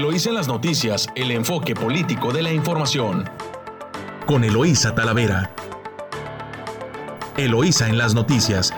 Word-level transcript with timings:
Eloísa 0.00 0.30
en 0.30 0.34
las 0.36 0.48
noticias, 0.48 1.08
el 1.14 1.30
enfoque 1.30 1.74
político 1.74 2.32
de 2.32 2.40
la 2.40 2.50
información. 2.50 3.28
Con 4.24 4.44
Eloísa 4.44 4.94
Talavera. 4.94 5.50
Eloísa 7.36 7.86
en 7.86 7.98
las 7.98 8.14
noticias. 8.14 8.72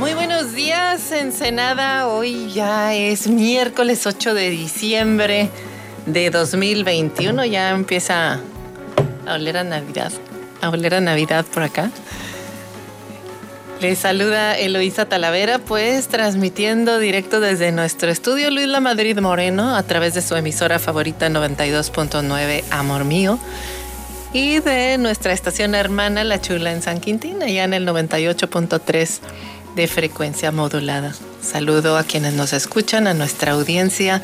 Muy 0.00 0.14
buenos 0.14 0.52
días, 0.52 1.12
Ensenada. 1.12 2.08
Hoy 2.08 2.50
ya 2.50 2.92
es 2.92 3.28
miércoles 3.28 4.04
8 4.04 4.34
de 4.34 4.50
diciembre 4.50 5.48
de 6.06 6.28
2021. 6.30 7.44
Ya 7.44 7.70
empieza 7.70 8.40
a 9.28 9.34
oler 9.34 9.58
a 9.58 9.62
Navidad. 9.62 10.10
A 10.60 10.70
oler 10.70 10.96
a 10.96 11.00
Navidad 11.00 11.44
por 11.44 11.62
acá. 11.62 11.92
Les 13.80 13.98
saluda 13.98 14.58
Eloísa 14.58 15.06
Talavera, 15.06 15.58
pues 15.58 16.08
transmitiendo 16.08 16.98
directo 16.98 17.40
desde 17.40 17.72
nuestro 17.72 18.10
estudio 18.10 18.50
Luis 18.50 18.68
La 18.68 18.80
Madrid 18.80 19.18
Moreno 19.18 19.74
a 19.74 19.82
través 19.84 20.12
de 20.12 20.20
su 20.20 20.36
emisora 20.36 20.78
favorita 20.78 21.30
92.9 21.30 22.62
Amor 22.70 23.04
Mío 23.06 23.38
y 24.34 24.60
de 24.60 24.98
nuestra 24.98 25.32
estación 25.32 25.74
hermana 25.74 26.24
La 26.24 26.42
Chula 26.42 26.72
en 26.72 26.82
San 26.82 27.00
Quintín, 27.00 27.42
allá 27.42 27.64
en 27.64 27.72
el 27.72 27.88
98.3 27.88 29.20
de 29.74 29.88
frecuencia 29.88 30.52
modulada. 30.52 31.14
Saludo 31.40 31.96
a 31.96 32.04
quienes 32.04 32.34
nos 32.34 32.52
escuchan, 32.52 33.06
a 33.06 33.14
nuestra 33.14 33.52
audiencia 33.52 34.20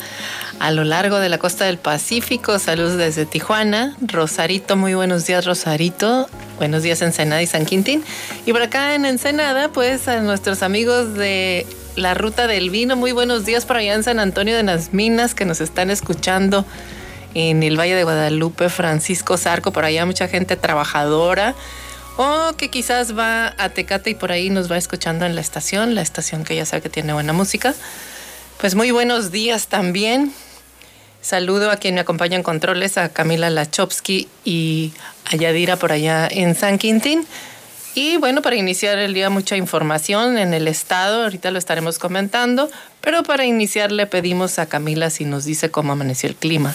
a 0.59 0.69
lo 0.69 0.83
largo 0.83 1.17
de 1.17 1.29
la 1.29 1.39
costa 1.39 1.65
del 1.65 1.79
Pacífico. 1.79 2.59
Saludos 2.59 2.97
desde 2.97 3.25
Tijuana. 3.25 3.97
Rosarito, 4.01 4.75
muy 4.75 4.93
buenos 4.93 5.25
días, 5.25 5.45
Rosarito. 5.45 6.29
Buenos 6.57 6.81
días, 6.81 7.03
Ensenada 7.03 7.41
y 7.43 7.45
San 7.45 7.65
Quintín. 7.65 8.03
Y 8.47 8.51
por 8.51 8.63
acá 8.63 8.95
en 8.95 9.05
Ensenada, 9.05 9.69
pues 9.69 10.07
a 10.07 10.21
nuestros 10.21 10.63
amigos 10.63 11.13
de 11.13 11.67
la 11.95 12.15
Ruta 12.15 12.47
del 12.47 12.71
Vino, 12.71 12.95
muy 12.95 13.11
buenos 13.11 13.45
días 13.45 13.65
por 13.65 13.77
allá 13.77 13.93
en 13.93 14.03
San 14.03 14.19
Antonio 14.19 14.55
de 14.57 14.63
las 14.63 14.91
Minas 14.91 15.35
que 15.35 15.45
nos 15.45 15.61
están 15.61 15.91
escuchando 15.91 16.65
en 17.35 17.61
el 17.61 17.79
Valle 17.79 17.93
de 17.93 18.03
Guadalupe, 18.03 18.69
Francisco 18.69 19.37
Zarco, 19.37 19.71
por 19.71 19.85
allá 19.85 20.07
mucha 20.07 20.27
gente 20.27 20.55
trabajadora 20.55 21.53
o 22.17 22.53
que 22.57 22.69
quizás 22.69 23.15
va 23.15 23.53
a 23.59 23.69
Tecate 23.69 24.09
y 24.09 24.15
por 24.15 24.31
ahí 24.31 24.49
nos 24.49 24.71
va 24.71 24.77
escuchando 24.77 25.27
en 25.27 25.35
la 25.35 25.41
estación, 25.41 25.93
la 25.93 26.01
estación 26.01 26.43
que 26.43 26.55
ya 26.55 26.65
sabe 26.65 26.81
que 26.81 26.89
tiene 26.89 27.13
buena 27.13 27.33
música. 27.33 27.75
Pues 28.59 28.73
muy 28.73 28.89
buenos 28.89 29.29
días 29.29 29.67
también. 29.67 30.33
Saludo 31.27 31.71
a 31.71 31.75
quien 31.75 31.95
me 31.95 31.99
acompaña 31.99 32.37
en 32.37 32.41
controles, 32.41 32.97
a 32.97 33.09
Camila 33.09 33.49
Lachowski 33.49 34.29
y 34.45 34.93
a 35.25 35.35
Yadira 35.35 35.75
por 35.75 35.91
allá 35.91 36.25
en 36.25 36.55
San 36.55 36.77
Quintín. 36.77 37.27
Y 37.95 38.15
bueno, 38.15 38.41
para 38.41 38.55
iniciar 38.55 38.97
el 38.97 39.13
día 39.13 39.29
mucha 39.29 39.57
información 39.57 40.37
en 40.37 40.53
el 40.53 40.69
estado, 40.69 41.23
ahorita 41.23 41.51
lo 41.51 41.59
estaremos 41.59 41.99
comentando, 41.99 42.71
pero 43.01 43.23
para 43.23 43.43
iniciar 43.43 43.91
le 43.91 44.07
pedimos 44.07 44.57
a 44.57 44.67
Camila 44.67 45.09
si 45.09 45.25
nos 45.25 45.43
dice 45.43 45.69
cómo 45.69 45.91
amaneció 45.91 46.29
el 46.29 46.35
clima. 46.37 46.73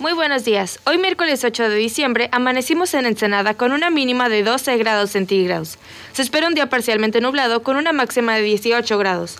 Muy 0.00 0.12
buenos 0.12 0.44
días. 0.44 0.80
Hoy 0.82 0.98
miércoles 0.98 1.44
8 1.44 1.68
de 1.68 1.76
diciembre 1.76 2.28
amanecimos 2.32 2.94
en 2.94 3.06
Ensenada 3.06 3.54
con 3.54 3.70
una 3.70 3.90
mínima 3.90 4.28
de 4.28 4.42
12 4.42 4.76
grados 4.76 5.12
centígrados. 5.12 5.78
Se 6.14 6.22
espera 6.22 6.48
un 6.48 6.54
día 6.54 6.68
parcialmente 6.68 7.20
nublado 7.20 7.62
con 7.62 7.76
una 7.76 7.92
máxima 7.92 8.34
de 8.34 8.42
18 8.42 8.98
grados. 8.98 9.36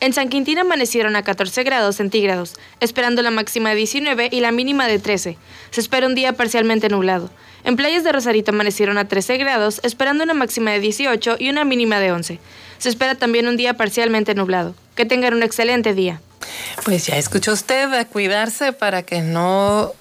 En 0.00 0.12
San 0.12 0.28
Quintín 0.28 0.58
amanecieron 0.58 1.16
a 1.16 1.24
14 1.24 1.64
grados 1.64 1.96
centígrados, 1.96 2.54
esperando 2.78 3.20
la 3.22 3.32
máxima 3.32 3.70
de 3.70 3.76
19 3.76 4.28
y 4.30 4.40
la 4.40 4.52
mínima 4.52 4.86
de 4.86 5.00
13. 5.00 5.36
Se 5.70 5.80
espera 5.80 6.06
un 6.06 6.14
día 6.14 6.34
parcialmente 6.34 6.88
nublado. 6.88 7.30
En 7.64 7.74
playas 7.74 8.04
de 8.04 8.12
Rosarito 8.12 8.52
amanecieron 8.52 8.96
a 8.96 9.08
13 9.08 9.38
grados, 9.38 9.80
esperando 9.82 10.22
una 10.22 10.34
máxima 10.34 10.70
de 10.70 10.78
18 10.78 11.36
y 11.40 11.50
una 11.50 11.64
mínima 11.64 11.98
de 11.98 12.12
11. 12.12 12.38
Se 12.78 12.88
espera 12.88 13.16
también 13.16 13.48
un 13.48 13.56
día 13.56 13.74
parcialmente 13.74 14.34
nublado. 14.36 14.76
Que 14.94 15.04
tengan 15.04 15.34
un 15.34 15.42
excelente 15.42 15.94
día. 15.94 16.20
Pues 16.84 17.06
ya 17.06 17.16
escuchó 17.16 17.52
usted 17.52 17.92
a 17.92 18.04
cuidarse 18.04 18.72
para 18.72 19.02
que 19.02 19.20
no 19.20 19.92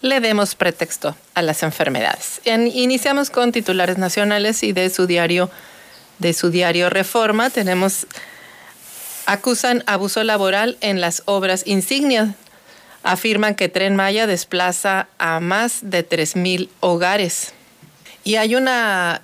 le 0.00 0.20
demos 0.20 0.54
pretexto 0.54 1.14
a 1.34 1.42
las 1.42 1.62
enfermedades. 1.62 2.40
Iniciamos 2.46 3.28
con 3.28 3.52
titulares 3.52 3.98
nacionales 3.98 4.62
y 4.62 4.72
de 4.72 4.88
su 4.88 5.06
diario, 5.06 5.50
de 6.18 6.32
su 6.32 6.50
diario 6.50 6.88
Reforma. 6.88 7.50
Tenemos 7.50 8.06
acusan 9.26 9.82
abuso 9.86 10.24
laboral 10.24 10.78
en 10.80 11.00
las 11.00 11.22
obras 11.26 11.62
insignias. 11.66 12.30
Afirman 13.02 13.54
que 13.54 13.68
Tren 13.68 13.94
Maya 13.94 14.26
desplaza 14.26 15.08
a 15.18 15.40
más 15.40 15.78
de 15.82 16.08
3.000 16.08 16.68
hogares. 16.80 17.52
Y 18.24 18.36
hay 18.36 18.56
una 18.56 19.22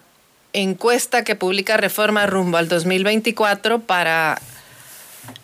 encuesta 0.53 1.25
que 1.25 1.35
publica 1.35 1.77
Reforma 1.77 2.27
rumbo 2.27 2.59
al 2.59 2.69
2024 2.69 3.81
para 3.81 4.41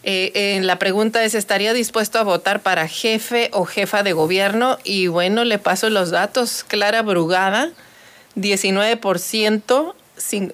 eh, 0.02 0.60
la 0.62 0.78
pregunta 0.78 1.22
es, 1.24 1.34
¿estaría 1.34 1.72
dispuesto 1.72 2.18
a 2.18 2.22
votar 2.22 2.60
para 2.60 2.88
jefe 2.88 3.50
o 3.52 3.64
jefa 3.64 4.02
de 4.02 4.12
gobierno? 4.12 4.78
Y 4.84 5.06
bueno, 5.06 5.44
le 5.44 5.58
paso 5.58 5.90
los 5.90 6.10
datos. 6.10 6.64
Clara 6.66 7.02
Brugada, 7.02 7.70
19%, 8.36 9.94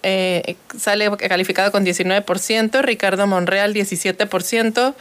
eh, 0.02 0.56
sale 0.78 1.10
calificado 1.16 1.72
con 1.72 1.84
19%, 1.84 2.82
Ricardo 2.82 3.26
Monreal, 3.26 3.74
17%, 3.74 4.94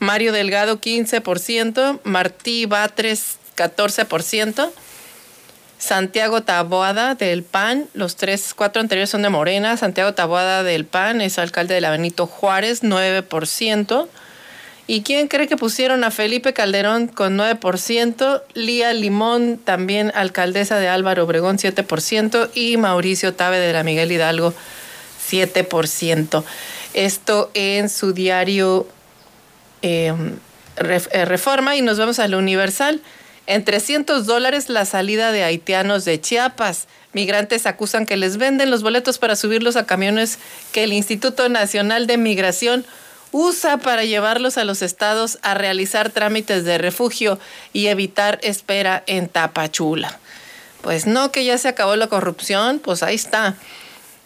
Mario 0.00 0.32
Delgado, 0.32 0.80
15%, 0.80 2.00
Martí 2.04 2.66
Batres, 2.66 3.38
14%. 3.56 4.70
Santiago 5.78 6.42
Taboada 6.42 7.14
del 7.14 7.42
PAN, 7.42 7.88
los 7.92 8.16
tres, 8.16 8.54
cuatro 8.54 8.80
anteriores 8.80 9.10
son 9.10 9.20
de 9.20 9.28
Morena, 9.28 9.76
Santiago 9.76 10.14
Taboada 10.14 10.62
del 10.62 10.86
PAN 10.86 11.20
es 11.20 11.38
alcalde 11.38 11.74
de 11.74 11.82
la 11.82 11.90
Benito 11.90 12.26
Juárez, 12.26 12.82
9%. 12.82 14.08
¿Y 14.86 15.02
quién 15.02 15.28
cree 15.28 15.48
que 15.48 15.56
pusieron 15.56 16.04
a 16.04 16.10
Felipe 16.10 16.52
Calderón 16.52 17.06
con 17.06 17.38
9%? 17.38 18.42
Lía 18.52 18.92
Limón, 18.92 19.58
también 19.58 20.12
alcaldesa 20.14 20.78
de 20.78 20.88
Álvaro 20.88 21.24
Obregón, 21.24 21.56
7%. 21.56 22.50
Y 22.54 22.76
Mauricio 22.76 23.32
Tabe 23.34 23.58
de 23.58 23.72
la 23.72 23.82
Miguel 23.82 24.12
Hidalgo, 24.12 24.52
7%. 25.30 26.44
Esto 26.92 27.50
en 27.54 27.88
su 27.88 28.12
diario 28.12 28.86
em, 29.80 30.36
eh, 30.76 31.24
Reforma 31.24 31.76
y 31.76 31.82
nos 31.82 31.98
vamos 31.98 32.18
a 32.18 32.28
lo 32.28 32.38
Universal. 32.38 33.00
En 33.46 33.64
300 33.64 34.26
dólares 34.26 34.68
la 34.68 34.84
salida 34.84 35.32
de 35.32 35.44
haitianos 35.44 36.04
de 36.04 36.20
Chiapas. 36.20 36.88
Migrantes 37.14 37.66
acusan 37.66 38.04
que 38.04 38.16
les 38.16 38.36
venden 38.36 38.70
los 38.70 38.82
boletos 38.82 39.18
para 39.18 39.36
subirlos 39.36 39.76
a 39.76 39.86
camiones 39.86 40.38
que 40.72 40.84
el 40.84 40.92
Instituto 40.92 41.48
Nacional 41.48 42.06
de 42.06 42.16
Migración 42.18 42.84
usa 43.36 43.78
para 43.78 44.04
llevarlos 44.04 44.58
a 44.58 44.64
los 44.64 44.80
estados 44.80 45.40
a 45.42 45.54
realizar 45.54 46.10
trámites 46.10 46.64
de 46.64 46.78
refugio 46.78 47.40
y 47.72 47.88
evitar 47.88 48.38
espera 48.44 49.02
en 49.08 49.28
Tapachula. 49.28 50.20
Pues 50.82 51.08
no, 51.08 51.32
que 51.32 51.44
ya 51.44 51.58
se 51.58 51.66
acabó 51.66 51.96
la 51.96 52.06
corrupción, 52.06 52.78
pues 52.78 53.02
ahí 53.02 53.16
está. 53.16 53.56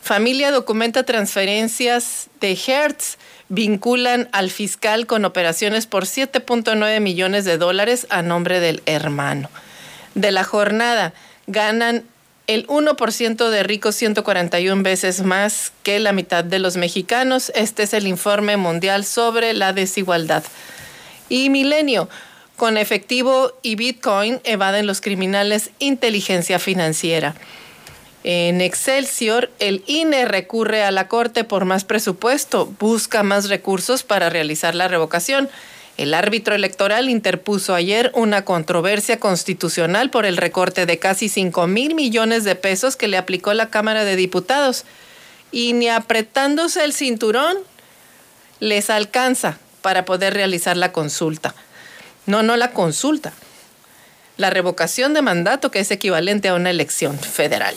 Familia 0.02 0.50
documenta 0.50 1.04
transferencias 1.04 2.28
de 2.42 2.52
Hertz 2.52 3.16
vinculan 3.48 4.28
al 4.32 4.50
fiscal 4.50 5.06
con 5.06 5.24
operaciones 5.24 5.86
por 5.86 6.04
7.9 6.04 7.00
millones 7.00 7.46
de 7.46 7.56
dólares 7.56 8.06
a 8.10 8.20
nombre 8.20 8.60
del 8.60 8.82
hermano. 8.84 9.48
De 10.16 10.32
la 10.32 10.44
jornada, 10.44 11.14
ganan 11.46 12.04
el 12.48 12.66
1% 12.66 13.50
de 13.50 13.62
ricos 13.62 13.94
141 13.94 14.82
veces 14.82 15.22
más 15.22 15.70
que 15.82 16.00
la 16.00 16.12
mitad 16.12 16.42
de 16.42 16.58
los 16.58 16.76
mexicanos. 16.76 17.52
Este 17.54 17.82
es 17.84 17.92
el 17.92 18.06
informe 18.06 18.56
mundial 18.56 19.04
sobre 19.04 19.52
la 19.52 19.74
desigualdad. 19.74 20.42
Y 21.28 21.50
Milenio, 21.50 22.08
con 22.56 22.78
efectivo 22.78 23.52
y 23.62 23.76
Bitcoin 23.76 24.40
evaden 24.44 24.86
los 24.86 25.02
criminales 25.02 25.70
inteligencia 25.78 26.58
financiera. 26.58 27.34
En 28.24 28.62
Excelsior, 28.62 29.50
el 29.58 29.84
INE 29.86 30.24
recurre 30.24 30.82
a 30.82 30.90
la 30.90 31.06
Corte 31.06 31.44
por 31.44 31.66
más 31.66 31.84
presupuesto, 31.84 32.66
busca 32.80 33.22
más 33.22 33.50
recursos 33.50 34.02
para 34.02 34.30
realizar 34.30 34.74
la 34.74 34.88
revocación. 34.88 35.50
El 35.98 36.14
árbitro 36.14 36.54
electoral 36.54 37.10
interpuso 37.10 37.74
ayer 37.74 38.12
una 38.14 38.44
controversia 38.44 39.18
constitucional 39.18 40.10
por 40.10 40.26
el 40.26 40.36
recorte 40.36 40.86
de 40.86 41.00
casi 41.00 41.28
5 41.28 41.66
mil 41.66 41.96
millones 41.96 42.44
de 42.44 42.54
pesos 42.54 42.94
que 42.94 43.08
le 43.08 43.16
aplicó 43.16 43.52
la 43.52 43.68
Cámara 43.68 44.04
de 44.04 44.14
Diputados. 44.14 44.84
Y 45.50 45.72
ni 45.72 45.88
apretándose 45.88 46.84
el 46.84 46.92
cinturón 46.92 47.56
les 48.60 48.90
alcanza 48.90 49.58
para 49.82 50.04
poder 50.04 50.34
realizar 50.34 50.76
la 50.76 50.92
consulta. 50.92 51.56
No, 52.26 52.44
no 52.44 52.56
la 52.56 52.70
consulta. 52.70 53.32
La 54.36 54.50
revocación 54.50 55.14
de 55.14 55.22
mandato 55.22 55.72
que 55.72 55.80
es 55.80 55.90
equivalente 55.90 56.46
a 56.46 56.54
una 56.54 56.70
elección 56.70 57.18
federal. 57.18 57.74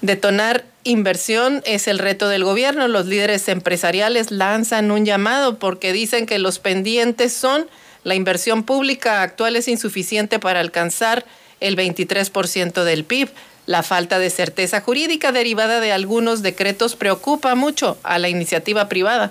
Detonar 0.00 0.64
inversión 0.88 1.62
es 1.66 1.86
el 1.86 1.98
reto 1.98 2.28
del 2.28 2.44
gobierno. 2.44 2.88
Los 2.88 3.06
líderes 3.06 3.48
empresariales 3.48 4.30
lanzan 4.30 4.90
un 4.90 5.04
llamado 5.04 5.58
porque 5.58 5.92
dicen 5.92 6.26
que 6.26 6.38
los 6.38 6.58
pendientes 6.58 7.32
son 7.32 7.66
la 8.04 8.14
inversión 8.14 8.62
pública 8.62 9.22
actual 9.22 9.56
es 9.56 9.68
insuficiente 9.68 10.38
para 10.38 10.60
alcanzar 10.60 11.24
el 11.60 11.76
23% 11.76 12.84
del 12.84 13.04
PIB. 13.04 13.28
La 13.66 13.82
falta 13.82 14.18
de 14.18 14.30
certeza 14.30 14.80
jurídica 14.80 15.30
derivada 15.30 15.80
de 15.80 15.92
algunos 15.92 16.40
decretos 16.40 16.96
preocupa 16.96 17.54
mucho 17.54 17.98
a 18.02 18.18
la 18.18 18.30
iniciativa 18.30 18.88
privada. 18.88 19.30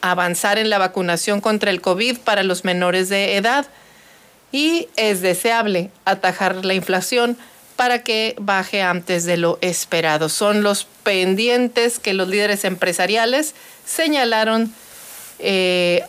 Avanzar 0.00 0.58
en 0.58 0.70
la 0.70 0.78
vacunación 0.78 1.40
contra 1.40 1.70
el 1.70 1.80
COVID 1.80 2.18
para 2.18 2.44
los 2.44 2.64
menores 2.64 3.08
de 3.08 3.36
edad 3.36 3.66
y 4.52 4.86
es 4.94 5.22
deseable 5.22 5.90
atajar 6.04 6.64
la 6.64 6.74
inflación 6.74 7.36
para 7.76 8.02
que 8.02 8.34
baje 8.38 8.82
antes 8.82 9.24
de 9.24 9.36
lo 9.36 9.58
esperado. 9.60 10.28
Son 10.28 10.62
los 10.62 10.86
pendientes 11.02 11.98
que 11.98 12.14
los 12.14 12.28
líderes 12.28 12.64
empresariales 12.64 13.54
señalaron 13.84 14.72
eh, 15.38 16.02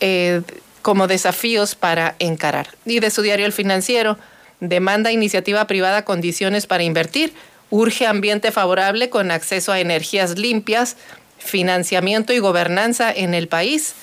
eh, 0.00 0.42
como 0.82 1.06
desafíos 1.06 1.74
para 1.74 2.14
encarar. 2.18 2.68
Y 2.84 3.00
de 3.00 3.10
su 3.10 3.22
diario 3.22 3.46
El 3.46 3.52
Financiero, 3.52 4.18
demanda 4.60 5.12
iniciativa 5.12 5.66
privada 5.66 6.04
condiciones 6.04 6.66
para 6.66 6.82
invertir, 6.82 7.32
urge 7.70 8.06
ambiente 8.06 8.52
favorable 8.52 9.08
con 9.08 9.30
acceso 9.30 9.72
a 9.72 9.80
energías 9.80 10.38
limpias, 10.38 10.96
financiamiento 11.38 12.32
y 12.32 12.38
gobernanza 12.38 13.12
en 13.12 13.34
el 13.34 13.48
país. 13.48 13.94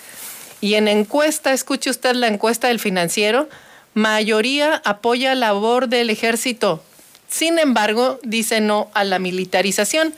Y 0.60 0.76
en 0.76 0.88
encuesta, 0.88 1.54
escuche 1.54 1.90
usted 1.90 2.16
la 2.16 2.28
encuesta 2.28 2.68
del 2.68 2.80
financiero, 2.80 3.48
mayoría 3.94 4.82
apoya 4.86 5.36
la 5.36 5.48
labor 5.48 5.88
del 5.88 6.10
ejército. 6.10 6.84
Sin 7.30 7.60
embargo, 7.60 8.20
dice 8.24 8.62
no 8.62 8.90
a 8.94 9.04
la 9.04 9.20
militarización. 9.20 10.14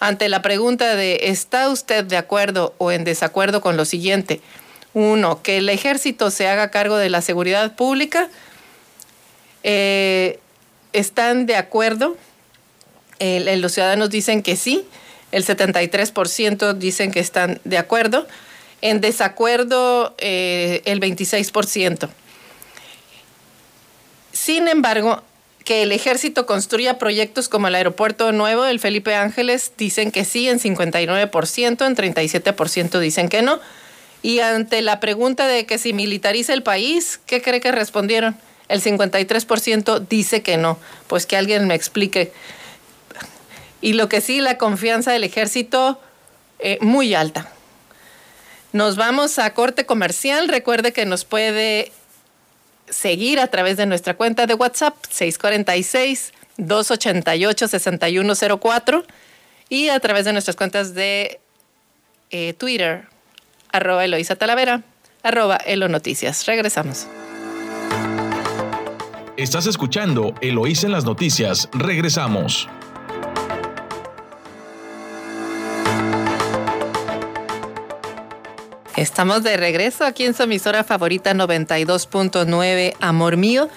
Ante 0.00 0.28
la 0.28 0.42
pregunta 0.42 0.96
de 0.96 1.20
¿está 1.24 1.68
usted 1.68 2.04
de 2.04 2.16
acuerdo 2.16 2.74
o 2.78 2.90
en 2.92 3.04
desacuerdo 3.04 3.60
con 3.60 3.76
lo 3.76 3.84
siguiente? 3.84 4.40
Uno, 4.92 5.42
que 5.42 5.58
el 5.58 5.68
ejército 5.68 6.30
se 6.30 6.46
haga 6.46 6.70
cargo 6.70 6.96
de 6.96 7.10
la 7.10 7.20
seguridad 7.20 7.74
pública 7.74 8.28
eh, 9.62 10.38
están 10.92 11.46
de 11.46 11.56
acuerdo. 11.56 12.16
los 13.18 13.72
ciudadanos 13.72 14.10
dicen 14.10 14.42
que 14.42 14.56
sí. 14.56 14.86
El 15.32 15.44
73% 15.44 16.74
dicen 16.74 17.10
que 17.10 17.20
están 17.20 17.60
de 17.64 17.78
acuerdo. 17.78 18.28
En 18.82 19.00
desacuerdo, 19.00 20.14
eh, 20.18 20.82
el 20.84 21.00
26%. 21.00 22.08
Sin 24.34 24.68
embargo, 24.68 25.22
que 25.64 25.82
el 25.82 25.92
ejército 25.92 26.44
construya 26.44 26.98
proyectos 26.98 27.48
como 27.48 27.68
el 27.68 27.74
aeropuerto 27.74 28.32
nuevo 28.32 28.64
del 28.64 28.80
Felipe 28.80 29.14
Ángeles, 29.14 29.72
dicen 29.78 30.10
que 30.10 30.24
sí 30.24 30.48
en 30.48 30.60
59%, 30.60 31.86
en 31.86 31.96
37% 31.96 32.98
dicen 32.98 33.28
que 33.28 33.42
no. 33.42 33.60
Y 34.22 34.40
ante 34.40 34.82
la 34.82 35.00
pregunta 35.00 35.46
de 35.46 35.66
que 35.66 35.78
si 35.78 35.92
militariza 35.92 36.52
el 36.52 36.62
país, 36.62 37.20
¿qué 37.26 37.40
cree 37.40 37.60
que 37.60 37.72
respondieron? 37.72 38.36
El 38.68 38.82
53% 38.82 40.06
dice 40.08 40.42
que 40.42 40.56
no. 40.56 40.78
Pues 41.06 41.26
que 41.26 41.36
alguien 41.36 41.66
me 41.66 41.74
explique. 41.74 42.32
Y 43.80 43.92
lo 43.92 44.08
que 44.08 44.20
sí, 44.20 44.40
la 44.40 44.58
confianza 44.58 45.12
del 45.12 45.24
ejército 45.24 46.00
eh, 46.58 46.78
muy 46.80 47.14
alta. 47.14 47.52
Nos 48.72 48.96
vamos 48.96 49.38
a 49.38 49.54
corte 49.54 49.86
comercial. 49.86 50.48
Recuerde 50.48 50.92
que 50.92 51.06
nos 51.06 51.24
puede 51.24 51.92
seguir 52.88 53.40
a 53.40 53.48
través 53.48 53.76
de 53.76 53.86
nuestra 53.86 54.14
cuenta 54.14 54.46
de 54.46 54.54
WhatsApp 54.54 54.94
646-288-6104 56.58 59.04
y 59.68 59.88
a 59.88 59.98
través 60.00 60.24
de 60.24 60.32
nuestras 60.32 60.56
cuentas 60.56 60.94
de 60.94 61.40
eh, 62.30 62.54
Twitter, 62.54 63.06
arroba 63.72 64.04
Eloisa 64.04 64.36
Talavera, 64.36 64.82
arroba 65.22 65.56
Elo 65.56 65.88
Noticias. 65.88 66.46
Regresamos. 66.46 67.06
Estás 69.36 69.66
escuchando 69.66 70.34
Eloísa 70.40 70.86
en 70.86 70.92
las 70.92 71.04
noticias. 71.04 71.68
Regresamos. 71.72 72.68
Estamos 78.96 79.42
de 79.42 79.56
regreso 79.56 80.04
aquí 80.04 80.24
en 80.24 80.34
su 80.34 80.44
emisora 80.44 80.84
favorita 80.84 81.32
92.9 81.34 82.94
Amor 83.00 83.36
Mío. 83.36 83.68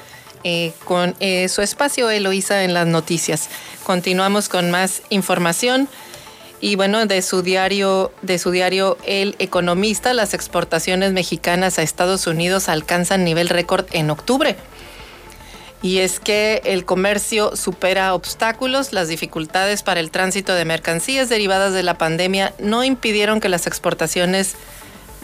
Eh, 0.43 0.71
con 0.85 1.15
eh, 1.19 1.49
su 1.49 1.63
espacio 1.63 2.11
Eloísa 2.11 2.63
en 2.63 2.75
las 2.75 2.85
noticias. 2.85 3.49
Continuamos 3.83 4.49
con 4.49 4.69
más 4.69 5.01
información 5.09 5.89
y 6.61 6.75
bueno, 6.75 7.07
de 7.07 7.23
su 7.23 7.41
diario, 7.41 8.11
de 8.21 8.37
su 8.37 8.51
diario 8.51 8.97
El 9.03 9.35
Economista, 9.39 10.13
las 10.13 10.35
exportaciones 10.35 11.11
mexicanas 11.11 11.79
a 11.79 11.81
Estados 11.81 12.27
Unidos 12.27 12.69
alcanzan 12.69 13.23
nivel 13.23 13.49
récord 13.49 13.87
en 13.91 14.11
octubre 14.11 14.55
y 15.81 15.99
es 15.99 16.19
que 16.19 16.61
el 16.65 16.85
comercio 16.85 17.55
supera 17.55 18.13
obstáculos, 18.13 18.93
las 18.93 19.07
dificultades 19.07 19.83
para 19.83 19.99
el 19.99 20.09
tránsito 20.09 20.55
de 20.55 20.65
mercancías 20.65 21.29
derivadas 21.29 21.73
de 21.73 21.83
la 21.83 21.97
pandemia 21.97 22.53
no 22.59 22.83
impidieron 22.83 23.39
que 23.39 23.49
las 23.49 23.67
exportaciones 23.67 24.55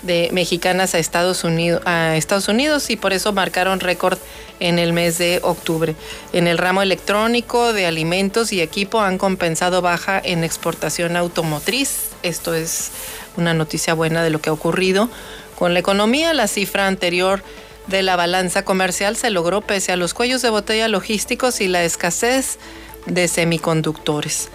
de 0.03 0.29
mexicanas 0.31 0.93
a 0.95 0.99
Estados 0.99 1.43
Unidos, 1.43 2.89
y 2.89 2.95
por 2.95 3.13
eso 3.13 3.33
marcaron 3.33 3.79
récord 3.79 4.19
en 4.59 4.77
el 4.79 4.93
mes 4.93 5.17
de 5.17 5.39
octubre. 5.43 5.95
En 6.31 6.47
el 6.47 6.57
ramo 6.57 6.81
electrónico 6.81 7.73
de 7.73 7.85
alimentos 7.85 8.53
y 8.53 8.61
equipo 8.61 9.01
han 9.01 9.17
compensado 9.17 9.81
baja 9.81 10.21
en 10.23 10.43
exportación 10.43 11.17
automotriz. 11.17 12.09
Esto 12.21 12.53
es 12.53 12.91
una 13.35 13.53
noticia 13.53 13.93
buena 13.93 14.23
de 14.23 14.29
lo 14.29 14.39
que 14.39 14.49
ha 14.49 14.53
ocurrido 14.53 15.09
con 15.57 15.73
la 15.73 15.79
economía. 15.79 16.33
La 16.33 16.47
cifra 16.47 16.87
anterior 16.87 17.43
de 17.87 18.03
la 18.03 18.15
balanza 18.15 18.63
comercial 18.63 19.17
se 19.17 19.29
logró 19.29 19.61
pese 19.61 19.91
a 19.91 19.97
los 19.97 20.13
cuellos 20.13 20.41
de 20.41 20.49
botella 20.49 20.87
logísticos 20.87 21.59
y 21.61 21.67
la 21.67 21.83
escasez 21.83 22.57
de 23.05 23.27
semiconductores. 23.27 24.49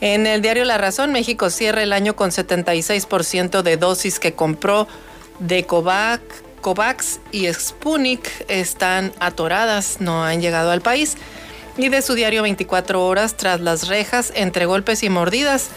En 0.00 0.26
el 0.28 0.42
diario 0.42 0.64
La 0.64 0.78
Razón, 0.78 1.10
México 1.10 1.50
cierra 1.50 1.82
el 1.82 1.92
año 1.92 2.14
con 2.14 2.30
76% 2.30 3.62
de 3.62 3.76
dosis 3.76 4.20
que 4.20 4.32
compró 4.32 4.86
de 5.40 5.64
COVAX 5.64 7.20
y 7.32 7.52
Sputnik 7.52 8.28
están 8.48 9.12
atoradas, 9.18 10.00
no 10.00 10.24
han 10.24 10.40
llegado 10.40 10.70
al 10.70 10.82
país. 10.82 11.16
Y 11.76 11.88
de 11.88 12.02
su 12.02 12.14
diario 12.14 12.42
24 12.42 13.04
horas 13.04 13.36
tras 13.36 13.60
las 13.60 13.88
rejas 13.88 14.32
entre 14.36 14.66
golpes 14.66 15.02
y 15.02 15.10
mordidas, 15.10 15.68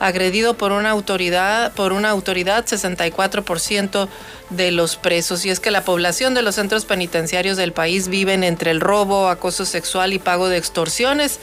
agredido 0.00 0.54
por 0.54 0.72
una 0.72 0.90
autoridad, 0.90 1.72
por 1.74 1.92
una 1.92 2.10
autoridad 2.10 2.64
64% 2.66 4.08
de 4.50 4.70
los 4.72 4.96
presos. 4.96 5.44
Y 5.44 5.50
es 5.50 5.60
que 5.60 5.70
la 5.70 5.84
población 5.84 6.34
de 6.34 6.42
los 6.42 6.56
centros 6.56 6.86
penitenciarios 6.86 7.56
del 7.56 7.72
país 7.72 8.08
viven 8.08 8.42
entre 8.42 8.70
el 8.72 8.80
robo, 8.80 9.28
acoso 9.28 9.64
sexual 9.64 10.12
y 10.12 10.18
pago 10.18 10.48
de 10.48 10.56
extorsiones. 10.56 11.38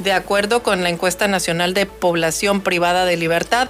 De 0.00 0.12
acuerdo 0.12 0.62
con 0.62 0.82
la 0.82 0.88
encuesta 0.88 1.28
nacional 1.28 1.74
de 1.74 1.84
población 1.86 2.62
privada 2.62 3.04
de 3.04 3.18
libertad, 3.18 3.68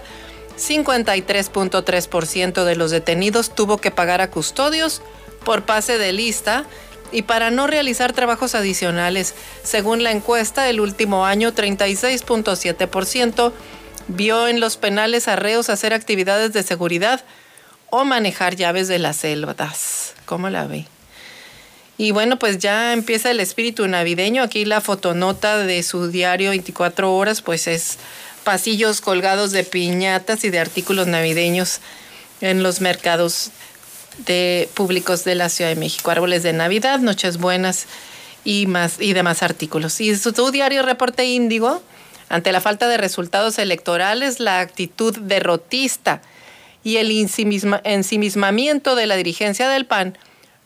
53.3% 0.57 2.65
de 2.65 2.77
los 2.77 2.93
detenidos 2.93 3.53
tuvo 3.55 3.79
que 3.79 3.91
pagar 3.91 4.21
a 4.21 4.31
custodios 4.31 5.03
por 5.45 5.65
pase 5.65 5.99
de 5.99 6.13
lista 6.13 6.67
y 7.11 7.23
para 7.23 7.51
no 7.51 7.67
realizar 7.67 8.13
trabajos 8.13 8.55
adicionales. 8.55 9.35
Según 9.65 10.05
la 10.05 10.13
encuesta, 10.13 10.69
el 10.69 10.79
último 10.81 11.27
año 11.27 11.53
36.7% 11.53 13.53
vio 14.07 14.47
en 14.47 14.61
los 14.61 14.77
penales 14.77 15.27
arreos 15.27 15.69
hacer 15.69 15.93
actividades 15.93 16.53
de 16.53 16.63
seguridad 16.63 17.25
o 17.91 18.05
manejar 18.05 18.55
llaves 18.55 18.87
de 18.87 19.01
las 19.01 19.17
selvas. 19.17 20.15
¿Cómo 20.27 20.49
la 20.49 20.67
ve? 20.67 20.87
Y 22.01 22.13
bueno, 22.13 22.39
pues 22.39 22.57
ya 22.57 22.95
empieza 22.95 23.31
el 23.31 23.41
espíritu 23.41 23.87
navideño. 23.87 24.43
Aquí 24.43 24.65
la 24.65 24.81
fotonota 24.81 25.59
de 25.59 25.83
su 25.83 26.09
diario 26.09 26.49
24 26.49 27.15
horas, 27.15 27.43
pues 27.43 27.67
es 27.67 27.99
pasillos 28.43 29.03
colgados 29.03 29.51
de 29.53 29.65
piñatas 29.65 30.45
y 30.45 30.49
de 30.49 30.61
artículos 30.61 31.09
navideños 31.09 31.81
en 32.41 32.63
los 32.63 32.81
mercados 32.81 33.51
de 34.25 34.71
públicos 34.73 35.25
de 35.25 35.35
la 35.35 35.51
Ciudad 35.51 35.69
de 35.69 35.77
México. 35.77 36.11
Árboles 36.11 36.43
de 36.43 36.55
Navidad, 36.55 37.01
Noches 37.01 37.37
Buenas 37.37 37.85
y 38.45 38.65
más 38.67 38.99
y 38.99 39.13
demás 39.13 39.43
artículos. 39.43 40.01
Y 40.01 40.17
su, 40.17 40.33
su 40.33 40.51
diario 40.51 40.81
Reporte 40.81 41.27
Índigo 41.27 41.83
ante 42.31 42.51
la 42.51 42.63
falta 42.63 42.89
de 42.89 42.97
resultados 42.97 43.59
electorales, 43.59 44.41
la 44.41 44.61
actitud 44.61 45.19
derrotista 45.19 46.23
y 46.83 46.97
el 46.97 47.11
ensimismamiento 47.11 48.95
de 48.95 49.07
la 49.07 49.17
dirigencia 49.17 49.69
del 49.69 49.85
PAN, 49.85 50.17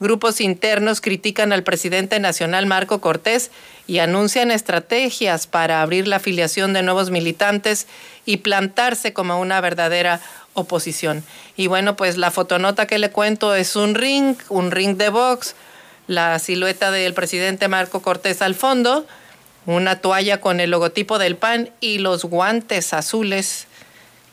grupos 0.04 0.40
internos 0.40 1.00
critican 1.00 1.52
al 1.52 1.64
presidente 1.64 2.20
nacional 2.20 2.66
Marco 2.66 3.00
Cortés 3.00 3.50
y 3.88 3.99
anuncian 3.99 4.52
estrategias 4.52 5.49
para 5.49 5.82
abrir 5.82 6.06
la 6.06 6.16
afiliación 6.16 6.73
de 6.73 6.82
nuevos 6.82 7.11
militantes 7.11 7.88
y 8.25 8.37
plantarse 8.37 9.12
como 9.12 9.40
una 9.40 9.61
verdadera 9.61 10.20
oposición. 10.52 11.25
Y 11.56 11.66
bueno, 11.66 11.96
pues 11.96 12.16
la 12.16 12.30
fotonota 12.30 12.87
que 12.87 12.99
le 12.99 13.11
cuento 13.11 13.54
es 13.56 13.75
un 13.75 13.96
ring, 13.96 14.37
un 14.49 14.70
ring 14.70 14.96
de 14.96 15.08
box, 15.08 15.56
la 16.06 16.38
silueta 16.38 16.90
del 16.90 17.14
presidente 17.14 17.66
Marco 17.66 18.02
Cortés 18.02 18.42
al 18.42 18.54
fondo, 18.54 19.06
una 19.66 20.00
toalla 20.00 20.40
con 20.40 20.61
el 20.61 20.70
logotipo 20.70 21.18
del 21.18 21.37
PAN 21.37 21.70
y 21.80 21.99
los 21.99 22.25
guantes 22.25 22.92
azules 22.92 23.66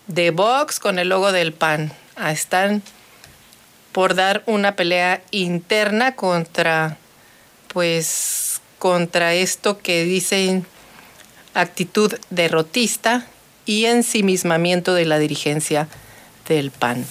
de 0.06 0.30
Vox 0.30 0.78
con 0.78 0.98
el 0.98 1.08
logo 1.08 1.32
del 1.32 1.52
PAN. 1.52 1.92
Ah, 2.14 2.30
están 2.30 2.82
por 3.92 4.14
dar 4.14 4.42
una 4.46 4.74
pelea 4.74 5.22
interna 5.30 6.16
contra, 6.16 6.96
pues, 7.68 8.60
contra 8.78 9.34
esto 9.34 9.78
que 9.78 10.04
dicen 10.04 10.66
actitud 11.54 12.14
derrotista 12.30 13.26
y 13.66 13.84
ensimismamiento 13.84 14.94
de 14.94 15.04
la 15.04 15.18
dirigencia 15.18 15.88
del 16.48 16.70
PAN. 16.70 17.04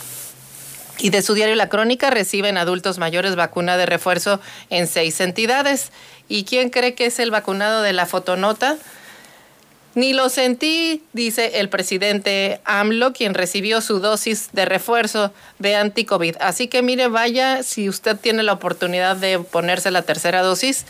Y 0.99 1.09
de 1.09 1.21
su 1.21 1.33
diario 1.33 1.55
La 1.55 1.69
Crónica 1.69 2.09
reciben 2.09 2.57
adultos 2.57 2.99
mayores 2.99 3.35
vacuna 3.35 3.77
de 3.77 3.85
refuerzo 3.85 4.39
en 4.69 4.87
seis 4.87 5.19
entidades. 5.19 5.91
¿Y 6.27 6.43
quién 6.43 6.69
cree 6.69 6.93
que 6.93 7.07
es 7.07 7.19
el 7.19 7.31
vacunado 7.31 7.81
de 7.81 7.93
la 7.93 8.05
fotonota? 8.05 8.77
Ni 9.93 10.13
lo 10.13 10.29
sentí, 10.29 11.03
dice 11.11 11.59
el 11.59 11.67
presidente 11.67 12.61
AMLO, 12.63 13.11
quien 13.11 13.33
recibió 13.33 13.81
su 13.81 13.99
dosis 13.99 14.49
de 14.53 14.63
refuerzo 14.63 15.33
de 15.59 15.75
anti-COVID. 15.75 16.37
Así 16.39 16.69
que 16.69 16.81
mire, 16.81 17.09
vaya, 17.09 17.61
si 17.61 17.89
usted 17.89 18.15
tiene 18.15 18.43
la 18.43 18.53
oportunidad 18.53 19.17
de 19.17 19.39
ponerse 19.39 19.91
la 19.91 20.03
tercera 20.03 20.43
dosis, 20.43 20.85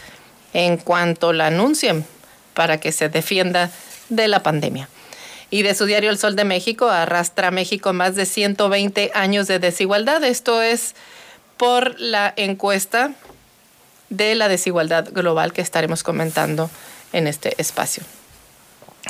en 0.53 0.77
cuanto 0.77 1.33
la 1.33 1.47
anuncien, 1.47 2.05
para 2.53 2.79
que 2.79 2.91
se 2.91 3.09
defienda 3.09 3.71
de 4.09 4.27
la 4.27 4.43
pandemia. 4.43 4.87
Y 5.49 5.63
de 5.63 5.73
su 5.73 5.85
diario 5.85 6.11
El 6.11 6.19
Sol 6.19 6.35
de 6.35 6.43
México 6.43 6.87
arrastra 6.87 7.47
a 7.47 7.51
México 7.51 7.93
más 7.93 8.15
de 8.15 8.27
120 8.27 9.11
años 9.15 9.47
de 9.47 9.57
desigualdad. 9.57 10.23
Esto 10.23 10.61
es 10.61 10.93
por 11.57 11.99
la 11.99 12.33
encuesta 12.35 13.11
de 14.09 14.35
la 14.35 14.47
desigualdad 14.47 15.09
global 15.11 15.53
que 15.53 15.61
estaremos 15.61 16.03
comentando 16.03 16.69
en 17.13 17.27
este 17.27 17.55
espacio 17.57 18.03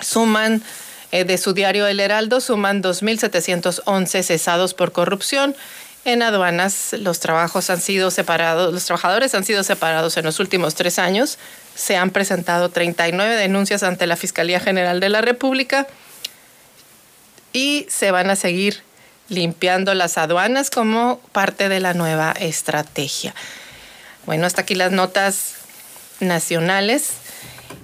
suman 0.01 0.63
eh, 1.11 1.25
de 1.25 1.37
su 1.37 1.53
diario 1.53 1.87
El 1.87 1.99
Heraldo, 1.99 2.39
suman 2.39 2.81
2.711 2.81 4.23
cesados 4.23 4.73
por 4.73 4.91
corrupción. 4.91 5.55
En 6.03 6.23
aduanas 6.23 6.93
los 6.93 7.19
trabajos 7.19 7.69
han 7.69 7.79
sido 7.79 8.09
separados, 8.09 8.73
los 8.73 8.85
trabajadores 8.85 9.35
han 9.35 9.43
sido 9.43 9.63
separados 9.63 10.17
en 10.17 10.25
los 10.25 10.39
últimos 10.39 10.73
tres 10.73 10.97
años. 10.97 11.37
Se 11.75 11.95
han 11.95 12.09
presentado 12.09 12.69
39 12.69 13.35
denuncias 13.35 13.83
ante 13.83 14.07
la 14.07 14.15
Fiscalía 14.15 14.59
General 14.59 14.99
de 14.99 15.09
la 15.09 15.21
República 15.21 15.87
y 17.53 17.85
se 17.89 18.11
van 18.11 18.29
a 18.29 18.35
seguir 18.35 18.81
limpiando 19.29 19.93
las 19.93 20.17
aduanas 20.17 20.69
como 20.69 21.19
parte 21.31 21.69
de 21.69 21.79
la 21.79 21.93
nueva 21.93 22.31
estrategia. 22.31 23.35
Bueno, 24.25 24.47
hasta 24.47 24.61
aquí 24.61 24.75
las 24.75 24.91
notas 24.91 25.55
nacionales. 26.19 27.11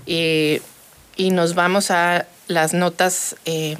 y 0.05 0.61
y 1.17 1.31
nos 1.31 1.55
vamos 1.55 1.91
a 1.91 2.25
las 2.47 2.73
notas 2.73 3.35
eh, 3.45 3.75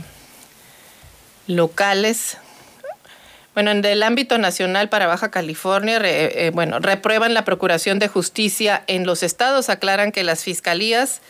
locales. 1.48 2.38
Bueno, 3.54 3.72
en 3.72 3.86
el 3.86 4.04
ámbito 4.04 4.38
nacional 4.38 4.90
para 4.90 5.08
Baja 5.08 5.32
California, 5.32 6.00
eh, 6.04 6.52
bueno, 6.54 6.80
reprueban 6.80 7.34
la 7.34 7.46
Procuración 7.46 8.00
de 8.00 8.08
Justicia 8.08 8.84
en 8.88 9.06
los 9.06 9.24
estados, 9.24 9.70
aclaran 9.70 10.12
que 10.12 10.24
las 10.24 10.44
fiscalías, 10.44 11.22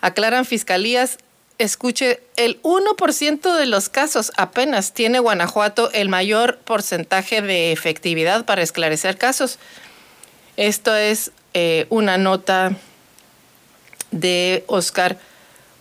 aclaran 0.00 0.44
fiscalías, 0.44 1.18
escuche, 1.58 2.20
el 2.36 2.60
1% 2.62 3.56
de 3.56 3.66
los 3.66 3.88
casos 3.88 4.32
apenas 4.36 4.92
tiene 4.92 5.18
Guanajuato 5.18 5.90
el 5.92 6.08
mayor 6.08 6.58
porcentaje 6.58 7.42
de 7.42 7.72
efectividad 7.72 8.44
para 8.44 8.62
esclarecer 8.62 9.16
casos. 9.16 9.58
Esto 10.56 10.94
es 10.94 11.32
eh, 11.54 11.86
una 11.90 12.18
nota 12.18 12.76
de 14.10 14.64
Oscar 14.66 15.18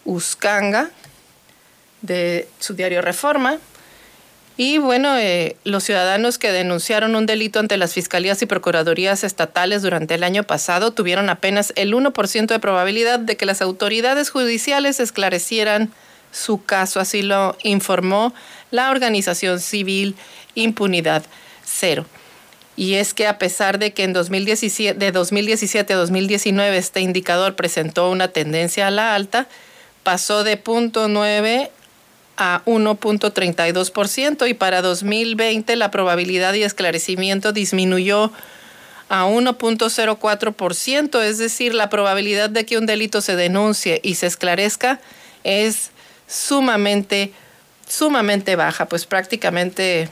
Uscanga, 0.06 0.92
de 2.02 2.48
su 2.60 2.74
diario 2.76 3.02
Reforma. 3.02 3.58
Y 4.56 4.78
bueno, 4.78 5.18
eh, 5.18 5.56
los 5.64 5.84
ciudadanos 5.84 6.38
que 6.38 6.52
denunciaron 6.52 7.16
un 7.16 7.26
delito 7.26 7.60
ante 7.60 7.78
las 7.78 7.94
fiscalías 7.94 8.40
y 8.44 8.46
procuradurías 8.46 9.24
estatales 9.24 9.82
durante 9.82 10.14
el 10.14 10.24
año 10.24 10.44
pasado 10.44 10.92
tuvieron 10.92 11.30
apenas 11.30 11.74
el 11.76 11.96
1% 11.96 12.46
de 12.46 12.60
probabilidad 12.60 13.20
de 13.20 13.36
que 13.36 13.48
las 13.48 13.64
autoridades 13.64 14.30
judiciales 14.30 15.00
esclarecieran 15.00 15.92
su 16.32 16.64
caso, 16.64 17.00
así 17.00 17.22
lo 17.22 17.58
informó 17.64 18.34
la 18.70 18.92
organización 18.92 19.60
civil 19.60 20.16
Impunidad 20.56 21.24
Cero. 21.64 22.06
Y 22.76 22.96
es 22.96 23.14
que 23.14 23.28
a 23.28 23.38
pesar 23.38 23.78
de 23.78 23.94
que 23.94 24.04
en 24.04 24.14
2017, 24.14 24.98
de 24.98 25.12
2017 25.12 25.94
a 25.94 25.98
2019 25.98 26.78
este 26.78 27.02
indicador 27.02 27.56
presentó 27.56 28.10
una 28.10 28.30
tendencia 28.30 28.88
a 28.88 28.92
la 28.92 29.14
alta, 29.14 29.48
pasó 30.04 30.44
de 30.44 30.62
0.9 30.62 31.70
a 32.38 32.62
1.32% 32.66 34.50
y 34.50 34.54
para 34.54 34.82
2020 34.82 35.76
la 35.76 35.92
probabilidad 35.92 36.54
de 36.54 36.64
esclarecimiento 36.64 37.52
disminuyó 37.52 38.32
a 39.10 39.26
1.04%, 39.26 41.22
es 41.22 41.38
decir, 41.38 41.76
la 41.76 41.90
probabilidad 41.90 42.50
de 42.50 42.66
que 42.66 42.78
un 42.78 42.86
delito 42.86 43.22
se 43.22 43.36
denuncie 43.36 44.00
y 44.04 44.16
se 44.16 44.28
esclarezca 44.28 45.00
es 45.44 45.92
sumamente, 46.28 47.32
sumamente 47.88 48.56
baja, 48.56 48.88
pues 48.88 49.06
prácticamente 49.06 50.10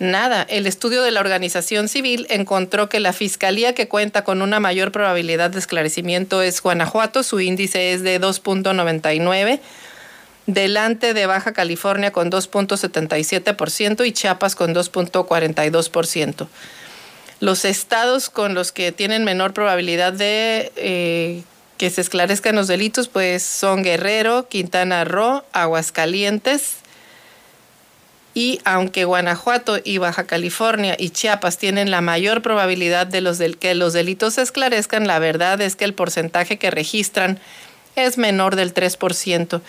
Nada, 0.00 0.46
el 0.48 0.66
estudio 0.66 1.02
de 1.02 1.10
la 1.10 1.20
organización 1.20 1.86
civil 1.86 2.26
encontró 2.30 2.88
que 2.88 3.00
la 3.00 3.12
fiscalía 3.12 3.74
que 3.74 3.86
cuenta 3.86 4.24
con 4.24 4.40
una 4.40 4.58
mayor 4.58 4.92
probabilidad 4.92 5.50
de 5.50 5.58
esclarecimiento 5.58 6.40
es 6.40 6.62
Guanajuato, 6.62 7.22
su 7.22 7.38
índice 7.38 7.92
es 7.92 8.02
de 8.02 8.18
2.99, 8.18 9.60
delante 10.46 11.12
de 11.12 11.26
Baja 11.26 11.52
California 11.52 12.12
con 12.12 12.30
2.77% 12.30 14.06
y 14.06 14.12
Chiapas 14.12 14.56
con 14.56 14.74
2.42%. 14.74 16.48
Los 17.40 17.66
estados 17.66 18.30
con 18.30 18.54
los 18.54 18.72
que 18.72 18.92
tienen 18.92 19.24
menor 19.24 19.52
probabilidad 19.52 20.14
de 20.14 20.72
eh, 20.76 21.42
que 21.76 21.90
se 21.90 22.00
esclarezcan 22.00 22.56
los 22.56 22.68
delitos 22.68 23.08
pues 23.08 23.42
son 23.42 23.82
Guerrero, 23.82 24.48
Quintana 24.48 25.04
Roo, 25.04 25.44
Aguascalientes, 25.52 26.76
y 28.34 28.60
aunque 28.64 29.04
Guanajuato 29.04 29.78
y 29.82 29.98
Baja 29.98 30.24
California 30.24 30.94
y 30.98 31.10
Chiapas 31.10 31.58
tienen 31.58 31.90
la 31.90 32.00
mayor 32.00 32.42
probabilidad 32.42 33.06
de 33.06 33.20
los 33.20 33.38
que 33.58 33.74
los 33.74 33.92
delitos 33.92 34.34
se 34.34 34.42
esclarezcan, 34.42 35.06
la 35.06 35.18
verdad 35.18 35.60
es 35.60 35.74
que 35.74 35.84
el 35.84 35.94
porcentaje 35.94 36.58
que 36.58 36.70
registran 36.70 37.40
es 37.96 38.18
menor 38.18 38.56
del 38.56 38.72
3%. 38.72 39.60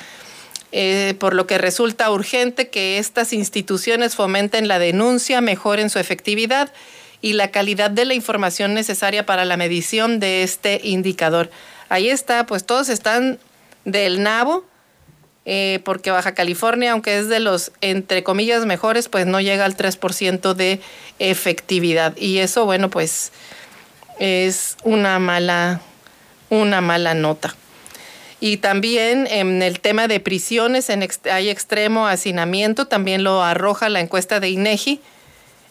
Eh, 0.74 1.15
por 1.20 1.34
lo 1.34 1.48
que 1.48 1.58
resulta 1.58 2.10
urgente 2.12 2.70
que 2.70 2.98
estas 2.98 3.34
instituciones 3.34 4.15
fomenten 4.15 4.70
la 4.70 4.80
denuncia, 4.80 5.41
mejoren 5.41 5.89
su 5.89 6.00
efectividad 6.00 6.72
y 7.22 7.34
la 7.34 7.51
calidad 7.51 7.91
de 7.91 8.06
la 8.06 8.13
información 8.13 8.74
necesaria 8.74 9.25
para 9.25 9.44
la 9.44 9.58
medición 9.58 10.20
de 10.20 10.44
este 10.44 10.80
indicador. 10.84 11.51
Ahí 11.89 12.10
está, 12.10 12.46
pues 12.46 12.65
todos 12.65 12.88
están 12.88 13.38
del 13.84 14.24
nabo 14.24 14.65
eh, 15.45 15.79
porque 15.83 16.12
Baja 16.12 16.33
California, 16.33 16.91
aunque 16.91 17.17
es 17.17 17.27
de 17.27 17.39
los, 17.39 17.71
entre 17.81 18.24
comillas, 18.24 18.65
mejores, 18.65 19.10
pues 19.10 19.25
no 19.25 19.41
llega 19.41 19.65
al 19.65 19.75
3% 19.75 20.53
de 20.53 20.79
efectividad. 21.19 22.15
Y 22.17 22.39
eso, 22.39 22.65
bueno, 22.65 22.89
pues 22.89 23.31
es 24.19 24.77
una 24.83 25.17
mala, 25.19 25.81
una 26.50 26.81
mala 26.81 27.13
nota. 27.15 27.55
Y 28.39 28.57
también 28.57 29.27
en 29.27 29.62
el 29.62 29.79
tema 29.79 30.07
de 30.07 30.19
prisiones 30.19 30.89
en 30.89 31.07
hay 31.31 31.50
extremo 31.50 32.07
hacinamiento, 32.07 32.88
también 32.88 33.24
lo 33.24 33.43
arroja 33.43 33.89
la 33.89 34.00
encuesta 34.00 34.39
de 34.39 34.50
INEGI. 34.50 35.00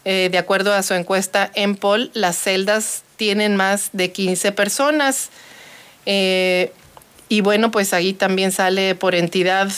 Eh, 0.05 0.29
de 0.33 0.39
acuerdo 0.39 0.73
a 0.73 0.83
su 0.83 0.95
encuesta 0.95 1.51
en 1.55 1.77
POL, 1.77 2.11
las 2.15 2.39
celdas 2.39 3.03
tienen 3.17 3.57
más 3.57 3.91
de 3.93 4.13
15 4.13 4.53
personas. 4.53 5.31
Eh, 6.07 6.73
y 7.31 7.41
bueno, 7.43 7.71
pues 7.71 7.95
ahí 7.95 8.13
también 8.13 8.51
sale 8.51 8.97
por 8.97 9.15
entidad 9.15 9.71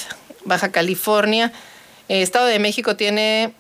Baja 0.47 0.73
California. 0.73 1.53
Eh, 2.09 2.23
Estado 2.23 2.47
de 2.47 2.59
México 2.59 2.97
tiene 2.97 3.53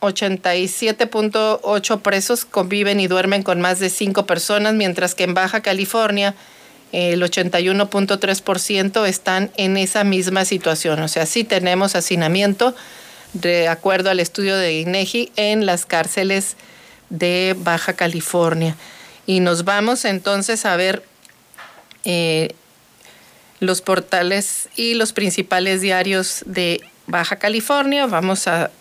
87.8 0.00 2.02
presos 2.02 2.44
conviven 2.44 3.00
y 3.00 3.08
duermen 3.08 3.42
con 3.42 3.60
más 3.60 3.80
de 3.80 3.90
5 3.90 4.26
personas, 4.26 4.74
mientras 4.74 5.16
que 5.16 5.24
en 5.24 5.34
Baja 5.34 5.60
California 5.60 6.36
el 6.92 7.20
81.3% 7.20 9.08
están 9.08 9.50
en 9.56 9.76
esa 9.76 10.04
misma 10.04 10.44
situación. 10.44 11.02
O 11.02 11.08
sea, 11.08 11.26
sí 11.26 11.42
tenemos 11.42 11.96
hacinamiento, 11.96 12.76
de 13.32 13.66
acuerdo 13.66 14.10
al 14.10 14.20
estudio 14.20 14.56
de 14.56 14.78
INEGI, 14.78 15.32
en 15.34 15.66
las 15.66 15.84
cárceles 15.84 16.54
de 17.10 17.56
Baja 17.58 17.94
California. 17.94 18.76
Y 19.26 19.40
nos 19.40 19.64
vamos 19.64 20.04
entonces 20.04 20.64
a 20.64 20.76
ver 20.76 21.02
eh, 22.04 22.54
los 23.62 23.80
portales 23.80 24.68
y 24.74 24.94
los 24.94 25.12
principales 25.12 25.80
diarios 25.80 26.42
de 26.46 26.80
Baja 27.06 27.36
California. 27.36 28.06
Vamos 28.06 28.48
a 28.48 28.72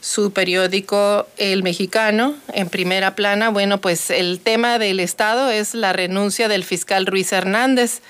su 0.00 0.32
periódico 0.32 1.26
El 1.36 1.64
Mexicano 1.64 2.36
en 2.52 2.68
primera 2.68 3.16
plana. 3.16 3.50
Bueno, 3.50 3.80
pues 3.80 4.08
el 4.10 4.38
tema 4.38 4.78
del 4.78 5.00
Estado 5.00 5.50
es 5.50 5.74
la 5.74 5.92
renuncia 5.92 6.46
del 6.46 6.62
fiscal 6.62 7.06
Ruiz 7.06 7.32
Hernández. 7.32 8.02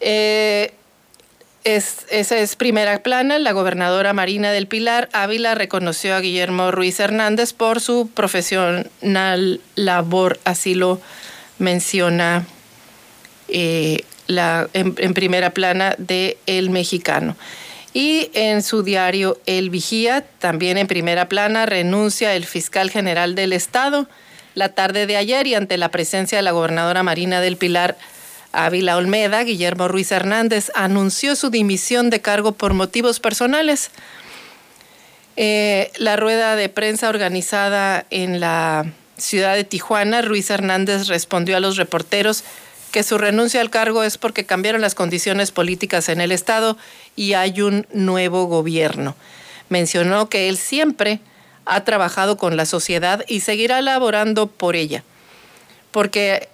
Eh, 0.00 0.72
es, 1.62 1.98
esa 2.10 2.38
es 2.38 2.56
primera 2.56 3.00
plana. 3.04 3.38
La 3.38 3.52
gobernadora 3.52 4.12
Marina 4.12 4.50
del 4.50 4.66
Pilar 4.66 5.08
Ávila 5.12 5.54
reconoció 5.54 6.16
a 6.16 6.20
Guillermo 6.20 6.72
Ruiz 6.72 6.98
Hernández 6.98 7.52
por 7.52 7.80
su 7.80 8.10
profesional 8.12 9.60
labor, 9.76 10.40
así 10.44 10.74
lo 10.74 11.00
menciona 11.60 12.44
eh, 13.46 14.02
la, 14.26 14.68
en, 14.72 14.94
primera 15.14 15.50
plana 15.50 15.94
de 15.98 16.38
El 16.46 16.70
Mexicano. 16.70 17.36
Y 17.94 18.30
en 18.34 18.62
su 18.62 18.82
diario 18.82 19.38
El 19.46 19.70
Vigía, 19.70 20.24
también 20.38 20.76
en 20.76 20.86
primera 20.86 21.28
plana, 21.28 21.66
renuncia 21.66 22.34
el 22.34 22.44
fiscal 22.44 22.90
general 22.90 23.34
del 23.34 23.52
Estado 23.52 24.06
la 24.56 24.70
tarde 24.70 25.06
de 25.06 25.18
ayer 25.18 25.46
y 25.46 25.54
ante 25.54 25.76
la 25.76 25.90
presencia 25.90 26.38
de 26.38 26.42
la 26.42 26.50
gobernadora 26.50 27.02
Marina 27.02 27.40
del 27.42 27.58
Pilar 27.58 27.96
Ávila 28.52 28.96
Olmeda, 28.96 29.44
Guillermo 29.44 29.86
Ruiz 29.86 30.10
Hernández 30.10 30.72
anunció 30.74 31.36
su 31.36 31.50
dimisión 31.50 32.08
de 32.08 32.22
cargo 32.22 32.52
por 32.52 32.72
motivos 32.72 33.20
personales. 33.20 33.90
Eh, 35.36 35.92
la 35.98 36.16
rueda 36.16 36.56
de 36.56 36.70
prensa 36.70 37.10
organizada 37.10 38.06
en 38.08 38.40
la 38.40 38.86
ciudad 39.18 39.54
de 39.54 39.64
Tijuana, 39.64 40.22
Ruiz 40.22 40.48
Hernández 40.48 41.06
respondió 41.08 41.58
a 41.58 41.60
los 41.60 41.76
reporteros 41.76 42.42
que 42.90 43.02
su 43.02 43.18
renuncia 43.18 43.60
al 43.60 43.70
cargo 43.70 44.02
es 44.02 44.18
porque 44.18 44.46
cambiaron 44.46 44.80
las 44.80 44.94
condiciones 44.94 45.50
políticas 45.50 46.08
en 46.08 46.20
el 46.20 46.32
Estado 46.32 46.76
y 47.14 47.34
hay 47.34 47.60
un 47.60 47.86
nuevo 47.92 48.46
gobierno. 48.46 49.14
Mencionó 49.68 50.28
que 50.28 50.48
él 50.48 50.56
siempre 50.56 51.20
ha 51.64 51.84
trabajado 51.84 52.36
con 52.36 52.56
la 52.56 52.64
sociedad 52.64 53.24
y 53.26 53.40
seguirá 53.40 53.80
laborando 53.82 54.46
por 54.46 54.76
ella, 54.76 55.02
porque 55.90 56.48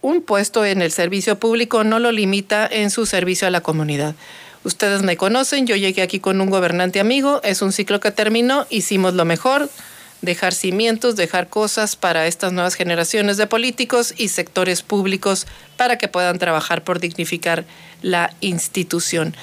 un 0.00 0.22
puesto 0.22 0.64
en 0.64 0.82
el 0.82 0.92
servicio 0.92 1.38
público 1.38 1.84
no 1.84 1.98
lo 1.98 2.12
limita 2.12 2.66
en 2.66 2.90
su 2.90 3.06
servicio 3.06 3.46
a 3.46 3.50
la 3.50 3.60
comunidad. 3.60 4.14
Ustedes 4.64 5.02
me 5.02 5.16
conocen, 5.16 5.66
yo 5.66 5.76
llegué 5.76 6.02
aquí 6.02 6.18
con 6.18 6.40
un 6.40 6.50
gobernante 6.50 6.98
amigo, 6.98 7.40
es 7.44 7.62
un 7.62 7.72
ciclo 7.72 8.00
que 8.00 8.10
terminó, 8.10 8.66
hicimos 8.70 9.14
lo 9.14 9.24
mejor, 9.24 9.70
dejar 10.22 10.54
cimientos, 10.54 11.16
dejar 11.16 11.48
cosas 11.48 11.96
para 11.96 12.26
estas 12.26 12.52
nuevas 12.52 12.74
generaciones 12.74 13.36
de 13.36 13.46
políticos 13.46 14.14
y 14.16 14.28
sectores 14.28 14.82
públicos 14.82 15.46
para 15.76 15.98
que 15.98 16.08
puedan 16.08 16.38
trabajar 16.38 16.84
por 16.84 17.00
dignificar 17.00 17.64
la 18.02 18.32
institución. 18.40 19.34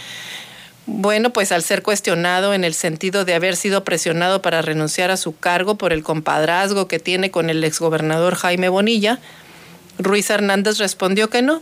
Bueno, 0.85 1.31
pues 1.31 1.53
al 1.53 1.63
ser 1.63 1.81
cuestionado 1.81 2.53
en 2.53 2.65
el 2.65 2.73
sentido 2.73 3.23
de 3.23 3.35
haber 3.35 3.55
sido 3.55 3.85
presionado 3.85 4.41
para 4.41 4.61
renunciar 4.61 5.11
a 5.11 5.17
su 5.17 5.35
cargo 5.37 5.75
por 5.75 5.93
el 5.93 6.03
compadrazgo 6.03 6.89
que 6.89 6.99
tiene 6.99 7.31
con 7.31 7.49
el 7.49 7.63
exgobernador 7.63 8.35
Jaime 8.35 8.67
Bonilla, 8.67 9.19
Ruiz 9.97 10.29
Hernández 10.29 10.79
respondió 10.79 11.29
que 11.29 11.41
no. 11.41 11.61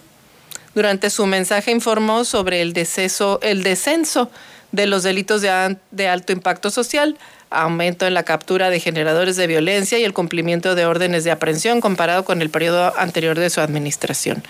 Durante 0.73 1.09
su 1.09 1.25
mensaje 1.27 1.71
informó 1.71 2.23
sobre 2.23 2.61
el, 2.61 2.73
deceso, 2.73 3.39
el 3.43 3.61
descenso 3.61 4.31
de 4.71 4.87
los 4.87 5.03
delitos 5.03 5.41
de, 5.41 6.07
alto 6.07 6.33
impacto 6.33 6.69
social, 6.69 7.17
aumento 7.49 8.07
en 8.07 8.13
la 8.13 8.23
captura 8.23 8.69
de 8.69 8.79
generadores 8.79 9.35
de 9.35 9.47
violencia 9.47 9.99
y 9.99 10.03
el 10.03 10.13
cumplimiento 10.13 10.75
de 10.75 10.85
órdenes 10.85 11.23
de 11.23 11.31
aprehensión 11.31 11.81
comparado 11.81 12.23
con 12.23 12.41
el 12.41 12.49
periodo 12.49 12.97
anterior 12.97 13.37
de 13.37 13.49
su 13.49 13.61
administración. 13.61 14.43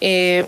Eh, 0.00 0.46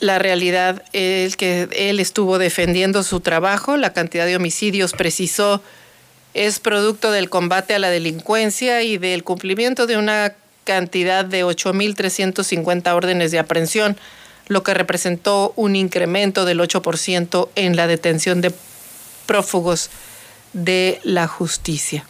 la 0.00 0.18
realidad 0.18 0.82
es 0.92 1.36
que 1.36 1.68
él 1.72 2.00
estuvo 2.00 2.38
defendiendo 2.38 3.02
su 3.02 3.20
trabajo, 3.20 3.76
la 3.76 3.92
cantidad 3.92 4.26
de 4.26 4.36
homicidios 4.36 4.92
precisó 4.92 5.62
es 6.34 6.60
producto 6.60 7.10
del 7.10 7.28
combate 7.28 7.74
a 7.74 7.78
la 7.78 7.90
delincuencia 7.90 8.82
y 8.82 8.98
del 8.98 9.24
cumplimiento 9.24 9.86
de 9.86 9.96
una 9.96 10.34
cantidad 10.64 11.24
de 11.24 11.44
8.350 11.44 12.94
órdenes 12.94 13.32
de 13.32 13.38
aprehensión, 13.38 13.96
lo 14.48 14.62
que 14.62 14.74
representó 14.74 15.52
un 15.56 15.76
incremento 15.76 16.44
del 16.44 16.60
8% 16.60 17.48
en 17.54 17.76
la 17.76 17.86
detención 17.86 18.40
de 18.40 18.52
prófugos 19.26 19.90
de 20.52 21.00
la 21.04 21.28
justicia. 21.28 22.04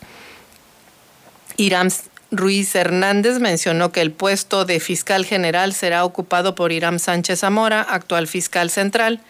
Irán 1.57 1.91
Ruiz 2.31 2.75
Hernández 2.75 3.41
mencionó 3.41 3.93
que 3.93 4.01
el 4.01 4.13
puesto 4.13 4.65
de 4.65 4.81
fiscal 4.81 5.27
general 5.27 5.75
será 5.75 6.05
ocupado 6.05 6.55
por 6.55 6.73
Irán 6.73 6.99
Sánchez 7.01 7.41
Zamora, 7.41 7.83
actual 7.83 8.29
fiscal 8.29 8.71
central, 8.71 9.21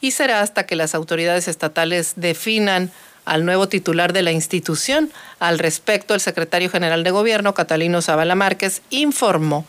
y 0.00 0.10
será 0.10 0.42
hasta 0.42 0.66
que 0.66 0.76
las 0.76 0.94
autoridades 0.94 1.48
estatales 1.48 2.14
definan 2.16 2.90
al 3.24 3.44
nuevo 3.44 3.68
titular 3.68 4.12
de 4.12 4.22
la 4.22 4.32
institución. 4.32 5.10
Al 5.38 5.58
respecto, 5.58 6.14
el 6.14 6.20
secretario 6.20 6.70
general 6.70 7.04
de 7.04 7.10
Gobierno, 7.10 7.54
Catalino 7.54 8.02
Zavala 8.02 8.34
Márquez, 8.34 8.82
informó 8.90 9.64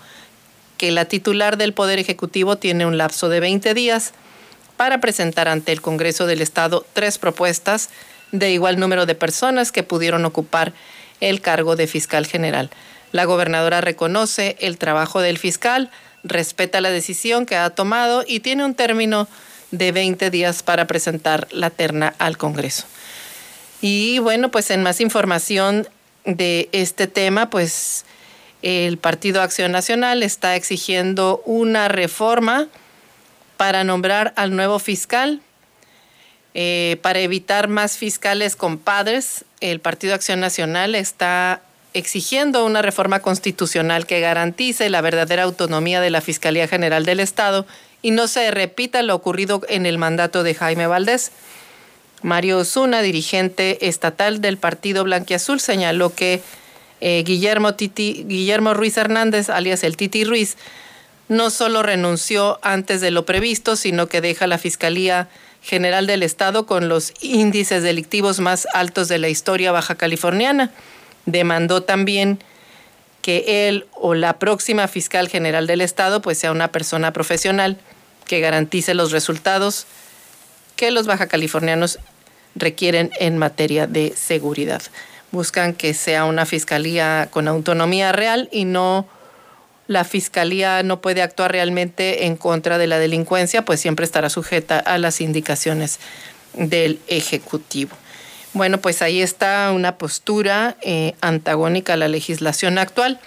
que 0.80 0.92
la 0.92 1.06
titular 1.06 1.58
del 1.58 1.74
Poder 1.74 2.00
Ejecutivo 2.00 2.56
tiene 2.56 2.86
un 2.86 2.98
lapso 2.98 3.28
de 3.28 3.42
20 3.42 3.74
días 3.74 4.14
para 4.78 5.02
presentar 5.02 5.50
ante 5.50 5.74
el 5.74 5.82
Congreso 5.82 6.26
del 6.26 6.42
Estado 6.42 6.86
tres 6.94 7.18
propuestas 7.18 7.90
de 8.32 8.52
igual 8.52 8.80
número 8.80 9.06
de 9.06 9.14
personas 9.14 9.74
que 9.74 9.84
pudieron 9.84 10.24
ocupar 10.24 10.72
el 11.20 11.42
cargo 11.42 11.76
de 11.76 11.86
fiscal 11.86 12.26
general. 12.26 12.70
La 13.12 13.26
gobernadora 13.26 13.82
reconoce 13.82 14.56
el 14.62 14.78
trabajo 14.78 15.20
del 15.20 15.38
fiscal, 15.38 15.92
respeta 16.24 16.80
la 16.80 16.92
decisión 16.92 17.46
que 17.46 17.58
ha 17.58 17.70
tomado 17.72 18.24
y 18.26 18.40
tiene 18.40 18.64
un 18.64 18.74
término 18.74 19.28
de 19.72 19.92
20 19.92 20.30
días 20.32 20.64
para 20.64 20.88
presentar 20.88 21.50
la 21.52 21.72
terna 21.72 22.14
al 22.20 22.38
Congreso. 22.38 22.86
Y 23.82 24.20
bueno, 24.20 24.50
pues 24.50 24.72
en 24.72 24.82
más 24.82 25.02
información 25.02 25.90
de 26.24 26.70
este 26.72 27.08
tema, 27.08 27.50
pues 27.50 28.06
el 28.62 28.98
Partido 28.98 29.42
Acción 29.42 29.72
Nacional 29.72 30.24
está 30.24 30.56
exigiendo 30.56 31.42
una 31.46 31.88
reforma 31.88 32.68
para 33.58 33.84
nombrar 33.84 34.34
al 34.36 34.56
nuevo 34.56 34.80
fiscal. 34.80 35.42
Eh, 36.54 36.98
para 37.02 37.20
evitar 37.20 37.68
más 37.68 37.98
fiscales 37.98 38.56
compadres, 38.56 39.46
el 39.62 39.80
Partido 39.80 40.14
Acción 40.14 40.40
Nacional 40.40 40.96
está 40.96 41.62
exigiendo 41.94 42.66
una 42.66 42.82
reforma 42.82 43.20
constitucional 43.20 44.06
que 44.06 44.20
garantice 44.20 44.90
la 44.90 45.02
verdadera 45.02 45.44
autonomía 45.44 46.02
de 46.02 46.10
la 46.10 46.22
Fiscalía 46.22 46.68
General 46.68 47.06
del 47.06 47.20
Estado 47.20 47.66
y 48.02 48.12
no 48.12 48.28
se 48.28 48.50
repita 48.52 49.02
lo 49.04 49.16
ocurrido 49.16 49.62
en 49.70 49.86
el 49.86 49.98
mandato 49.98 50.44
de 50.44 50.56
Jaime 50.56 50.88
Valdés. 50.88 51.32
Mario 52.22 52.60
Osuna, 52.60 53.02
dirigente 53.02 53.88
estatal 53.88 54.42
del 54.42 54.58
Partido 54.58 55.04
Blanquiazul, 55.04 55.60
señaló 55.60 56.14
que 56.14 56.42
eh, 57.02 57.24
Guillermo, 57.26 58.74
Ruiz 58.74 58.98
Hernández, 58.98 59.50
alias 59.50 59.84
el 59.84 59.98
Titi 59.98 60.24
Ruiz, 60.24 60.58
no 61.28 61.50
solo 61.50 61.84
renunció 61.84 62.60
antes 62.62 63.02
de 63.02 63.12
lo 63.12 63.26
previsto, 63.26 63.76
sino 63.76 64.08
que 64.08 64.22
deja 64.22 64.48
la 64.48 64.58
Fiscalía 64.58 65.30
General 65.62 66.08
del 66.08 66.24
Estado 66.24 66.66
con 66.66 66.90
los 66.90 67.14
índices 67.22 67.84
delictivos 67.84 68.40
más 68.40 68.68
altos 68.74 69.08
de 69.08 69.20
la 69.20 69.30
historia 69.30 69.72
baja 69.72 69.96
californiana. 69.96 70.72
Demandó 71.26 71.84
también 71.84 72.40
que 73.22 73.68
él 73.68 73.86
o 73.94 74.16
la 74.16 74.40
próxima 74.40 74.88
fiscal 74.88 75.28
general 75.28 75.68
del 75.68 75.82
Estado 75.82 76.22
pues 76.22 76.38
sea 76.38 76.52
una 76.52 76.72
persona 76.72 77.14
profesional 77.14 77.78
que 78.26 78.40
garantice 78.40 78.94
los 78.94 79.12
resultados 79.12 79.86
que 80.76 80.92
los 80.92 81.08
baja 81.08 81.28
californianos 81.28 82.00
requieren 82.56 83.12
en 83.20 83.38
materia 83.38 83.86
de 83.86 84.14
seguridad. 84.16 84.82
Buscan 85.32 85.74
que 85.74 85.94
sea 85.94 86.26
una 86.26 86.46
fiscalía 86.46 87.28
con 87.32 87.48
autonomía 87.48 88.12
real 88.12 88.50
y 88.52 88.66
no 88.66 89.08
la 89.90 90.04
fiscalía 90.04 90.84
no 90.84 91.02
puede 91.02 91.24
actuar 91.24 91.52
realmente 91.52 92.28
en 92.28 92.36
contra 92.36 92.78
de 92.78 92.86
la 92.86 93.00
delincuencia, 93.00 93.66
pues 93.66 93.80
siempre 93.80 94.06
estará 94.06 94.30
sujeta 94.30 94.78
a 94.78 95.00
las 95.00 95.20
indicaciones 95.20 96.00
del 96.54 97.00
Ejecutivo. 97.08 97.98
Bueno, 98.54 98.80
pues 98.80 99.02
ahí 99.02 99.20
está 99.20 99.72
una 99.74 99.98
postura 99.98 100.78
eh, 100.82 101.16
antagónica 101.22 101.94
a 101.94 101.98
la 101.98 102.08
legislación 102.08 102.78
actual. 102.78 103.20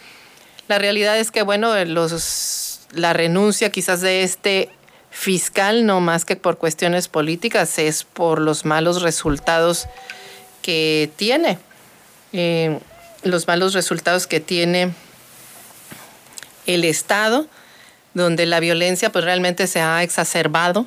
La 0.69 0.79
realidad 0.79 1.19
es 1.19 1.33
que, 1.33 1.43
bueno, 1.43 1.85
los, 1.85 2.81
la 2.93 3.13
renuncia 3.13 3.71
quizás 3.71 4.01
de 4.01 4.23
este 4.23 4.71
fiscal, 5.11 5.85
no 5.85 6.01
más 6.01 6.25
que 6.25 6.37
por 6.37 6.59
cuestiones 6.59 7.09
políticas, 7.09 7.79
es 7.81 8.05
por 8.05 8.41
los 8.41 8.65
malos 8.65 9.03
resultados 9.03 9.89
que 10.63 11.11
tiene. 11.17 11.59
Eh, 12.33 12.79
los 13.23 13.47
malos 13.47 13.75
resultados 13.75 14.27
que 14.27 14.41
tiene 14.41 14.93
el 16.67 16.85
Estado, 16.85 17.47
donde 18.15 18.47
la 18.47 18.61
violencia 18.61 19.11
pues 19.11 19.25
realmente 19.25 19.67
se 19.67 19.81
ha 19.81 20.03
exacerbado. 20.03 20.87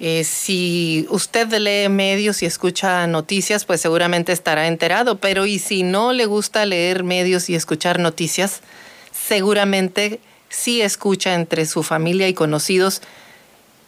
Eh, 0.00 0.22
si 0.22 1.06
usted 1.10 1.48
lee 1.54 1.88
medios 1.88 2.42
y 2.42 2.46
escucha 2.46 3.06
noticias, 3.06 3.64
pues 3.64 3.80
seguramente 3.80 4.32
estará 4.32 4.68
enterado, 4.68 5.18
pero 5.18 5.44
y 5.44 5.58
si 5.58 5.82
no 5.82 6.12
le 6.12 6.26
gusta 6.26 6.64
leer 6.66 7.02
medios 7.02 7.50
y 7.50 7.56
escuchar 7.56 7.98
noticias, 7.98 8.60
seguramente 9.12 10.20
sí 10.48 10.80
escucha 10.82 11.34
entre 11.34 11.66
su 11.66 11.82
familia 11.82 12.28
y 12.28 12.34
conocidos 12.34 13.02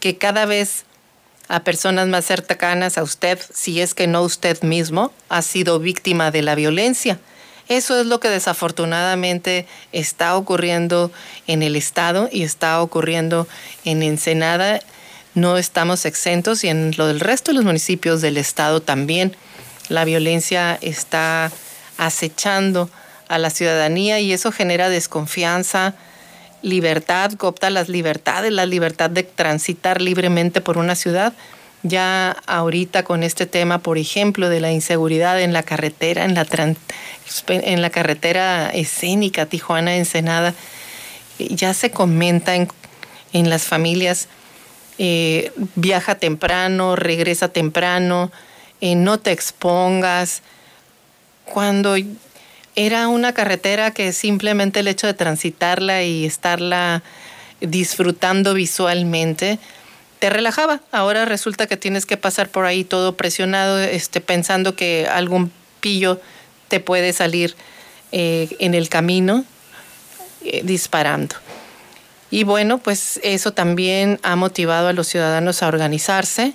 que 0.00 0.16
cada 0.16 0.46
vez 0.46 0.84
a 1.50 1.64
personas 1.64 2.06
más 2.06 2.26
cercanas 2.26 2.96
a 2.96 3.02
usted, 3.02 3.36
si 3.52 3.80
es 3.80 3.92
que 3.92 4.06
no 4.06 4.22
usted 4.22 4.62
mismo, 4.62 5.10
ha 5.28 5.42
sido 5.42 5.80
víctima 5.80 6.30
de 6.30 6.42
la 6.42 6.54
violencia. 6.54 7.18
Eso 7.68 8.00
es 8.00 8.06
lo 8.06 8.20
que 8.20 8.28
desafortunadamente 8.28 9.66
está 9.90 10.36
ocurriendo 10.36 11.10
en 11.48 11.64
el 11.64 11.74
Estado 11.74 12.28
y 12.30 12.44
está 12.44 12.80
ocurriendo 12.80 13.48
en 13.84 14.04
Ensenada. 14.04 14.78
No 15.34 15.58
estamos 15.58 16.04
exentos 16.04 16.62
y 16.62 16.68
en 16.68 16.94
lo 16.96 17.08
del 17.08 17.18
resto 17.18 17.50
de 17.50 17.56
los 17.56 17.64
municipios 17.64 18.20
del 18.20 18.36
Estado 18.36 18.80
también. 18.80 19.36
La 19.88 20.04
violencia 20.04 20.78
está 20.80 21.50
acechando 21.98 22.90
a 23.26 23.38
la 23.38 23.50
ciudadanía 23.50 24.20
y 24.20 24.32
eso 24.32 24.52
genera 24.52 24.88
desconfianza 24.88 25.96
libertad, 26.62 27.32
coopta 27.32 27.70
las 27.70 27.88
libertades, 27.88 28.52
la 28.52 28.66
libertad 28.66 29.10
de 29.10 29.22
transitar 29.22 30.00
libremente 30.00 30.60
por 30.60 30.78
una 30.78 30.94
ciudad. 30.94 31.32
Ya 31.82 32.36
ahorita 32.46 33.04
con 33.04 33.22
este 33.22 33.46
tema, 33.46 33.78
por 33.78 33.96
ejemplo, 33.96 34.50
de 34.50 34.60
la 34.60 34.70
inseguridad 34.70 35.40
en 35.40 35.52
la 35.52 35.62
carretera, 35.62 36.24
en 36.24 36.34
la, 36.34 36.46
en 37.48 37.82
la 37.82 37.90
carretera 37.90 38.68
escénica 38.68 39.46
Tijuana-Ensenada, 39.46 40.54
ya 41.38 41.72
se 41.72 41.90
comenta 41.90 42.54
en, 42.54 42.68
las 43.48 43.62
familias, 43.62 44.28
eh, 44.98 45.52
viaja 45.74 46.16
temprano, 46.16 46.96
regresa 46.96 47.48
temprano, 47.48 48.30
eh, 48.82 48.94
no 48.94 49.18
te 49.18 49.32
expongas. 49.32 50.42
Cuando 51.46 51.96
era 52.76 53.08
una 53.08 53.32
carretera 53.32 53.92
que 53.92 54.12
simplemente 54.12 54.80
el 54.80 54.88
hecho 54.88 55.06
de 55.06 55.14
transitarla 55.14 56.02
y 56.02 56.24
estarla 56.24 57.02
disfrutando 57.60 58.54
visualmente 58.54 59.58
te 60.18 60.30
relajaba. 60.30 60.80
Ahora 60.92 61.24
resulta 61.24 61.66
que 61.66 61.76
tienes 61.76 62.06
que 62.06 62.16
pasar 62.16 62.48
por 62.48 62.66
ahí 62.66 62.84
todo 62.84 63.16
presionado, 63.16 63.78
este, 63.80 64.20
pensando 64.20 64.76
que 64.76 65.08
algún 65.10 65.50
pillo 65.80 66.20
te 66.68 66.78
puede 66.78 67.12
salir 67.12 67.56
eh, 68.12 68.48
en 68.58 68.74
el 68.74 68.88
camino 68.88 69.44
eh, 70.44 70.60
disparando. 70.64 71.36
Y 72.30 72.44
bueno, 72.44 72.78
pues 72.78 73.18
eso 73.24 73.52
también 73.52 74.20
ha 74.22 74.36
motivado 74.36 74.88
a 74.88 74.92
los 74.92 75.08
ciudadanos 75.08 75.62
a 75.62 75.68
organizarse 75.68 76.52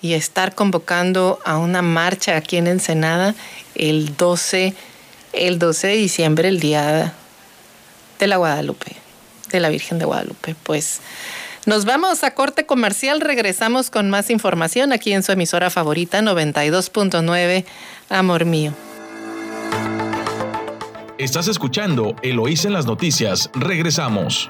y 0.00 0.14
a 0.14 0.16
estar 0.16 0.54
convocando 0.54 1.38
a 1.44 1.58
una 1.58 1.82
marcha 1.82 2.36
aquí 2.36 2.56
en 2.56 2.68
Ensenada 2.68 3.34
el 3.74 4.16
12 4.16 4.74
el 5.32 5.58
12 5.58 5.86
de 5.88 5.96
diciembre, 5.96 6.48
el 6.48 6.60
día 6.60 7.14
de 8.18 8.26
la 8.26 8.36
Guadalupe, 8.36 8.96
de 9.50 9.60
la 9.60 9.68
Virgen 9.68 9.98
de 9.98 10.04
Guadalupe. 10.04 10.54
Pues 10.62 11.00
nos 11.66 11.84
vamos 11.84 12.24
a 12.24 12.34
corte 12.34 12.66
comercial, 12.66 13.20
regresamos 13.20 13.90
con 13.90 14.10
más 14.10 14.30
información 14.30 14.92
aquí 14.92 15.12
en 15.12 15.22
su 15.22 15.32
emisora 15.32 15.70
favorita 15.70 16.20
92.9, 16.20 17.64
Amor 18.08 18.44
Mío. 18.44 18.72
Estás 21.18 21.48
escuchando 21.48 22.16
Eloís 22.22 22.64
en 22.64 22.72
las 22.72 22.86
noticias, 22.86 23.50
regresamos. 23.54 24.48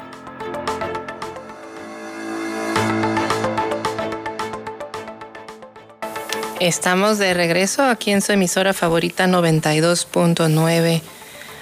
Estamos 6.61 7.17
de 7.17 7.33
regreso 7.33 7.85
aquí 7.85 8.11
en 8.11 8.21
su 8.21 8.33
emisora 8.33 8.75
favorita 8.75 9.27
92.9. 9.27 11.01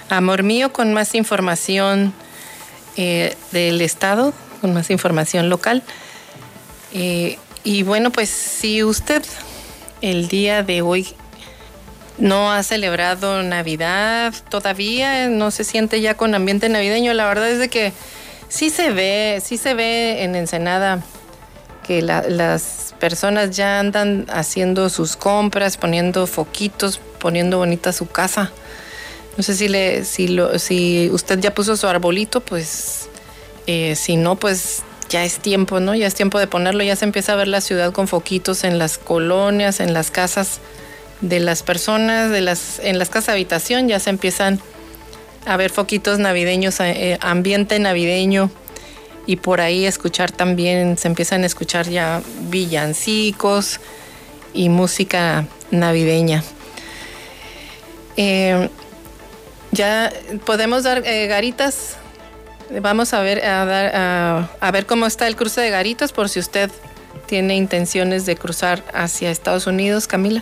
Amor 0.09 0.43
mío, 0.43 0.73
con 0.73 0.91
más 0.91 1.15
información 1.15 2.13
eh, 2.97 3.33
del 3.53 3.79
Estado, 3.79 4.33
con 4.59 4.73
más 4.73 4.89
información 4.89 5.47
local. 5.47 5.83
Eh, 6.93 7.37
y 7.63 7.83
bueno, 7.83 8.11
pues 8.11 8.27
si 8.27 8.83
usted 8.83 9.23
el 10.01 10.27
día 10.27 10.63
de 10.63 10.81
hoy 10.81 11.07
no 12.17 12.51
ha 12.51 12.61
celebrado 12.61 13.41
Navidad 13.41 14.33
todavía, 14.49 15.29
no 15.29 15.49
se 15.51 15.63
siente 15.63 16.01
ya 16.01 16.17
con 16.17 16.35
ambiente 16.35 16.67
navideño, 16.67 17.13
la 17.13 17.25
verdad 17.25 17.49
es 17.49 17.59
de 17.59 17.69
que 17.69 17.93
sí 18.49 18.69
se 18.69 18.91
ve, 18.91 19.41
sí 19.41 19.55
se 19.55 19.75
ve 19.75 20.23
en 20.23 20.35
Ensenada 20.35 21.01
las 22.01 22.93
personas 22.99 23.55
ya 23.55 23.79
andan 23.79 24.25
haciendo 24.29 24.89
sus 24.89 25.15
compras, 25.15 25.77
poniendo 25.77 26.27
foquitos, 26.27 26.99
poniendo 27.19 27.57
bonita 27.57 27.91
su 27.91 28.07
casa. 28.07 28.51
No 29.37 29.43
sé 29.43 29.55
si, 29.55 29.67
le, 29.67 30.05
si, 30.05 30.27
lo, 30.27 30.59
si 30.59 31.09
usted 31.11 31.39
ya 31.39 31.53
puso 31.53 31.75
su 31.77 31.87
arbolito, 31.87 32.41
pues 32.41 33.09
eh, 33.67 33.95
si 33.95 34.17
no, 34.17 34.35
pues 34.35 34.83
ya 35.09 35.23
es 35.23 35.39
tiempo, 35.39 35.79
¿no? 35.79 35.95
Ya 35.95 36.07
es 36.07 36.13
tiempo 36.13 36.39
de 36.39 36.47
ponerlo, 36.47 36.83
ya 36.83 36.95
se 36.95 37.05
empieza 37.05 37.33
a 37.33 37.35
ver 37.35 37.47
la 37.47 37.61
ciudad 37.61 37.91
con 37.91 38.07
foquitos 38.07 38.63
en 38.63 38.77
las 38.77 38.97
colonias, 38.97 39.79
en 39.79 39.93
las 39.93 40.11
casas 40.11 40.59
de 41.21 41.39
las 41.39 41.63
personas, 41.63 42.29
de 42.31 42.41
las, 42.41 42.79
en 42.79 42.99
las 42.99 43.09
casas 43.09 43.29
habitación, 43.29 43.87
ya 43.87 43.99
se 43.99 44.09
empiezan 44.09 44.59
a 45.45 45.57
ver 45.57 45.71
foquitos 45.71 46.19
navideños, 46.19 46.79
eh, 46.79 47.17
ambiente 47.21 47.79
navideño 47.79 48.51
y 49.29 49.35
por 49.35 49.61
ahí 49.61 49.85
escuchar 49.85 50.31
también, 50.31 50.97
se 50.97 51.07
empiezan 51.07 51.43
a 51.43 51.45
escuchar 51.45 51.87
ya 51.87 52.23
villancicos 52.49 53.79
y 54.55 54.69
música 54.69 55.45
navideña. 55.69 56.43
Eh, 58.17 58.69
ya 59.71 60.11
podemos 60.47 60.81
dar 60.81 61.03
eh, 61.05 61.27
garitas. 61.27 61.97
Vamos 62.81 63.13
a 63.13 63.21
ver, 63.21 63.45
a, 63.45 64.49
a 64.59 64.71
ver 64.71 64.87
cómo 64.87 65.05
está 65.05 65.27
el 65.27 65.35
cruce 65.35 65.61
de 65.61 65.69
garitas 65.69 66.11
por 66.11 66.27
si 66.27 66.39
usted 66.39 66.71
tiene 67.27 67.55
intenciones 67.55 68.25
de 68.25 68.35
cruzar 68.35 68.83
hacia 68.95 69.29
Estados 69.29 69.67
Unidos, 69.67 70.07
Camila. 70.07 70.41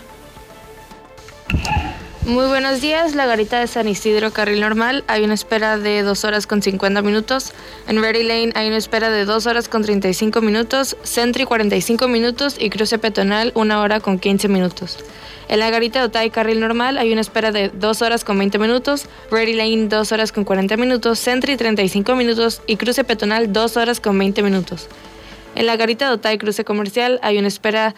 Muy 2.27 2.45
buenos 2.47 2.81
días, 2.81 3.15
la 3.15 3.25
garita 3.25 3.61
de 3.61 3.67
San 3.67 3.87
Isidro, 3.87 4.33
carril 4.33 4.59
normal, 4.59 5.05
hay 5.07 5.23
una 5.23 5.33
espera 5.33 5.77
de 5.77 6.01
2 6.03 6.25
horas 6.25 6.45
con 6.45 6.61
50 6.61 7.01
minutos. 7.01 7.53
En 7.87 8.01
Ready 8.01 8.23
Lane 8.23 8.51
hay 8.53 8.67
una 8.67 8.75
espera 8.75 9.09
de 9.09 9.23
2 9.23 9.45
horas 9.45 9.69
con 9.69 9.81
35 9.81 10.41
minutos, 10.41 10.97
Sentry 11.03 11.45
45 11.45 12.09
minutos 12.09 12.57
y 12.59 12.69
cruce 12.69 12.97
peatonal 12.97 13.53
1 13.55 13.81
hora 13.81 14.01
con 14.01 14.19
15 14.19 14.49
minutos. 14.49 14.97
En 15.47 15.59
la 15.59 15.69
garita 15.69 15.99
de 15.99 16.07
Otay, 16.07 16.29
carril 16.29 16.59
normal, 16.59 16.97
hay 16.97 17.13
una 17.13 17.21
espera 17.21 17.53
de 17.53 17.69
2 17.69 18.01
horas 18.01 18.25
con 18.25 18.37
20 18.37 18.59
minutos, 18.59 19.05
Ready 19.31 19.53
Lane 19.53 19.87
2 19.87 20.11
horas 20.11 20.33
con 20.33 20.43
40 20.43 20.75
minutos, 20.75 21.19
Sentry 21.19 21.55
35 21.55 22.13
minutos 22.15 22.61
y 22.67 22.75
cruce 22.75 23.05
peatonal 23.05 23.53
2 23.53 23.77
horas 23.77 24.01
con 24.01 24.19
20 24.19 24.43
minutos. 24.43 24.89
En 25.55 25.65
la 25.65 25.77
garita 25.77 26.07
de 26.09 26.15
Otay, 26.15 26.37
cruce 26.37 26.65
comercial, 26.65 27.19
hay 27.23 27.37
una 27.37 27.47
espera 27.47 27.89
de 27.89 27.95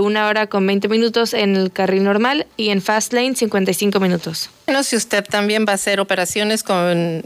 una 0.00 0.26
hora 0.26 0.48
con 0.48 0.66
20 0.66 0.88
minutos 0.88 1.32
en 1.32 1.54
el 1.56 1.70
carril 1.70 2.02
normal 2.04 2.46
y 2.56 2.70
en 2.70 2.82
Fast 2.82 3.12
Lane 3.12 3.36
55 3.36 4.00
minutos. 4.00 4.50
Bueno, 4.66 4.82
si 4.82 4.96
usted 4.96 5.24
también 5.24 5.64
va 5.66 5.72
a 5.72 5.76
hacer 5.76 6.00
operaciones 6.00 6.64
con, 6.64 7.22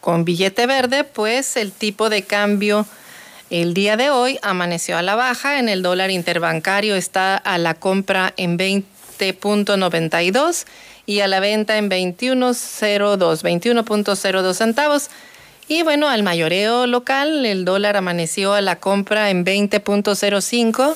con 0.00 0.24
billete 0.24 0.66
verde, 0.66 1.04
pues 1.04 1.56
el 1.56 1.72
tipo 1.72 2.10
de 2.10 2.22
cambio 2.22 2.86
el 3.50 3.74
día 3.74 3.96
de 3.96 4.10
hoy 4.10 4.38
amaneció 4.42 4.96
a 4.96 5.02
la 5.02 5.16
baja. 5.16 5.58
En 5.58 5.68
el 5.68 5.82
dólar 5.82 6.10
interbancario 6.10 6.94
está 6.94 7.36
a 7.36 7.58
la 7.58 7.74
compra 7.74 8.32
en 8.36 8.58
20.92 8.58 10.64
y 11.06 11.20
a 11.20 11.28
la 11.28 11.40
venta 11.40 11.76
en 11.76 11.90
21.02, 11.90 13.42
21.02 13.42 14.54
centavos. 14.54 15.10
Y 15.66 15.82
bueno, 15.82 16.08
al 16.08 16.22
mayoreo 16.22 16.86
local, 16.86 17.44
el 17.46 17.64
dólar 17.64 17.96
amaneció 17.96 18.54
a 18.54 18.60
la 18.60 18.76
compra 18.76 19.30
en 19.30 19.44
20.05 19.44 20.94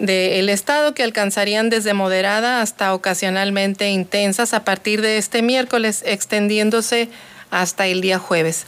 del 0.00 0.48
estado 0.48 0.94
que 0.94 1.02
alcanzarían 1.02 1.68
desde 1.68 1.92
moderada 1.92 2.62
hasta 2.62 2.94
ocasionalmente 2.94 3.90
intensas 3.90 4.54
a 4.54 4.64
partir 4.64 5.02
de 5.02 5.18
este 5.18 5.42
miércoles, 5.42 6.02
extendiéndose 6.06 7.10
hasta 7.50 7.86
el 7.86 8.00
día 8.00 8.18
jueves. 8.18 8.64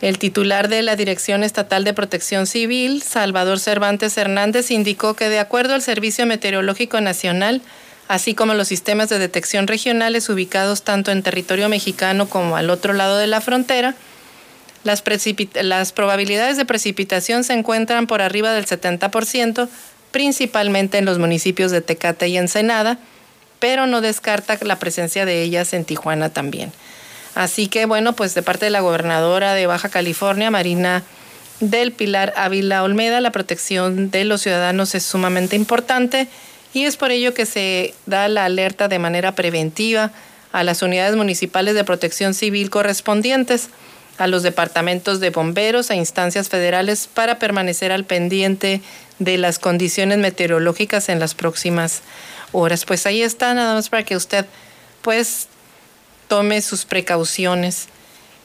El 0.00 0.18
titular 0.18 0.68
de 0.68 0.82
la 0.82 0.96
Dirección 0.96 1.44
Estatal 1.44 1.84
de 1.84 1.92
Protección 1.92 2.46
Civil, 2.46 3.02
Salvador 3.02 3.58
Cervantes 3.58 4.16
Hernández, 4.16 4.70
indicó 4.70 5.14
que 5.14 5.28
de 5.28 5.38
acuerdo 5.38 5.74
al 5.74 5.82
Servicio 5.82 6.24
Meteorológico 6.24 7.02
Nacional, 7.02 7.60
así 8.08 8.34
como 8.34 8.54
los 8.54 8.68
sistemas 8.68 9.10
de 9.10 9.18
detección 9.18 9.66
regionales 9.66 10.28
ubicados 10.30 10.82
tanto 10.82 11.10
en 11.10 11.22
territorio 11.22 11.68
mexicano 11.68 12.30
como 12.30 12.56
al 12.56 12.70
otro 12.70 12.94
lado 12.94 13.18
de 13.18 13.26
la 13.26 13.42
frontera, 13.42 13.94
las, 14.84 15.02
las 15.62 15.92
probabilidades 15.92 16.56
de 16.56 16.64
precipitación 16.64 17.44
se 17.44 17.52
encuentran 17.52 18.06
por 18.06 18.22
arriba 18.22 18.52
del 18.52 18.64
70%, 18.64 19.68
principalmente 20.16 20.96
en 20.96 21.04
los 21.04 21.18
municipios 21.18 21.70
de 21.70 21.82
Tecate 21.82 22.28
y 22.28 22.38
Ensenada, 22.38 22.98
pero 23.58 23.86
no 23.86 24.00
descarta 24.00 24.56
la 24.62 24.78
presencia 24.78 25.26
de 25.26 25.42
ellas 25.42 25.74
en 25.74 25.84
Tijuana 25.84 26.30
también. 26.30 26.72
Así 27.34 27.68
que 27.68 27.84
bueno, 27.84 28.14
pues 28.14 28.34
de 28.34 28.42
parte 28.42 28.64
de 28.64 28.70
la 28.70 28.80
gobernadora 28.80 29.52
de 29.52 29.66
Baja 29.66 29.90
California, 29.90 30.50
Marina 30.50 31.02
del 31.60 31.92
Pilar 31.92 32.32
Ávila 32.38 32.82
Olmeda, 32.82 33.20
la 33.20 33.30
protección 33.30 34.10
de 34.10 34.24
los 34.24 34.40
ciudadanos 34.40 34.94
es 34.94 35.02
sumamente 35.02 35.54
importante 35.54 36.28
y 36.72 36.84
es 36.84 36.96
por 36.96 37.10
ello 37.10 37.34
que 37.34 37.44
se 37.44 37.92
da 38.06 38.26
la 38.28 38.46
alerta 38.46 38.88
de 38.88 38.98
manera 38.98 39.34
preventiva 39.34 40.12
a 40.50 40.64
las 40.64 40.80
unidades 40.80 41.14
municipales 41.14 41.74
de 41.74 41.84
protección 41.84 42.32
civil 42.32 42.70
correspondientes 42.70 43.68
a 44.18 44.26
los 44.26 44.42
departamentos 44.42 45.20
de 45.20 45.30
bomberos, 45.30 45.90
a 45.90 45.94
instancias 45.94 46.48
federales 46.48 47.08
para 47.12 47.38
permanecer 47.38 47.92
al 47.92 48.04
pendiente 48.04 48.80
de 49.18 49.38
las 49.38 49.58
condiciones 49.58 50.18
meteorológicas 50.18 51.08
en 51.08 51.18
las 51.18 51.34
próximas 51.34 52.02
horas. 52.52 52.84
Pues 52.84 53.06
ahí 53.06 53.22
está, 53.22 53.54
nada 53.54 53.74
más 53.74 53.88
para 53.88 54.04
que 54.04 54.16
usted 54.16 54.46
pues 55.02 55.48
tome 56.28 56.60
sus 56.62 56.84
precauciones 56.84 57.88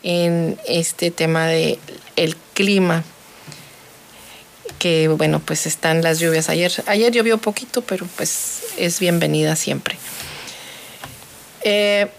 en 0.04 0.60
este 0.68 1.12
tema 1.12 1.48
de 1.48 1.80
clima 2.54 3.04
que 4.80 5.08
bueno 5.08 5.40
pues 5.40 5.66
están 5.68 6.02
las 6.02 6.20
lluvias 6.20 6.50
ayer 6.50 6.72
ayer 6.88 7.12
llovió 7.12 7.38
poquito 7.38 7.82
pero 7.82 8.08
pues 8.16 8.64
es 8.78 9.00
bienvenida 9.00 9.56
siempre 9.56 9.96
eh, 11.64 12.10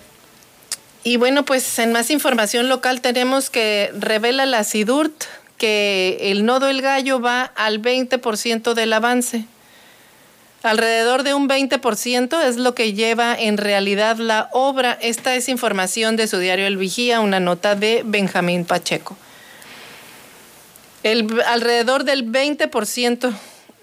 y 1.05 1.17
bueno, 1.17 1.45
pues 1.45 1.79
en 1.79 1.93
más 1.93 2.11
información 2.11 2.69
local 2.69 3.01
tenemos 3.01 3.51
que 3.51 3.91
revela 3.99 4.47
la 4.47 4.65
SIDURT 4.65 5.25
que 5.59 6.19
el 6.33 6.45
nodo 6.45 6.69
El 6.69 6.83
Gallo 6.83 7.21
va 7.21 7.45
al 7.55 7.81
20% 7.81 8.75
del 8.75 8.93
avance. 8.93 9.45
Alrededor 10.63 11.23
de 11.25 11.35
un 11.35 11.49
20% 11.49 12.41
es 12.45 12.57
lo 12.57 12.75
que 12.75 12.93
lleva 12.93 13.35
en 13.35 13.57
realidad 13.57 14.17
la 14.17 14.49
obra. 14.53 14.97
Esta 15.01 15.35
es 15.35 15.49
información 15.49 16.17
de 16.17 16.29
su 16.29 16.39
diario 16.39 16.67
El 16.67 16.77
Vigía, 16.77 17.21
una 17.21 17.41
nota 17.41 17.75
de 17.75 18.03
Benjamín 18.05 18.65
Pacheco. 18.65 19.17
El, 21.03 21.43
alrededor 21.47 22.05
del 22.05 22.31
20% 22.31 23.33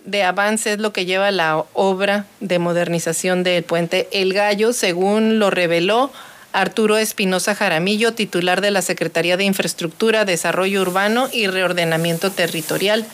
de 0.05 0.23
avance 0.23 0.73
es 0.73 0.79
lo 0.79 0.93
que 0.93 1.05
lleva 1.05 1.31
la 1.31 1.65
obra 1.73 2.25
de 2.39 2.59
modernización 2.59 3.43
del 3.43 3.63
puente 3.63 4.07
El 4.13 4.33
Gallo, 4.33 4.71
según 4.71 5.39
lo 5.39 5.49
reveló 5.49 6.11
Arturo 6.51 6.97
Espinosa 6.97 7.55
Jaramillo, 7.55 8.13
titular 8.13 8.61
de 8.61 8.71
la 8.71 8.81
Secretaría 8.81 9.37
de 9.37 9.43
Infraestructura, 9.43 10.25
Desarrollo 10.25 10.81
Urbano 10.81 11.29
y 11.31 11.47
Reordenamiento 11.47 12.31
Territorial, 12.31 13.05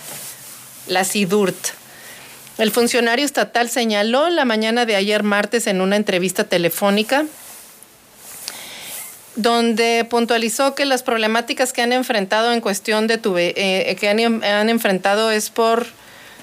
la 0.87 1.03
SIDURT. 1.03 1.55
El 2.57 2.71
funcionario 2.71 3.25
estatal 3.25 3.69
señaló 3.69 4.29
la 4.29 4.45
mañana 4.45 4.85
de 4.85 4.95
ayer 4.95 5.23
martes 5.23 5.67
en 5.67 5.81
una 5.81 5.97
entrevista 5.97 6.45
telefónica 6.45 7.25
donde 9.35 10.05
puntualizó 10.09 10.75
que 10.75 10.85
las 10.85 11.03
problemáticas 11.03 11.73
que 11.73 11.81
han 11.81 11.91
enfrentado 11.91 12.53
en 12.53 12.61
cuestión 12.61 13.07
de 13.07 13.17
tube, 13.17 13.53
eh, 13.57 13.95
que 13.97 14.09
han, 14.09 14.69
enfrentado 14.69 15.31
es 15.31 15.49
por 15.49 15.87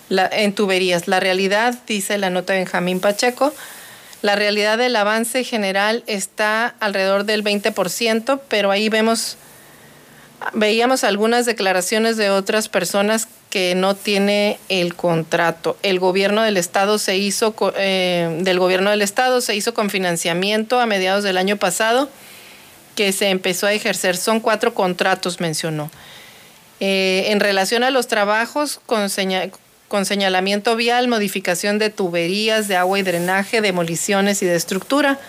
la, 0.08 0.28
en 0.30 0.52
tuberías. 0.52 1.08
La 1.08 1.18
realidad, 1.18 1.74
dice 1.86 2.18
la 2.18 2.28
nota 2.28 2.52
de 2.52 2.60
Benjamín 2.60 3.00
Pacheco, 3.00 3.54
la 4.22 4.36
realidad 4.36 4.78
del 4.78 4.94
avance 4.96 5.44
general 5.44 6.04
está 6.06 6.74
alrededor 6.80 7.24
del 7.24 7.42
20%, 7.42 8.40
pero 8.48 8.70
ahí 8.70 8.88
vemos, 8.88 9.36
veíamos 10.52 11.02
algunas 11.02 11.44
declaraciones 11.44 12.16
de 12.16 12.30
otras 12.30 12.68
personas 12.68 13.26
que 13.50 13.74
no 13.74 13.94
tiene 13.96 14.58
el 14.68 14.94
contrato. 14.94 15.76
El 15.82 15.98
gobierno 15.98 16.42
del 16.42 16.56
estado 16.56 16.98
se 16.98 17.18
hizo 17.18 17.54
eh, 17.76 18.38
del 18.40 18.58
gobierno 18.58 18.90
del 18.90 19.02
estado 19.02 19.42
se 19.42 19.54
hizo 19.54 19.74
con 19.74 19.90
financiamiento 19.90 20.80
a 20.80 20.86
mediados 20.86 21.22
del 21.24 21.36
año 21.36 21.56
pasado 21.56 22.08
que 22.94 23.12
se 23.12 23.28
empezó 23.28 23.66
a 23.66 23.72
ejercer. 23.72 24.16
Son 24.16 24.40
cuatro 24.40 24.72
contratos, 24.72 25.40
mencionó. 25.40 25.90
Eh, 26.80 27.26
en 27.28 27.40
relación 27.40 27.84
a 27.84 27.90
los 27.90 28.06
trabajos 28.06 28.80
con, 28.86 29.08
con 29.92 30.06
señalamiento 30.06 30.74
vial, 30.74 31.06
modificación 31.06 31.78
de 31.78 31.90
tuberías 31.90 32.66
de 32.66 32.76
agua 32.76 32.98
y 32.98 33.02
drenaje, 33.02 33.60
demoliciones 33.60 34.40
y 34.40 34.46
de 34.46 34.56
estructura. 34.56 35.20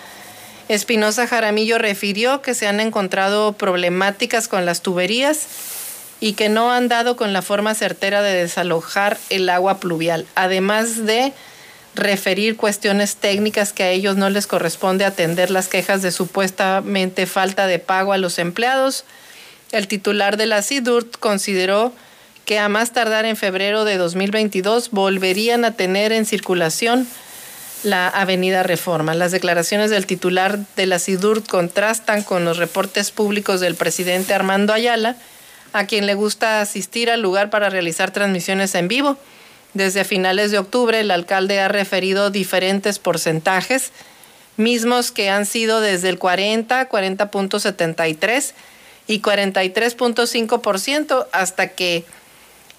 Espinosa 0.69 1.28
Jaramillo 1.28 1.80
refirió 1.80 2.41
que 2.41 2.54
se 2.54 2.65
han 2.67 2.80
encontrado 2.80 3.52
problemáticas 3.52 4.47
con 4.47 4.65
las 4.65 4.82
tuberías 4.82 5.47
y 6.21 6.32
que 6.32 6.47
no 6.47 6.71
han 6.71 6.88
dado 6.88 7.17
con 7.17 7.34
la 7.34 7.41
forma 7.41 7.76
certera 7.76 8.21
de 8.21 8.36
desalojar 8.36 9.17
el 9.30 9.49
agua 9.49 9.82
pluvial, 9.82 10.26
además 10.34 11.06
de 11.06 11.34
referir 11.93 12.56
cuestiones 12.56 13.17
técnicas 13.17 13.73
que 13.73 13.84
a 13.84 13.89
ellos 13.89 14.15
no 14.15 14.30
les 14.30 14.47
corresponde 14.47 15.04
atender 15.04 15.52
las 15.52 15.67
quejas 15.67 16.02
de 16.02 16.12
supuestamente 16.12 17.26
falta 17.26 17.67
de 17.67 17.80
pago 17.80 18.13
a 18.13 18.17
los 18.17 18.39
empleados. 18.39 19.04
El 19.73 19.89
titular 19.89 20.38
de 20.38 20.45
la 20.45 20.62
SIDURT 20.62 21.17
consideró 21.17 21.91
que 22.45 22.60
a 22.60 22.69
más 22.69 22.91
tardar 22.91 23.25
en 23.25 23.36
febrero 23.36 23.86
de 23.86 23.97
2022 23.97 24.91
volverían 24.91 25.65
a 25.65 25.71
tener 25.71 26.12
en 26.12 26.25
circulación 26.25 27.08
la 27.84 28.08
Avenida 28.08 28.63
Reforma. 28.63 29.13
Las 29.13 29.32
declaraciones 29.32 29.91
del 29.91 30.06
titular 30.06 30.60
de 30.75 30.86
la 30.86 30.99
SIDUR 30.99 31.43
contrastan 31.43 32.23
con 32.23 32.45
los 32.45 32.58
reportes 32.58 33.12
públicos 33.12 33.60
del 33.60 33.75
presidente 33.75 34.34
Armando 34.34 34.73
Ayala, 34.73 35.17
a 35.73 35.86
quien 35.86 36.06
le 36.06 36.13
gusta 36.13 36.62
asistir 36.62 37.10
al 37.10 37.21
lugar 37.21 37.49
para 37.49 37.69
realizar 37.69 38.12
transmisiones 38.12 38.75
en 38.75 38.88
vivo. 38.88 39.17
Desde 39.73 40.06
finales 40.06 40.51
de 40.51 40.60
octubre, 40.60 40.99
el 40.99 41.12
alcalde 41.12 41.60
ha 41.60 41.67
referido 41.67 42.29
diferentes 42.29 42.99
porcentajes, 42.99 43.91
mismos 44.56 45.12
que 45.12 45.29
han 45.29 45.45
sido 45.45 45.82
desde 45.82 46.10
el 46.10 46.19
40, 46.19 46.89
40.73 46.89 48.53
y 49.08 49.21
43.5% 49.21 51.27
hasta 51.32 51.69
que 51.69 52.06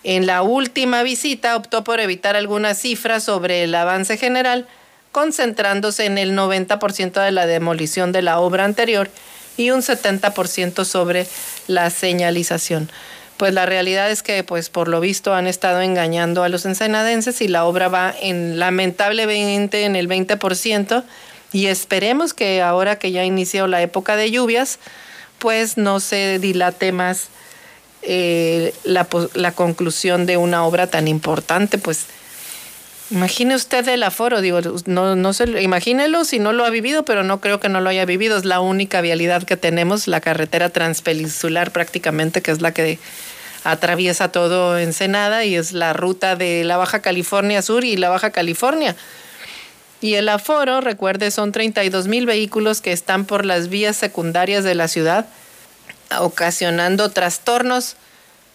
en 0.04 0.26
la 0.26 0.42
última 0.42 1.02
visita 1.02 1.56
optó 1.56 1.82
por 1.82 1.98
evitar 1.98 2.36
algunas 2.36 2.78
cifras 2.78 3.24
sobre 3.24 3.64
el 3.64 3.74
avance 3.74 4.16
general, 4.18 4.66
concentrándose 5.12 6.04
en 6.04 6.18
el 6.18 6.36
90% 6.36 7.24
de 7.24 7.32
la 7.32 7.46
demolición 7.46 8.12
de 8.12 8.22
la 8.22 8.38
obra 8.38 8.64
anterior 8.64 9.10
y 9.56 9.70
un 9.70 9.80
70% 9.80 10.84
sobre 10.84 11.26
la 11.66 11.88
señalización. 11.90 12.90
Pues 13.36 13.52
la 13.52 13.66
realidad 13.66 14.10
es 14.10 14.22
que, 14.22 14.44
pues 14.44 14.68
por 14.68 14.88
lo 14.88 15.00
visto, 15.00 15.34
han 15.34 15.46
estado 15.46 15.80
engañando 15.80 16.44
a 16.44 16.48
los 16.48 16.66
ensenadenses 16.66 17.40
y 17.40 17.48
la 17.48 17.64
obra 17.64 17.88
va 17.88 18.14
en 18.20 18.58
lamentablemente 18.58 19.84
en 19.84 19.96
el 19.96 20.08
20% 20.08 21.02
y 21.52 21.66
esperemos 21.66 22.34
que 22.34 22.62
ahora 22.62 22.98
que 22.98 23.10
ya 23.10 23.24
inició 23.24 23.66
la 23.66 23.82
época 23.82 24.16
de 24.16 24.30
lluvias, 24.30 24.78
pues 25.38 25.76
no 25.76 26.00
se 26.00 26.38
dilate 26.38 26.92
más 26.92 27.28
eh, 28.06 28.74
la, 28.84 29.08
la, 29.34 29.52
conclusión 29.52 30.26
de 30.26 30.36
una 30.36 30.64
obra 30.64 30.86
tan 30.86 31.08
importante, 31.08 31.78
pues 31.78 32.06
imagine 33.10 33.54
usted 33.54 33.86
el 33.88 34.02
aforo, 34.02 34.40
digo, 34.40 34.60
no, 34.86 35.16
no 35.16 35.32
se, 35.32 35.62
imagínelo 35.62 36.24
si 36.24 36.38
no 36.38 36.52
lo 36.52 36.64
ha 36.64 36.70
vivido, 36.70 37.04
pero 37.04 37.22
no 37.22 37.40
creo 37.40 37.60
que 37.60 37.68
no 37.68 37.80
lo 37.80 37.88
haya 37.90 38.04
vivido, 38.04 38.36
es 38.36 38.44
la 38.44 38.60
única 38.60 39.00
vialidad 39.00 39.44
que 39.44 39.56
tenemos, 39.56 40.06
la 40.06 40.20
carretera 40.20 40.68
transpeninsular 40.68 41.70
prácticamente, 41.70 42.42
que 42.42 42.50
es 42.50 42.60
la 42.60 42.72
que 42.72 42.98
atraviesa 43.64 44.30
todo 44.30 44.78
Ensenada 44.78 45.44
y 45.44 45.56
es 45.56 45.72
la 45.72 45.94
ruta 45.94 46.36
de 46.36 46.64
la 46.64 46.76
Baja 46.76 47.00
California 47.00 47.62
Sur 47.62 47.84
y 47.84 47.96
la 47.96 48.10
Baja 48.10 48.30
California. 48.30 48.94
Y 50.02 50.14
el 50.14 50.28
aforo, 50.28 50.82
recuerde, 50.82 51.30
son 51.30 51.50
32 51.50 52.08
mil 52.08 52.26
vehículos 52.26 52.82
que 52.82 52.92
están 52.92 53.24
por 53.24 53.46
las 53.46 53.70
vías 53.70 53.96
secundarias 53.96 54.62
de 54.62 54.74
la 54.74 54.88
ciudad 54.88 55.26
ocasionando 56.22 57.10
trastornos 57.10 57.96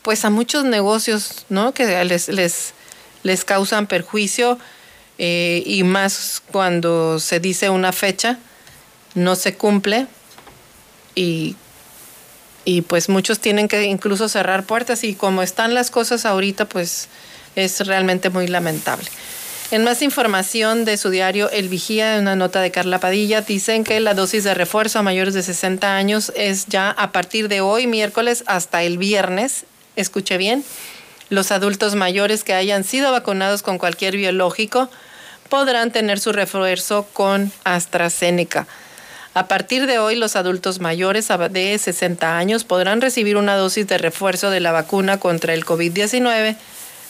pues 0.01 0.25
a 0.25 0.29
muchos 0.29 0.63
negocios, 0.63 1.45
¿no? 1.49 1.73
Que 1.73 2.03
les, 2.05 2.29
les, 2.29 2.73
les 3.23 3.45
causan 3.45 3.87
perjuicio 3.87 4.57
eh, 5.17 5.61
y 5.65 5.83
más 5.83 6.41
cuando 6.51 7.19
se 7.19 7.39
dice 7.39 7.69
una 7.69 7.91
fecha, 7.91 8.37
no 9.15 9.35
se 9.35 9.55
cumple 9.55 10.07
y, 11.15 11.55
y 12.63 12.81
pues 12.81 13.09
muchos 13.09 13.39
tienen 13.39 13.67
que 13.67 13.83
incluso 13.83 14.29
cerrar 14.29 14.63
puertas 14.63 15.03
y 15.03 15.15
como 15.15 15.41
están 15.41 15.73
las 15.73 15.91
cosas 15.91 16.25
ahorita, 16.25 16.65
pues 16.65 17.09
es 17.55 17.85
realmente 17.85 18.29
muy 18.29 18.47
lamentable. 18.47 19.09
En 19.71 19.83
más 19.83 20.01
información 20.01 20.83
de 20.83 20.97
su 20.97 21.11
diario 21.11 21.51
El 21.51 21.69
Vigía, 21.69 22.15
en 22.15 22.21
una 22.21 22.35
nota 22.35 22.59
de 22.59 22.71
Carla 22.71 22.99
Padilla, 22.99 23.41
dicen 23.41 23.83
que 23.83 23.99
la 23.99 24.15
dosis 24.15 24.43
de 24.43 24.55
refuerzo 24.55 24.97
a 24.97 25.03
mayores 25.03 25.35
de 25.35 25.43
60 25.43 25.95
años 25.95 26.33
es 26.35 26.65
ya 26.65 26.89
a 26.89 27.11
partir 27.11 27.49
de 27.49 27.61
hoy, 27.61 27.85
miércoles, 27.85 28.43
hasta 28.47 28.81
el 28.81 28.97
viernes. 28.97 29.65
Escuche 29.95 30.37
bien, 30.37 30.63
los 31.29 31.51
adultos 31.51 31.93
mayores 31.93 32.43
que 32.43 32.55
hayan 32.55 32.83
sido 32.83 33.11
vacunados 33.11 33.61
con 33.61 33.77
cualquier 33.77 34.17
biológico 34.17 34.89
podrán 35.49 35.91
tener 35.91 36.19
su 36.19 36.31
refuerzo 36.31 37.05
con 37.13 37.51
AstraZeneca. 37.63 38.65
A 39.35 39.47
partir 39.47 39.85
de 39.85 39.99
hoy, 39.99 40.15
los 40.15 40.35
adultos 40.35 40.79
mayores 40.79 41.27
de 41.27 41.77
60 41.77 42.39
años 42.39 42.63
podrán 42.63 43.01
recibir 43.01 43.37
una 43.37 43.55
dosis 43.55 43.85
de 43.85 43.99
refuerzo 43.99 44.49
de 44.49 44.61
la 44.61 44.71
vacuna 44.71 45.19
contra 45.19 45.53
el 45.53 45.63
COVID-19 45.63 46.55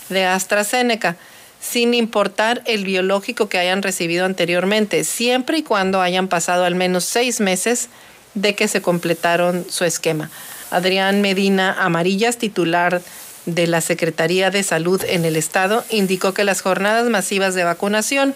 de 0.09 0.25
AstraZeneca 0.25 1.15
sin 1.59 1.93
importar 1.93 2.61
el 2.65 2.85
biológico 2.85 3.49
que 3.49 3.57
hayan 3.57 3.81
recibido 3.81 4.25
anteriormente, 4.25 5.03
siempre 5.03 5.59
y 5.59 5.63
cuando 5.63 6.01
hayan 6.01 6.27
pasado 6.27 6.63
al 6.65 6.75
menos 6.75 7.03
seis 7.03 7.39
meses 7.39 7.89
de 8.33 8.55
que 8.55 8.67
se 8.67 8.81
completaron 8.81 9.65
su 9.69 9.83
esquema. 9.83 10.29
Adrián 10.71 11.21
Medina 11.21 11.75
Amarillas, 11.79 12.37
titular 12.37 13.01
de 13.45 13.67
la 13.67 13.81
Secretaría 13.81 14.51
de 14.51 14.63
Salud 14.63 15.03
en 15.07 15.25
el 15.25 15.35
Estado, 15.35 15.83
indicó 15.89 16.33
que 16.33 16.43
las 16.43 16.61
jornadas 16.61 17.09
masivas 17.09 17.55
de 17.55 17.63
vacunación 17.63 18.35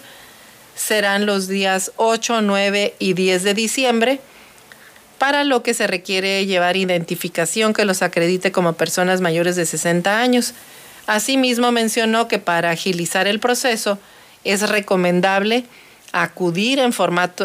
serán 0.74 1.26
los 1.26 1.46
días 1.48 1.92
8, 1.96 2.42
9 2.42 2.94
y 2.98 3.14
10 3.14 3.42
de 3.44 3.54
diciembre, 3.54 4.20
para 5.18 5.44
lo 5.44 5.62
que 5.62 5.74
se 5.74 5.86
requiere 5.86 6.44
llevar 6.44 6.76
identificación 6.76 7.72
que 7.72 7.84
los 7.84 8.02
acredite 8.02 8.52
como 8.52 8.72
personas 8.72 9.20
mayores 9.20 9.56
de 9.56 9.64
60 9.64 10.20
años. 10.20 10.54
Asimismo, 11.06 11.72
mencionó 11.72 12.28
que 12.28 12.38
para 12.38 12.70
agilizar 12.70 13.26
el 13.26 13.40
proceso 13.40 13.98
es 14.44 14.68
recomendable 14.68 15.64
acudir 16.14 16.78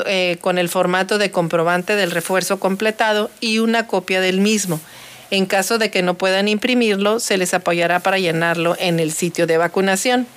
eh, 0.06 0.38
con 0.42 0.58
el 0.60 0.70
formato 0.70 1.18
de 1.18 1.32
comprobante 1.32 1.96
del 1.96 2.12
refuerzo 2.12 2.60
completado 2.60 3.32
y 3.42 3.58
una 3.58 3.88
copia 3.88 4.22
del 4.22 4.42
mismo. 4.42 4.80
En 5.32 5.48
caso 5.48 5.80
de 5.80 5.90
que 5.90 6.04
no 6.04 6.14
puedan 6.14 6.48
imprimirlo, 6.48 7.20
se 7.20 7.38
les 7.38 7.56
apoyará 7.56 8.00
para 8.00 8.20
llenarlo 8.20 8.76
en 8.80 9.00
el 9.00 9.12
sitio 9.12 9.48
de 9.48 9.58
vacunación. 9.58 10.28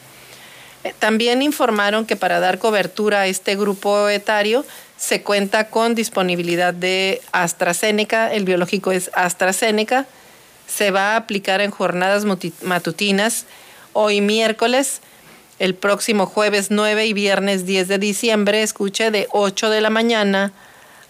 Eh, 0.83 0.95
también 0.99 1.43
informaron 1.43 2.07
que 2.07 2.17
para 2.17 2.41
dar 2.41 2.59
cobertura 2.59 3.21
a 3.21 3.27
este 3.27 3.55
grupo 3.55 4.09
etario 4.09 4.65
se 4.97 5.23
cuenta 5.23 5.69
con 5.69 5.95
disponibilidad 5.95 6.73
de 6.73 7.21
AstraZeneca, 7.33 8.33
el 8.33 8.45
biológico 8.45 8.93
es 8.93 9.11
AstraZeneca, 9.15 10.07
se 10.75 10.91
va 10.91 11.13
a 11.13 11.17
aplicar 11.17 11.61
en 11.61 11.71
jornadas 11.71 12.25
matutinas 12.63 13.45
hoy 13.93 14.21
miércoles, 14.21 15.01
el 15.59 15.75
próximo 15.75 16.27
jueves 16.27 16.71
9 16.71 17.07
y 17.07 17.13
viernes 17.13 17.67
10 17.67 17.89
de 17.89 17.99
diciembre, 17.99 18.63
escuche, 18.63 19.11
de 19.11 19.29
8 19.31 19.69
de 19.71 19.81
la 19.81 19.91
mañana 19.91 20.53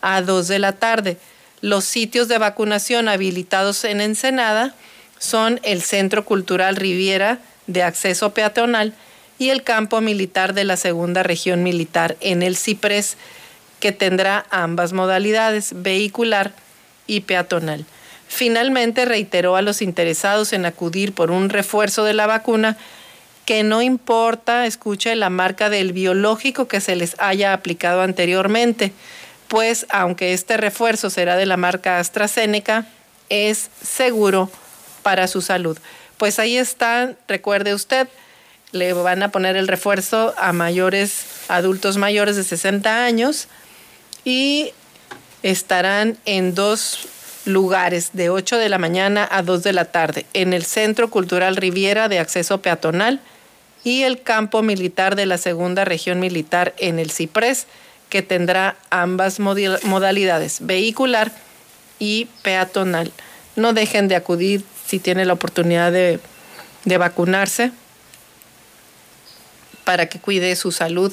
a 0.01 0.21
2 0.21 0.49
de 0.49 0.59
la 0.59 0.73
tarde. 0.73 1.17
Los 1.61 1.85
sitios 1.85 2.27
de 2.27 2.39
vacunación 2.39 3.09
habilitados 3.09 3.85
en 3.85 4.01
Ensenada 4.01 4.75
son 5.19 5.61
el 5.63 5.81
Centro 5.83 6.25
Cultural 6.25 6.75
Riviera 6.75 7.39
de 7.69 7.85
Acceso 7.85 8.35
Peatonal 8.35 8.95
y 9.39 9.51
el 9.51 9.63
Campo 9.63 10.01
Militar 10.01 10.55
de 10.55 10.65
la 10.65 10.77
Segunda 10.77 11.23
Región 11.23 11.63
Militar 11.63 12.17
en 12.21 12.43
el 12.43 12.57
Ciprés, 12.57 13.17
que 13.79 13.93
tendrá 13.93 14.45
ambas 14.51 14.93
modalidades, 14.93 15.71
vehicular 15.73 16.53
y 17.07 17.21
peatonal. 17.21 17.87
Finalmente 18.35 19.05
reiteró 19.05 19.57
a 19.57 19.63
los 19.63 19.83
interesados 19.83 20.55
en 20.55 20.65
acudir 20.65 21.13
por 21.13 21.31
un 21.31 21.51
refuerzo 21.51 22.03
de 22.03 22.15
la 22.15 22.27
vacuna 22.27 22.79
que 23.45 23.63
no 23.63 23.83
importa, 23.83 24.65
escuche, 24.65 25.15
la 25.17 25.29
marca 25.29 25.69
del 25.69 25.93
biológico 25.93 26.67
que 26.67 26.81
se 26.81 26.97
les 26.97 27.15
haya 27.19 27.53
aplicado 27.53 28.01
anteriormente, 28.01 28.93
pues 29.49 29.85
aunque 29.91 30.33
este 30.33 30.57
refuerzo 30.57 31.11
será 31.11 31.37
de 31.37 31.45
la 31.45 31.59
marca 31.59 31.99
AstraZeneca, 31.99 32.87
es 33.29 33.69
seguro 33.83 34.51
para 35.03 35.29
su 35.29 35.43
salud. 35.43 35.77
Pues 36.17 36.39
ahí 36.39 36.57
está, 36.57 37.13
recuerde 37.29 37.75
usted, 37.75 38.09
le 38.73 38.95
van 38.95 39.23
a 39.23 39.31
poner 39.31 39.57
el 39.57 39.69
refuerzo 39.69 40.35
a 40.39 40.55
mayores, 40.55 41.27
adultos 41.49 41.99
mayores 41.99 42.37
de 42.37 42.45
60 42.45 43.05
años 43.05 43.49
y 44.25 44.73
estarán 45.43 46.17
en 46.25 46.55
dos 46.55 47.09
lugares 47.45 48.11
de 48.13 48.31
8 48.31 48.59
de 48.59 48.69
la 48.69 48.79
mañana 48.79 49.29
a 49.31 49.43
2 49.43 49.63
de 49.63 49.73
la 49.73 49.87
tarde 49.87 50.27
en 50.33 50.53
el 50.53 50.65
Centro 50.65 51.11
Cultural 51.11 51.57
Riviera 51.57 52.09
de 52.09 52.19
Acceso 52.19 52.63
Peatonal 52.63 53.21
y 53.85 54.03
el 54.03 54.23
campo 54.23 54.63
militar 54.63 55.17
de 55.17 55.27
la 55.27 55.39
Segunda 55.39 55.85
Región 55.85 56.21
Militar 56.21 56.75
en 56.79 56.99
el 56.99 57.11
Ciprés, 57.11 57.67
que 58.09 58.23
tendrá 58.23 58.77
ambas 58.91 59.41
modalidades, 59.41 60.59
vehicular 60.61 61.33
y 61.99 62.29
peatonal. 62.43 63.11
No 63.57 63.73
dejen 63.73 64.09
de 64.09 64.17
acudir 64.17 64.65
si 64.87 64.99
tienen 64.99 65.27
la 65.27 65.33
oportunidad 65.33 65.91
de, 65.91 66.21
de 66.85 66.99
vacunarse 66.99 67.73
para 69.85 70.09
que 70.09 70.21
cuide 70.21 70.55
su 70.55 70.71
salud, 70.71 71.13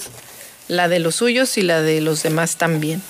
la 0.68 0.88
de 0.88 1.00
los 1.00 1.16
suyos 1.16 1.58
y 1.58 1.64
la 1.64 1.82
de 1.82 2.02
los 2.02 2.22
demás 2.22 2.58
también. 2.58 3.02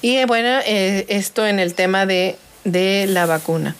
Y 0.00 0.16
eh, 0.16 0.26
bueno, 0.26 0.60
eh, 0.64 1.06
esto 1.08 1.46
en 1.46 1.58
el 1.58 1.74
tema 1.74 2.06
de, 2.06 2.36
de 2.64 3.06
la 3.08 3.26
vacuna. 3.26 3.74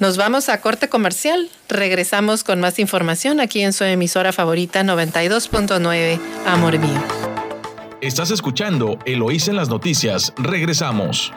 Nos 0.00 0.16
vamos 0.16 0.48
a 0.48 0.60
corte 0.60 0.88
comercial. 0.88 1.50
Regresamos 1.68 2.44
con 2.44 2.60
más 2.60 2.78
información 2.78 3.40
aquí 3.40 3.62
en 3.62 3.72
su 3.72 3.84
emisora 3.84 4.32
favorita 4.32 4.82
92.9 4.82 6.20
Amor 6.46 6.78
Mío. 6.78 7.02
Estás 8.00 8.30
escuchando 8.30 8.96
Eloís 9.06 9.48
en 9.48 9.56
las 9.56 9.68
noticias. 9.68 10.32
Regresamos. 10.36 11.32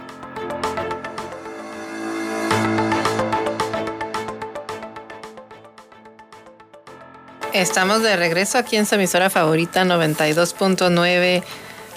Estamos 7.52 8.04
de 8.04 8.16
regreso 8.16 8.60
aquí 8.60 8.78
en 8.78 8.86
su 8.86 8.96
emisora 8.96 9.32
favorita 9.32 9.84
92.9 9.84 11.44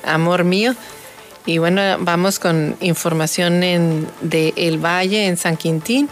Amor 0.03 0.45
Mío. 0.45 0.75
Y 1.47 1.59
bueno, 1.59 1.83
vamos 2.01 2.39
con 2.39 2.77
información 2.81 3.63
en, 3.63 4.09
de 4.23 4.55
El 4.57 4.83
Valle, 4.83 5.27
en 5.27 5.37
San 5.37 5.57
Quintín. 5.57 6.09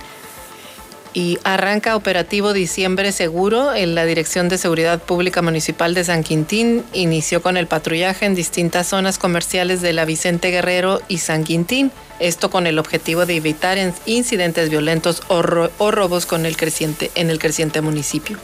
Y 1.15 1.39
arranca 1.45 1.95
operativo 1.95 2.55
Diciembre 2.55 3.13
Seguro. 3.13 3.75
En 3.75 3.95
la 3.95 4.07
Dirección 4.07 4.49
de 4.49 4.57
Seguridad 4.57 5.03
Pública 5.03 5.43
Municipal 5.43 5.95
de 5.95 6.05
San 6.05 6.23
Quintín 6.23 6.85
inició 6.95 7.43
con 7.43 7.59
el 7.59 7.67
patrullaje 7.67 8.25
en 8.25 8.35
distintas 8.35 8.89
zonas 8.89 9.19
comerciales 9.19 9.83
de 9.83 9.93
la 9.93 10.07
Vicente 10.07 10.51
Guerrero 10.51 11.01
y 11.09 11.19
San 11.19 11.45
Quintín. 11.45 11.93
Esto 12.19 12.51
con 12.51 12.67
el 12.67 12.79
objetivo 12.79 13.27
de 13.27 13.37
evitar 13.37 13.79
incidentes 14.07 14.71
violentos 14.71 15.23
o, 15.29 15.43
robos 15.43 16.25
con 16.25 16.47
el 16.47 16.57
creciente, 16.57 17.11
en 17.15 17.29
el 17.29 17.39
creciente 17.39 17.83
municipio. 17.83 18.39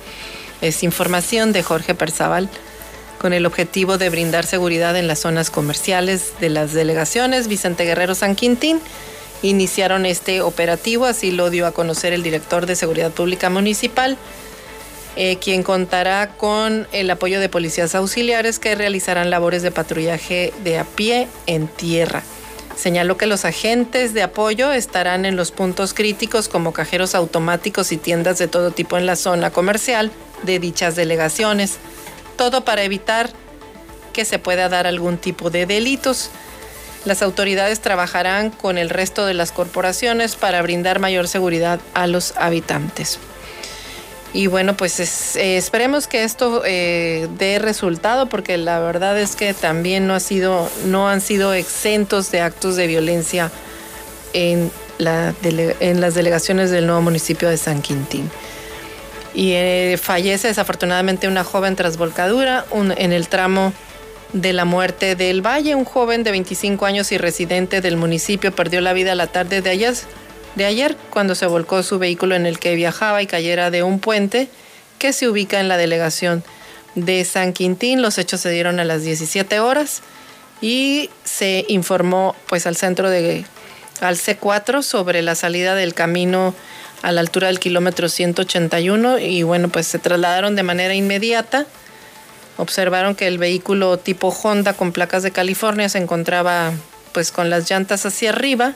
Es 0.60 0.82
información 0.82 1.52
de 1.52 1.62
Jorge 1.62 1.94
Perzaval 1.94 2.50
con 3.18 3.32
el 3.32 3.46
objetivo 3.46 3.98
de 3.98 4.10
brindar 4.10 4.46
seguridad 4.46 4.96
en 4.96 5.08
las 5.08 5.18
zonas 5.20 5.50
comerciales 5.50 6.32
de 6.40 6.48
las 6.48 6.72
delegaciones 6.72 7.48
Vicente 7.48 7.84
Guerrero 7.84 8.14
San 8.14 8.36
Quintín. 8.36 8.80
Iniciaron 9.42 10.06
este 10.06 10.40
operativo, 10.40 11.04
así 11.04 11.30
lo 11.30 11.50
dio 11.50 11.66
a 11.66 11.72
conocer 11.72 12.12
el 12.12 12.22
director 12.22 12.66
de 12.66 12.76
Seguridad 12.76 13.10
Pública 13.10 13.50
Municipal, 13.50 14.16
eh, 15.16 15.36
quien 15.36 15.62
contará 15.62 16.30
con 16.36 16.86
el 16.92 17.10
apoyo 17.10 17.40
de 17.40 17.48
policías 17.48 17.94
auxiliares 17.94 18.58
que 18.58 18.74
realizarán 18.74 19.30
labores 19.30 19.62
de 19.62 19.70
patrullaje 19.70 20.52
de 20.64 20.78
a 20.78 20.84
pie 20.84 21.28
en 21.46 21.68
tierra. 21.68 22.22
Señaló 22.76 23.16
que 23.16 23.26
los 23.26 23.44
agentes 23.44 24.14
de 24.14 24.22
apoyo 24.22 24.72
estarán 24.72 25.24
en 25.24 25.34
los 25.34 25.50
puntos 25.50 25.94
críticos 25.94 26.48
como 26.48 26.72
cajeros 26.72 27.16
automáticos 27.16 27.90
y 27.90 27.96
tiendas 27.96 28.38
de 28.38 28.46
todo 28.46 28.70
tipo 28.70 28.96
en 28.96 29.06
la 29.06 29.16
zona 29.16 29.50
comercial 29.50 30.12
de 30.44 30.60
dichas 30.60 30.94
delegaciones 30.94 31.78
todo 32.38 32.64
para 32.64 32.82
evitar 32.82 33.28
que 34.14 34.24
se 34.24 34.38
pueda 34.38 34.70
dar 34.70 34.86
algún 34.86 35.18
tipo 35.18 35.50
de 35.50 35.66
delitos. 35.66 36.30
Las 37.04 37.20
autoridades 37.20 37.80
trabajarán 37.80 38.50
con 38.50 38.78
el 38.78 38.88
resto 38.88 39.26
de 39.26 39.34
las 39.34 39.52
corporaciones 39.52 40.36
para 40.36 40.62
brindar 40.62 41.00
mayor 41.00 41.28
seguridad 41.28 41.80
a 41.92 42.06
los 42.06 42.34
habitantes. 42.38 43.18
Y 44.32 44.46
bueno, 44.46 44.76
pues 44.76 45.36
eh, 45.36 45.56
esperemos 45.56 46.06
que 46.06 46.24
esto 46.24 46.62
eh, 46.64 47.28
dé 47.38 47.58
resultado, 47.58 48.28
porque 48.28 48.56
la 48.56 48.78
verdad 48.78 49.18
es 49.18 49.36
que 49.36 49.54
también 49.54 50.06
no, 50.06 50.14
ha 50.14 50.20
sido, 50.20 50.70
no 50.86 51.08
han 51.08 51.20
sido 51.20 51.54
exentos 51.54 52.30
de 52.30 52.40
actos 52.40 52.76
de 52.76 52.86
violencia 52.86 53.50
en, 54.32 54.70
en 54.98 56.00
las 56.00 56.14
delegaciones 56.14 56.70
del 56.70 56.86
nuevo 56.86 57.02
municipio 57.02 57.48
de 57.48 57.56
San 57.56 57.82
Quintín 57.82 58.30
y 59.38 59.52
eh, 59.52 59.96
fallece 60.02 60.48
desafortunadamente 60.48 61.28
una 61.28 61.44
joven 61.44 61.76
tras 61.76 61.96
volcadura 61.96 62.66
en 62.72 63.12
el 63.12 63.28
tramo 63.28 63.72
de 64.32 64.52
la 64.52 64.64
muerte 64.64 65.14
del 65.14 65.46
Valle. 65.46 65.76
Un 65.76 65.84
joven 65.84 66.24
de 66.24 66.32
25 66.32 66.84
años 66.86 67.12
y 67.12 67.18
residente 67.18 67.80
del 67.80 67.96
municipio 67.96 68.50
perdió 68.50 68.80
la 68.80 68.92
vida 68.94 69.14
la 69.14 69.28
tarde 69.28 69.62
de 69.62 69.70
ayer, 69.70 69.94
de 70.56 70.64
ayer 70.64 70.96
cuando 71.10 71.36
se 71.36 71.46
volcó 71.46 71.84
su 71.84 72.00
vehículo 72.00 72.34
en 72.34 72.46
el 72.46 72.58
que 72.58 72.74
viajaba 72.74 73.22
y 73.22 73.28
cayera 73.28 73.70
de 73.70 73.84
un 73.84 74.00
puente 74.00 74.48
que 74.98 75.12
se 75.12 75.28
ubica 75.28 75.60
en 75.60 75.68
la 75.68 75.76
delegación 75.76 76.42
de 76.96 77.24
San 77.24 77.52
Quintín. 77.52 78.02
Los 78.02 78.18
hechos 78.18 78.40
se 78.40 78.50
dieron 78.50 78.80
a 78.80 78.84
las 78.84 79.04
17 79.04 79.60
horas 79.60 80.02
y 80.60 81.10
se 81.22 81.64
informó 81.68 82.34
pues 82.48 82.66
al 82.66 82.74
centro 82.74 83.08
de 83.08 83.44
al 84.00 84.16
C4 84.16 84.82
sobre 84.82 85.22
la 85.22 85.36
salida 85.36 85.76
del 85.76 85.94
camino 85.94 86.56
a 87.02 87.12
la 87.12 87.20
altura 87.20 87.48
del 87.48 87.60
kilómetro 87.60 88.08
181 88.08 89.18
y 89.18 89.42
bueno, 89.42 89.68
pues 89.68 89.86
se 89.86 89.98
trasladaron 89.98 90.56
de 90.56 90.62
manera 90.62 90.94
inmediata. 90.94 91.66
Observaron 92.56 93.14
que 93.14 93.26
el 93.26 93.38
vehículo 93.38 93.98
tipo 93.98 94.28
Honda 94.28 94.72
con 94.72 94.92
placas 94.92 95.22
de 95.22 95.30
California 95.30 95.88
se 95.88 95.98
encontraba 95.98 96.72
pues 97.12 97.30
con 97.30 97.50
las 97.50 97.70
llantas 97.70 98.04
hacia 98.04 98.30
arriba. 98.30 98.74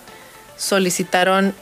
Solicitaron 0.57 1.55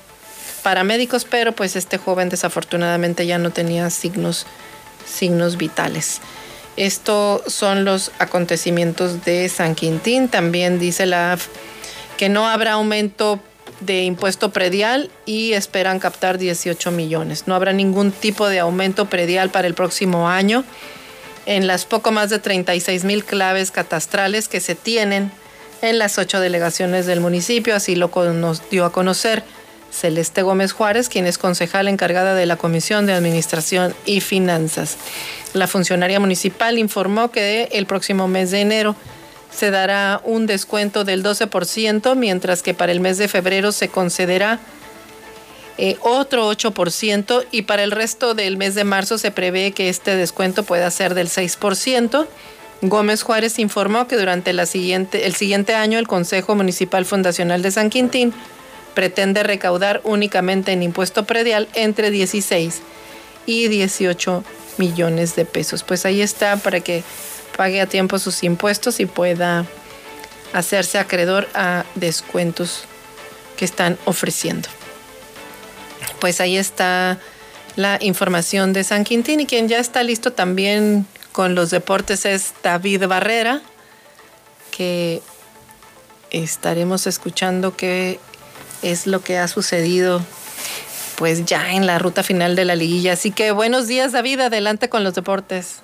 paramédicos, 0.62 1.24
pero 1.24 1.52
pues 1.52 1.76
este 1.76 1.96
joven 1.96 2.28
desafortunadamente 2.28 3.26
ya 3.26 3.38
no 3.38 3.50
tenía 3.50 3.88
signos 3.88 4.46
signos 5.06 5.56
vitales. 5.56 6.20
Estos 6.76 7.42
son 7.52 7.84
los 7.84 8.12
acontecimientos 8.18 9.24
de 9.24 9.48
San 9.48 9.74
Quintín. 9.74 10.28
También 10.28 10.78
dice 10.78 11.06
la 11.06 11.38
que 12.16 12.28
no 12.28 12.48
habrá 12.48 12.72
aumento 12.72 13.40
de 13.80 14.04
impuesto 14.04 14.50
predial 14.50 15.10
y 15.26 15.54
esperan 15.54 15.98
captar 15.98 16.38
18 16.38 16.90
millones. 16.90 17.44
No 17.46 17.54
habrá 17.54 17.72
ningún 17.72 18.12
tipo 18.12 18.48
de 18.48 18.58
aumento 18.58 19.06
predial 19.06 19.50
para 19.50 19.66
el 19.66 19.74
próximo 19.74 20.28
año. 20.28 20.64
En 21.46 21.66
las 21.66 21.86
poco 21.86 22.12
más 22.12 22.30
de 22.30 22.38
36 22.38 23.04
mil 23.04 23.24
claves 23.24 23.70
catastrales 23.70 24.48
que 24.48 24.60
se 24.60 24.74
tienen 24.74 25.32
en 25.82 25.98
las 25.98 26.18
ocho 26.18 26.40
delegaciones 26.40 27.06
del 27.06 27.20
municipio, 27.20 27.74
así 27.74 27.96
lo 27.96 28.10
dio 28.70 28.84
a 28.84 28.92
conocer 28.92 29.42
Celeste 29.90 30.42
Gómez 30.42 30.72
Juárez, 30.72 31.08
quien 31.08 31.26
es 31.26 31.38
concejal 31.38 31.88
encargada 31.88 32.34
de 32.34 32.46
la 32.46 32.56
Comisión 32.56 33.06
de 33.06 33.12
Administración 33.12 33.94
y 34.04 34.20
Finanzas. 34.20 34.96
La 35.52 35.66
funcionaria 35.66 36.20
municipal 36.20 36.78
informó 36.78 37.30
que 37.30 37.68
el 37.72 37.86
próximo 37.86 38.28
mes 38.28 38.50
de 38.50 38.60
enero 38.60 38.94
se 39.50 39.70
dará 39.70 40.20
un 40.24 40.46
descuento 40.46 41.04
del 41.04 41.22
12%, 41.22 42.14
mientras 42.16 42.62
que 42.62 42.74
para 42.74 42.92
el 42.92 43.00
mes 43.00 43.18
de 43.18 43.28
febrero 43.28 43.72
se 43.72 43.88
concederá 43.88 44.60
eh, 45.82 45.96
otro 46.00 46.50
8% 46.50 47.46
y 47.50 47.62
para 47.62 47.82
el 47.82 47.90
resto 47.90 48.34
del 48.34 48.58
mes 48.58 48.74
de 48.74 48.84
marzo 48.84 49.16
se 49.16 49.30
prevé 49.30 49.72
que 49.72 49.88
este 49.88 50.14
descuento 50.14 50.62
pueda 50.62 50.90
ser 50.90 51.14
del 51.14 51.28
6%. 51.28 52.26
Gómez 52.82 53.22
Juárez 53.22 53.58
informó 53.58 54.06
que 54.06 54.16
durante 54.16 54.52
la 54.52 54.66
siguiente, 54.66 55.26
el 55.26 55.34
siguiente 55.34 55.74
año 55.74 55.98
el 55.98 56.06
Consejo 56.06 56.54
Municipal 56.54 57.04
Fundacional 57.04 57.62
de 57.62 57.70
San 57.70 57.90
Quintín 57.90 58.34
pretende 58.94 59.42
recaudar 59.42 60.00
únicamente 60.04 60.72
en 60.72 60.82
impuesto 60.82 61.24
predial 61.24 61.68
entre 61.74 62.10
16 62.10 62.80
y 63.46 63.68
18 63.68 64.44
millones 64.76 65.36
de 65.36 65.44
pesos. 65.44 65.82
Pues 65.82 66.04
ahí 66.04 66.20
está 66.20 66.56
para 66.56 66.80
que 66.80 67.02
pague 67.60 67.82
a 67.82 67.86
tiempo 67.86 68.18
sus 68.18 68.42
impuestos 68.42 69.00
y 69.00 69.04
pueda 69.04 69.66
hacerse 70.54 70.98
acreedor 70.98 71.46
a 71.52 71.84
descuentos 71.94 72.84
que 73.58 73.66
están 73.66 73.98
ofreciendo. 74.06 74.66
Pues 76.20 76.40
ahí 76.40 76.56
está 76.56 77.18
la 77.76 77.98
información 78.00 78.72
de 78.72 78.82
San 78.82 79.04
Quintín 79.04 79.40
y 79.40 79.46
quien 79.46 79.68
ya 79.68 79.78
está 79.78 80.02
listo 80.02 80.32
también 80.32 81.06
con 81.32 81.54
los 81.54 81.68
deportes 81.68 82.24
es 82.24 82.54
David 82.62 83.06
Barrera, 83.06 83.60
que 84.70 85.20
estaremos 86.30 87.06
escuchando 87.06 87.76
qué 87.76 88.18
es 88.80 89.06
lo 89.06 89.22
que 89.22 89.36
ha 89.36 89.48
sucedido 89.48 90.24
pues 91.16 91.44
ya 91.44 91.74
en 91.74 91.86
la 91.86 91.98
ruta 91.98 92.22
final 92.22 92.56
de 92.56 92.64
la 92.64 92.74
liguilla. 92.74 93.12
Así 93.12 93.30
que 93.30 93.52
buenos 93.52 93.86
días 93.86 94.12
David, 94.12 94.40
adelante 94.40 94.88
con 94.88 95.04
los 95.04 95.12
deportes. 95.12 95.82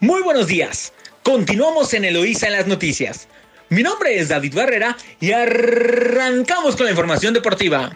Muy 0.00 0.22
buenos 0.22 0.46
días. 0.46 0.92
Continuamos 1.24 1.92
en 1.92 2.04
Eloísa 2.04 2.46
en 2.46 2.52
las 2.52 2.68
noticias. 2.68 3.26
Mi 3.68 3.82
nombre 3.82 4.16
es 4.16 4.28
David 4.28 4.54
Barrera 4.54 4.96
y 5.18 5.32
arrancamos 5.32 6.76
con 6.76 6.84
la 6.84 6.92
información 6.92 7.34
deportiva. 7.34 7.90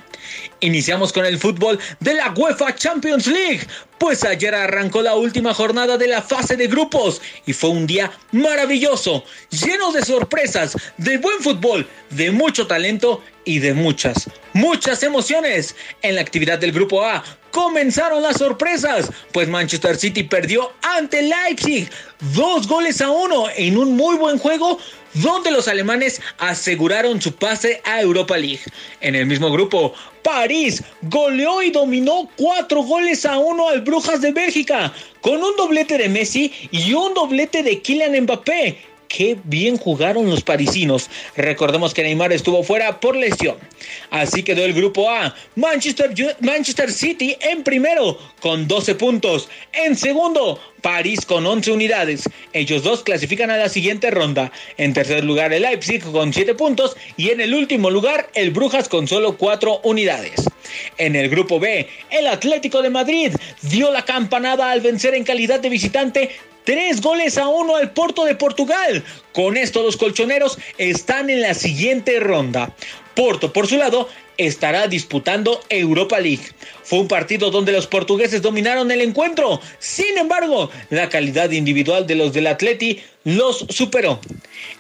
Iniciamos 0.59 1.13
con 1.13 1.25
el 1.25 1.39
fútbol 1.39 1.79
de 2.01 2.15
la 2.15 2.33
UEFA 2.33 2.75
Champions 2.75 3.29
League, 3.29 3.61
pues 3.99 4.25
ayer 4.25 4.53
arrancó 4.53 5.01
la 5.01 5.15
última 5.15 5.55
jornada 5.55 5.97
de 5.97 6.09
la 6.09 6.23
fase 6.23 6.57
de 6.57 6.67
grupos 6.67 7.23
y 7.47 7.53
fue 7.53 7.71
un 7.71 7.87
día 7.87 8.11
maravilloso, 8.33 9.25
lleno 9.51 9.93
de 9.93 10.05
sorpresas, 10.05 10.77
de 10.97 11.19
buen 11.19 11.39
fútbol, 11.39 11.89
de 12.11 12.33
mucho 12.33 12.67
talento 12.67 13.23
y 13.45 13.61
de 13.61 13.75
muchas, 13.75 14.29
muchas 14.55 15.05
emociones. 15.05 15.77
En 16.03 16.17
la 16.17 16.21
actividad 16.21 16.59
del 16.59 16.73
grupo 16.73 17.05
A 17.05 17.23
comenzaron 17.53 18.23
las 18.23 18.39
sorpresas, 18.39 19.09
pues 19.31 19.49
Manchester 19.49 19.97
City 19.97 20.25
perdió 20.25 20.73
ante 20.83 21.23
Leipzig 21.23 21.89
dos 22.35 22.67
goles 22.67 23.01
a 23.01 23.11
uno 23.11 23.47
en 23.57 23.77
un 23.77 23.95
muy 23.97 24.17
buen 24.17 24.39
juego 24.39 24.79
donde 25.15 25.51
los 25.51 25.69
alemanes 25.69 26.21
aseguraron 26.39 27.21
su 27.21 27.33
pase 27.33 27.81
a 27.85 28.01
Europa 28.01 28.37
League. 28.37 28.63
En 29.01 29.15
el 29.15 29.27
mismo 29.27 29.51
grupo, 29.53 29.93
París 30.23 30.83
goleó 31.03 31.63
y 31.63 31.71
dominó 31.71 32.29
cuatro 32.37 32.83
goles 32.83 33.27
a 33.27 33.39
uno 33.39 33.69
al 33.69 33.83
Brujas 33.83 34.21
de 34.21 34.33
Bélgica, 34.33 34.93
con 35.21 35.43
un 35.43 35.55
doblete 35.57 35.99
de 35.99 36.09
Messi 36.09 36.53
y 36.71 36.95
un 36.95 37.13
doblete 37.15 37.63
de 37.63 37.81
Kylian 37.83 38.23
Mbappé 38.23 38.92
qué 39.13 39.37
bien 39.45 39.77
jugaron 39.77 40.29
los 40.31 40.43
parisinos. 40.43 41.11
Recordemos 41.37 41.93
que 41.93 42.03
Neymar 42.03 42.33
estuvo 42.33 42.63
fuera 42.63 42.99
por 42.99 43.15
lesión. 43.15 43.57
Así 44.11 44.43
quedó 44.43 44.65
el 44.65 44.73
grupo 44.73 45.11
A. 45.11 45.35
Manchester, 45.55 46.13
Manchester 46.41 46.91
City 46.91 47.37
en 47.41 47.63
primero 47.63 48.19
con 48.41 48.67
12 48.67 48.95
puntos. 48.95 49.49
En 49.73 49.97
segundo, 49.97 50.59
París 50.81 51.27
con 51.27 51.47
11 51.47 51.73
unidades. 51.73 52.29
Ellos 52.55 52.83
dos 52.83 53.03
clasifican 53.03 53.51
a 53.51 53.59
la 53.59 53.69
siguiente 53.69 54.11
ronda. 54.11 54.51
En 54.79 54.95
tercer 54.95 55.25
lugar, 55.25 55.53
el 55.53 55.63
Leipzig 55.63 56.03
con 56.03 56.33
7 56.33 56.55
puntos. 56.55 56.97
Y 57.17 57.31
en 57.31 57.41
el 57.43 57.55
último 57.55 57.91
lugar, 57.91 58.31
el 58.35 58.51
Brujas 58.51 58.89
con 58.89 59.07
solo 59.07 59.37
4 59.37 59.81
unidades. 59.85 60.43
En 60.97 61.17
el 61.17 61.29
grupo 61.29 61.61
B, 61.61 61.87
el 62.11 62.27
Atlético 62.27 62.81
de 62.81 62.89
Madrid 62.89 63.33
dio 63.63 63.91
la 63.91 64.05
campanada 64.05 64.71
al 64.71 64.81
vencer 64.81 65.15
en 65.15 65.25
calidad 65.25 65.61
de 65.61 65.69
visitante 65.69 66.31
Tres 66.65 67.01
goles 67.01 67.39
a 67.39 67.49
uno 67.49 67.77
al 67.77 67.93
Porto 67.93 68.25
de 68.25 68.37
Portugal. 68.37 69.03
Con 69.33 69.57
esto 69.57 69.83
los 69.83 69.97
colchoneros 69.97 70.59
están 70.79 71.29
en 71.29 71.41
la 71.41 71.55
siguiente 71.55 72.21
ronda. 72.21 72.75
Porto, 73.15 73.53
por 73.53 73.67
su 73.67 73.77
lado, 73.77 74.09
estará 74.39 74.87
disputando 74.87 75.61
Europa 75.69 76.21
League. 76.21 76.45
Fue 76.85 77.01
un 77.01 77.09
partido 77.09 77.51
donde 77.51 77.73
los 77.73 77.87
portugueses 77.87 78.43
dominaron 78.43 78.91
el 78.91 79.01
encuentro. 79.01 79.61
Sin 79.81 80.17
embargo, 80.17 80.71
la 80.91 81.09
calidad 81.09 81.51
individual 81.51 82.07
de 82.07 82.15
los 82.15 82.33
del 82.33 82.47
Atleti 82.47 83.01
los 83.25 83.67
superó. 83.69 84.21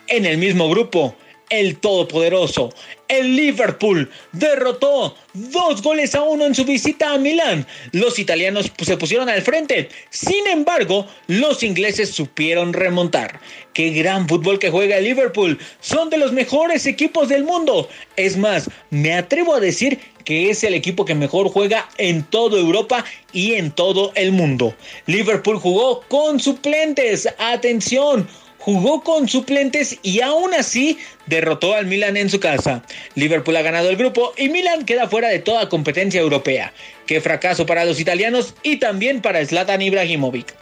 En 0.06 0.24
el 0.24 0.38
mismo 0.38 0.68
grupo, 0.68 1.16
el 1.52 1.76
todopoderoso, 1.76 2.70
el 3.08 3.36
Liverpool, 3.36 4.10
derrotó 4.32 5.14
dos 5.34 5.82
goles 5.82 6.14
a 6.14 6.22
uno 6.22 6.46
en 6.46 6.54
su 6.54 6.64
visita 6.64 7.12
a 7.12 7.18
Milán. 7.18 7.66
Los 7.92 8.18
italianos 8.18 8.72
se 8.82 8.96
pusieron 8.96 9.28
al 9.28 9.42
frente. 9.42 9.90
Sin 10.08 10.46
embargo, 10.46 11.06
los 11.26 11.62
ingleses 11.62 12.10
supieron 12.10 12.72
remontar. 12.72 13.38
Qué 13.74 13.90
gran 13.90 14.26
fútbol 14.28 14.58
que 14.58 14.70
juega 14.70 14.96
el 14.96 15.04
Liverpool. 15.04 15.58
Son 15.80 16.08
de 16.08 16.16
los 16.16 16.32
mejores 16.32 16.86
equipos 16.86 17.28
del 17.28 17.44
mundo. 17.44 17.86
Es 18.16 18.38
más, 18.38 18.70
me 18.88 19.12
atrevo 19.12 19.54
a 19.54 19.60
decir 19.60 20.00
que 20.24 20.48
es 20.48 20.64
el 20.64 20.72
equipo 20.72 21.04
que 21.04 21.14
mejor 21.14 21.48
juega 21.48 21.88
en 21.98 22.22
toda 22.22 22.58
Europa 22.58 23.04
y 23.32 23.54
en 23.54 23.70
todo 23.72 24.12
el 24.14 24.32
mundo. 24.32 24.74
Liverpool 25.06 25.58
jugó 25.58 26.02
con 26.08 26.40
suplentes. 26.40 27.28
Atención, 27.38 28.26
jugó 28.64 29.02
con 29.02 29.28
suplentes 29.28 29.98
y 30.02 30.20
aún 30.20 30.54
así 30.54 30.96
derrotó 31.26 31.74
al 31.74 31.86
Milan 31.86 32.16
en 32.16 32.30
su 32.30 32.38
casa. 32.38 32.84
Liverpool 33.16 33.56
ha 33.56 33.62
ganado 33.62 33.90
el 33.90 33.96
grupo 33.96 34.32
y 34.36 34.50
Milan 34.50 34.84
queda 34.84 35.08
fuera 35.08 35.28
de 35.28 35.40
toda 35.40 35.68
competencia 35.68 36.20
europea. 36.20 36.72
Qué 37.06 37.20
fracaso 37.20 37.66
para 37.66 37.84
los 37.84 37.98
italianos 37.98 38.54
y 38.62 38.76
también 38.76 39.20
para 39.20 39.44
Zlatan 39.44 39.82
Ibrahimovic. 39.82 40.54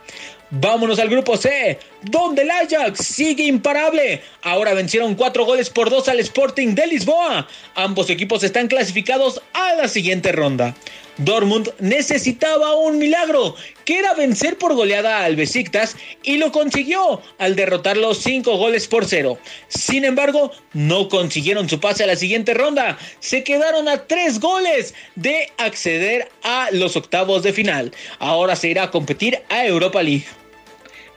Vámonos 0.53 0.99
al 0.99 1.11
grupo 1.11 1.37
C, 1.37 1.79
donde 2.03 2.43
el 2.43 2.51
Ajax 2.51 3.07
sigue 3.07 3.45
imparable. 3.45 4.23
Ahora 4.43 4.73
vencieron 4.73 5.15
cuatro 5.15 5.45
goles 5.45 5.69
por 5.69 5.91
dos 5.91 6.09
al 6.09 6.21
Sporting 6.21 6.75
de 6.75 6.87
Lisboa. 6.87 7.47
Ambos 7.75 8.09
equipos 8.09 8.43
están 8.43 8.67
clasificados 8.67 9.43
a 9.53 9.75
la 9.75 9.89
siguiente 9.89 10.33
ronda. 10.33 10.75
Dortmund 11.21 11.69
necesitaba 11.81 12.75
un 12.77 12.99
milagro, 12.99 13.55
que 13.85 13.99
era 13.99 14.15
vencer 14.15 14.57
por 14.57 14.75
goleada 14.75 15.25
al 15.25 15.37
Besiktas 15.37 15.97
y 16.23 16.39
lo 16.39 16.51
consiguió 16.51 17.21
al 17.39 17.57
derrotarlo 17.57 18.15
cinco 18.15 18.57
goles 18.57 18.89
por 18.89 19.05
cero. 19.05 19.39
Sin 19.69 20.05
embargo, 20.05 20.51
no 20.73 21.09
consiguieron 21.09 21.69
su 21.69 21.79
pase 21.79 22.05
a 22.05 22.07
la 22.07 22.17
siguiente 22.17 22.55
ronda. 22.55 22.99
Se 23.21 23.45
quedaron 23.45 23.89
a 23.89 24.07
tres 24.07 24.41
goles 24.41 24.95
de 25.15 25.53
acceder 25.59 26.31
a 26.43 26.71
los 26.73 26.97
octavos 26.97 27.43
de 27.43 27.53
final. 27.53 27.93
Ahora 28.19 28.57
se 28.57 28.69
irá 28.69 28.85
a 28.85 28.91
competir 28.91 29.41
a 29.51 29.67
Europa 29.67 30.03
League. 30.03 30.25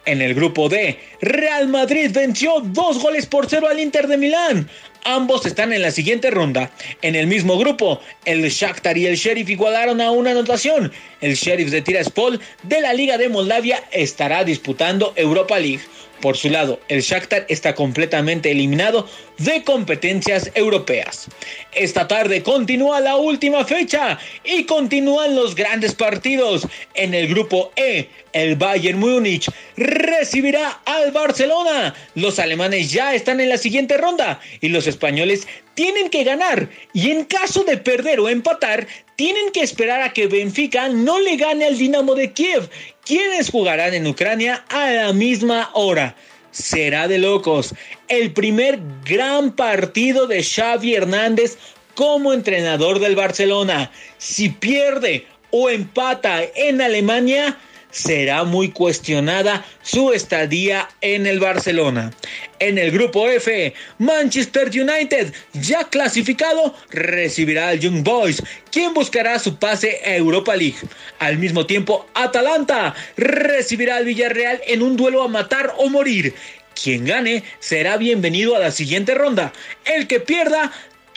En 0.05 0.21
el 0.21 0.33
grupo 0.33 0.67
D, 0.67 0.99
Real 1.21 1.69
Madrid 1.69 2.11
venció 2.11 2.59
dos 2.59 3.01
goles 3.01 3.25
por 3.25 3.49
cero 3.49 3.67
al 3.69 3.79
Inter 3.79 4.07
de 4.07 4.17
Milán. 4.17 4.69
Ambos 5.05 5.45
están 5.45 5.73
en 5.73 5.81
la 5.81 5.91
siguiente 5.91 6.31
ronda. 6.31 6.71
En 7.01 7.15
el 7.15 7.27
mismo 7.27 7.57
grupo, 7.57 7.99
el 8.23 8.47
Shakhtar 8.49 8.97
y 8.97 9.05
el 9.05 9.17
Sheriff 9.17 9.49
igualaron 9.49 9.99
a 9.99 10.11
una 10.11 10.31
anotación. 10.31 10.93
El 11.19 11.35
Sheriff 11.35 11.71
de 11.71 11.81
Tiraspol 11.81 12.39
de 12.63 12.79
la 12.79 12.93
Liga 12.93 13.17
de 13.17 13.27
Moldavia 13.27 13.83
estará 13.91 14.45
disputando 14.45 15.11
Europa 15.17 15.59
League. 15.59 15.81
Por 16.21 16.37
su 16.37 16.49
lado, 16.49 16.79
el 16.87 17.01
Shakhtar 17.01 17.45
está 17.49 17.75
completamente 17.75 18.49
eliminado 18.49 19.09
de 19.37 19.63
competencias 19.63 20.51
europeas. 20.55 21.27
Esta 21.71 22.07
tarde 22.07 22.43
continúa 22.43 22.99
la 22.99 23.15
última 23.15 23.65
fecha 23.65 24.19
y 24.43 24.63
continúan 24.65 25.35
los 25.35 25.55
grandes 25.55 25.95
partidos. 25.95 26.67
En 26.93 27.13
el 27.13 27.27
grupo 27.27 27.71
E, 27.75 28.09
el 28.33 28.55
Bayern 28.55 28.99
Múnich 28.99 29.49
recibirá 29.75 30.81
al 30.85 31.11
Barcelona. 31.11 31.93
Los 32.15 32.39
alemanes 32.39 32.91
ya 32.91 33.13
están 33.13 33.39
en 33.39 33.49
la 33.49 33.57
siguiente 33.57 33.97
ronda 33.97 34.39
y 34.61 34.69
los 34.69 34.87
españoles 34.87 35.47
tienen 35.73 36.09
que 36.09 36.23
ganar 36.23 36.69
y 36.93 37.11
en 37.11 37.25
caso 37.25 37.63
de 37.63 37.77
perder 37.77 38.19
o 38.19 38.29
empatar, 38.29 38.87
tienen 39.15 39.51
que 39.51 39.61
esperar 39.61 40.01
a 40.01 40.13
que 40.13 40.27
Benfica 40.27 40.89
no 40.89 41.19
le 41.19 41.37
gane 41.37 41.65
al 41.65 41.77
Dinamo 41.77 42.15
de 42.15 42.31
Kiev, 42.31 42.69
quienes 43.05 43.49
jugarán 43.49 43.93
en 43.93 44.07
Ucrania 44.07 44.63
a 44.69 44.89
la 44.89 45.13
misma 45.13 45.69
hora. 45.73 46.15
Será 46.53 47.07
de 47.07 47.17
locos. 47.17 47.73
El 48.07 48.31
primer 48.31 48.79
gran 49.03 49.51
partido 49.51 50.27
de 50.27 50.43
Xavi 50.43 50.93
Hernández 50.93 51.57
como 51.95 52.31
entrenador 52.31 52.99
del 52.99 53.15
Barcelona. 53.15 53.91
Si 54.19 54.49
pierde 54.49 55.25
o 55.49 55.69
empata 55.69 56.43
en 56.55 56.79
Alemania, 56.79 57.57
será 57.93 58.43
muy 58.43 58.71
cuestionada 58.71 59.65
su 59.83 60.11
estadía 60.11 60.89
en 60.99 61.25
el 61.25 61.39
Barcelona. 61.39 62.11
En 62.59 62.77
el 62.77 62.91
grupo 62.91 63.29
F, 63.29 63.73
Manchester 63.99 64.67
United, 64.67 65.31
ya 65.53 65.85
clasificado, 65.85 66.75
recibirá 66.89 67.69
al 67.69 67.79
Young 67.79 68.03
Boys, 68.03 68.43
quien 68.71 68.93
buscará 68.93 69.37
su 69.39 69.57
pase 69.57 70.01
a 70.03 70.15
Europa 70.15 70.55
League. 70.55 70.77
Al 71.19 71.37
mismo 71.37 71.65
tiempo, 71.65 72.07
Atalanta 72.15 72.95
recibirá 73.15 73.97
al 73.97 74.05
Villarreal 74.05 74.59
en 74.67 74.81
un 74.81 74.97
duelo 74.97 75.23
a 75.23 75.27
matar 75.27 75.73
o 75.77 75.89
morir. 75.89 76.33
Quien 76.81 77.05
gane 77.05 77.43
será 77.59 77.97
bienvenido 77.97 78.55
a 78.55 78.59
la 78.59 78.71
siguiente 78.71 79.13
ronda. 79.13 79.53
El 79.85 80.07
que 80.07 80.19
pierda 80.19 80.71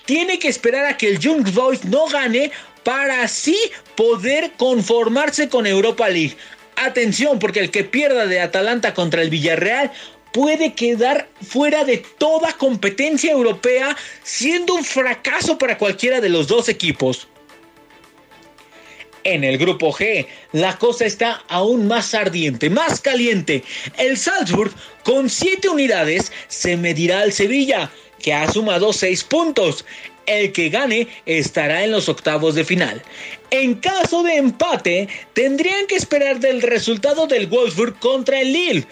tiene 0.04 0.38
que 0.38 0.48
esperar 0.48 0.84
a 0.84 0.96
que 0.98 1.08
el 1.08 1.18
Young 1.18 1.50
Boys 1.54 1.84
no 1.86 2.06
gane 2.06 2.52
para 2.84 3.22
así 3.22 3.58
poder 3.96 4.52
conformarse 4.56 5.48
con 5.48 5.66
Europa 5.66 6.08
League. 6.08 6.36
Atención, 6.76 7.38
porque 7.38 7.60
el 7.60 7.70
que 7.70 7.84
pierda 7.84 8.26
de 8.26 8.40
Atalanta 8.40 8.94
contra 8.94 9.22
el 9.22 9.30
Villarreal 9.30 9.90
puede 10.32 10.74
quedar 10.74 11.28
fuera 11.40 11.84
de 11.84 12.04
toda 12.18 12.52
competencia 12.52 13.32
europea, 13.32 13.96
siendo 14.22 14.74
un 14.74 14.84
fracaso 14.84 15.56
para 15.56 15.78
cualquiera 15.78 16.20
de 16.20 16.28
los 16.28 16.46
dos 16.46 16.68
equipos. 16.68 17.28
En 19.24 19.42
el 19.42 19.58
grupo 19.58 19.92
G, 19.92 20.26
la 20.52 20.78
cosa 20.78 21.04
está 21.06 21.42
aún 21.48 21.88
más 21.88 22.14
ardiente, 22.14 22.70
más 22.70 23.00
caliente. 23.00 23.64
El 23.96 24.18
Salzburg, 24.18 24.72
con 25.02 25.30
7 25.30 25.68
unidades, 25.68 26.30
se 26.46 26.76
medirá 26.76 27.22
al 27.22 27.32
Sevilla, 27.32 27.90
que 28.22 28.34
ha 28.34 28.48
sumado 28.52 28.92
6 28.92 29.24
puntos. 29.24 29.84
El 30.26 30.52
que 30.52 30.68
gane 30.68 31.08
estará 31.24 31.82
en 31.82 31.92
los 31.92 32.08
octavos 32.08 32.54
de 32.54 32.64
final. 32.64 33.02
En 33.50 33.74
caso 33.74 34.22
de 34.22 34.36
empate, 34.36 35.08
tendrían 35.32 35.86
que 35.86 35.96
esperar 35.96 36.40
del 36.40 36.62
resultado 36.62 37.26
del 37.26 37.46
Wolfsburg 37.46 37.98
contra 38.00 38.40
el 38.40 38.52
Lille. 38.52 38.86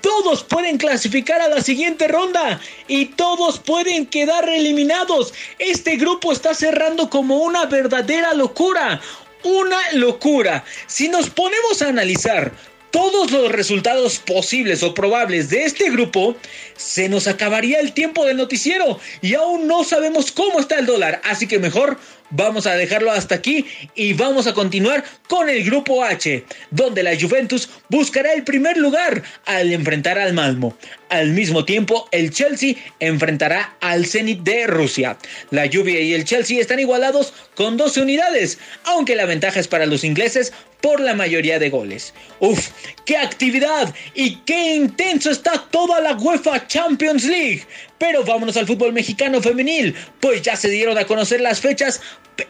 Todos 0.00 0.42
pueden 0.44 0.78
clasificar 0.78 1.42
a 1.42 1.48
la 1.48 1.60
siguiente 1.60 2.08
ronda 2.08 2.58
y 2.88 3.06
todos 3.06 3.58
pueden 3.58 4.06
quedar 4.06 4.48
eliminados. 4.48 5.34
Este 5.58 5.96
grupo 5.96 6.32
está 6.32 6.54
cerrando 6.54 7.10
como 7.10 7.38
una 7.38 7.66
verdadera 7.66 8.32
locura. 8.32 9.00
Una 9.42 9.78
locura. 9.92 10.64
Si 10.86 11.08
nos 11.08 11.28
ponemos 11.28 11.82
a 11.82 11.88
analizar 11.88 12.52
todos 12.90 13.30
los 13.30 13.52
resultados 13.52 14.18
posibles 14.18 14.82
o 14.82 14.94
probables 14.94 15.50
de 15.50 15.64
este 15.64 15.90
grupo, 15.90 16.36
se 16.76 17.08
nos 17.08 17.26
acabaría 17.26 17.78
el 17.78 17.92
tiempo 17.92 18.24
del 18.24 18.36
noticiero 18.36 18.98
y 19.22 19.34
aún 19.34 19.66
no 19.66 19.84
sabemos 19.84 20.32
cómo 20.32 20.60
está 20.60 20.78
el 20.78 20.86
dólar. 20.86 21.20
Así 21.24 21.46
que 21.46 21.58
mejor 21.58 21.98
vamos 22.30 22.66
a 22.66 22.74
dejarlo 22.74 23.10
hasta 23.10 23.34
aquí 23.34 23.66
y 23.94 24.12
vamos 24.14 24.46
a 24.46 24.54
continuar 24.54 25.04
con 25.28 25.48
el 25.48 25.64
grupo 25.64 26.04
H, 26.04 26.44
donde 26.70 27.02
la 27.02 27.18
Juventus 27.18 27.68
buscará 27.88 28.32
el 28.32 28.44
primer 28.44 28.76
lugar 28.76 29.22
al 29.46 29.72
enfrentar 29.72 30.18
al 30.18 30.32
Malmo. 30.32 30.76
Al 31.10 31.30
mismo 31.30 31.64
tiempo, 31.64 32.08
el 32.12 32.30
Chelsea 32.30 32.76
enfrentará 33.00 33.76
al 33.80 34.06
Zenit 34.06 34.42
de 34.42 34.68
Rusia. 34.68 35.18
La 35.50 35.66
Juve 35.66 36.00
y 36.02 36.14
el 36.14 36.24
Chelsea 36.24 36.60
están 36.60 36.78
igualados 36.78 37.34
con 37.56 37.76
12 37.76 38.02
unidades, 38.02 38.58
aunque 38.84 39.16
la 39.16 39.26
ventaja 39.26 39.58
es 39.58 39.66
para 39.66 39.86
los 39.86 40.04
ingleses 40.04 40.52
por 40.80 41.00
la 41.00 41.14
mayoría 41.14 41.58
de 41.58 41.68
goles. 41.68 42.14
Uf, 42.38 42.68
qué 43.04 43.16
actividad 43.16 43.92
y 44.14 44.36
qué 44.46 44.76
intenso 44.76 45.30
está 45.30 45.66
toda 45.72 46.00
la 46.00 46.14
UEFA 46.14 46.68
Champions 46.68 47.24
League. 47.24 47.66
Pero 47.98 48.24
vámonos 48.24 48.56
al 48.56 48.68
fútbol 48.68 48.92
mexicano 48.92 49.42
femenil, 49.42 49.96
pues 50.20 50.42
ya 50.42 50.54
se 50.54 50.70
dieron 50.70 50.96
a 50.96 51.06
conocer 51.06 51.40
las 51.40 51.60
fechas 51.60 52.00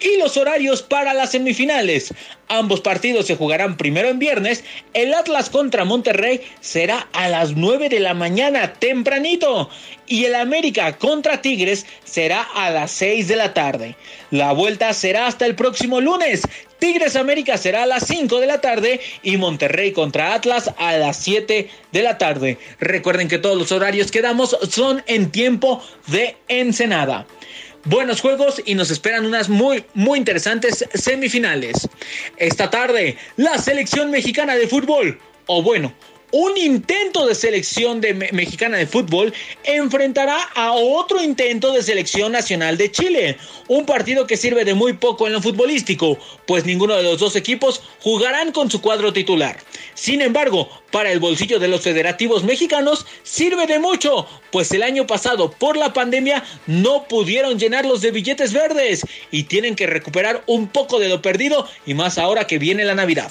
y 0.00 0.18
los 0.18 0.36
horarios 0.36 0.82
para 0.82 1.14
las 1.14 1.32
semifinales. 1.32 2.14
Ambos 2.48 2.80
partidos 2.80 3.26
se 3.26 3.36
jugarán 3.36 3.76
primero 3.76 4.08
en 4.08 4.18
viernes. 4.18 4.64
El 4.92 5.14
Atlas 5.14 5.50
contra 5.50 5.84
Monterrey 5.84 6.40
será 6.60 7.08
a 7.12 7.28
las 7.28 7.52
9 7.52 7.88
de 7.88 8.00
la 8.00 8.14
mañana 8.14 8.72
tempranito. 8.74 9.70
Y 10.06 10.24
el 10.24 10.34
América 10.34 10.98
contra 10.98 11.40
Tigres 11.40 11.86
será 12.04 12.42
a 12.42 12.70
las 12.70 12.90
6 12.90 13.28
de 13.28 13.36
la 13.36 13.54
tarde. 13.54 13.96
La 14.30 14.52
vuelta 14.52 14.92
será 14.92 15.26
hasta 15.26 15.46
el 15.46 15.54
próximo 15.54 16.00
lunes. 16.00 16.42
Tigres 16.80 17.14
América 17.14 17.56
será 17.58 17.84
a 17.84 17.86
las 17.86 18.06
5 18.06 18.40
de 18.40 18.46
la 18.46 18.60
tarde 18.60 19.00
y 19.22 19.36
Monterrey 19.36 19.92
contra 19.92 20.34
Atlas 20.34 20.72
a 20.78 20.96
las 20.96 21.18
7 21.18 21.68
de 21.92 22.02
la 22.02 22.18
tarde. 22.18 22.58
Recuerden 22.80 23.28
que 23.28 23.38
todos 23.38 23.56
los 23.56 23.70
horarios 23.70 24.10
que 24.10 24.22
damos 24.22 24.56
son 24.68 25.04
en 25.06 25.30
tiempo 25.30 25.82
de 26.08 26.36
Ensenada 26.48 27.26
buenos 27.84 28.20
juegos 28.20 28.60
y 28.64 28.74
nos 28.74 28.90
esperan 28.90 29.26
unas 29.26 29.48
muy, 29.48 29.84
muy 29.94 30.18
interesantes 30.18 30.84
semifinales. 30.94 31.88
Esta 32.36 32.70
tarde, 32.70 33.16
la 33.36 33.58
selección 33.58 34.10
mexicana 34.10 34.54
de 34.56 34.68
fútbol, 34.68 35.18
o 35.46 35.62
bueno, 35.62 35.92
un 36.32 36.56
intento 36.56 37.26
de 37.26 37.34
selección 37.34 38.00
de 38.00 38.14
mexicana 38.14 38.76
de 38.76 38.86
fútbol 38.86 39.34
enfrentará 39.64 40.38
a 40.54 40.70
otro 40.72 41.20
intento 41.20 41.72
de 41.72 41.82
selección 41.82 42.30
nacional 42.30 42.76
de 42.76 42.92
Chile. 42.92 43.36
Un 43.66 43.84
partido 43.84 44.28
que 44.28 44.36
sirve 44.36 44.64
de 44.64 44.74
muy 44.74 44.92
poco 44.92 45.26
en 45.26 45.32
lo 45.32 45.42
futbolístico, 45.42 46.16
pues 46.46 46.64
ninguno 46.64 46.94
de 46.94 47.02
los 47.02 47.18
dos 47.18 47.34
equipos 47.34 47.82
jugarán 48.00 48.52
con 48.52 48.70
su 48.70 48.80
cuadro 48.80 49.12
titular. 49.12 49.58
Sin 49.94 50.22
embargo, 50.22 50.70
para 50.92 51.10
el 51.10 51.18
bolsillo 51.18 51.58
de 51.58 51.66
los 51.66 51.80
federativos 51.80 52.44
mexicanos 52.44 53.06
sirve 53.24 53.66
de 53.66 53.80
mucho, 53.80 54.28
pues 54.50 54.70
el 54.72 54.82
año 54.82 55.06
pasado 55.06 55.50
por 55.50 55.76
la 55.76 55.92
pandemia 55.92 56.44
no 56.66 57.04
pudieron 57.04 57.58
llenarlos 57.58 58.00
de 58.00 58.10
billetes 58.10 58.52
verdes 58.52 59.06
y 59.30 59.44
tienen 59.44 59.76
que 59.76 59.86
recuperar 59.86 60.42
un 60.46 60.68
poco 60.68 60.98
de 60.98 61.08
lo 61.08 61.22
perdido 61.22 61.68
y 61.86 61.94
más 61.94 62.18
ahora 62.18 62.46
que 62.46 62.58
viene 62.58 62.84
la 62.84 62.94
Navidad. 62.94 63.30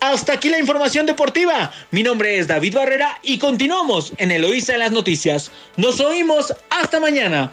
Hasta 0.00 0.34
aquí 0.34 0.48
la 0.48 0.58
información 0.58 1.06
deportiva. 1.06 1.72
Mi 1.90 2.02
nombre 2.02 2.38
es 2.38 2.46
David 2.46 2.74
Barrera 2.76 3.18
y 3.22 3.38
continuamos 3.38 4.12
en 4.18 4.30
Eloísa 4.30 4.74
en 4.74 4.80
las 4.80 4.92
noticias. 4.92 5.50
Nos 5.76 5.98
oímos 6.00 6.54
hasta 6.70 7.00
mañana. 7.00 7.50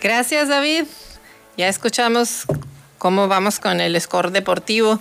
Gracias 0.00 0.48
David. 0.48 0.84
Ya 1.56 1.68
escuchamos 1.68 2.44
cómo 2.98 3.28
vamos 3.28 3.60
con 3.60 3.80
el 3.80 4.00
score 4.00 4.30
deportivo. 4.30 5.00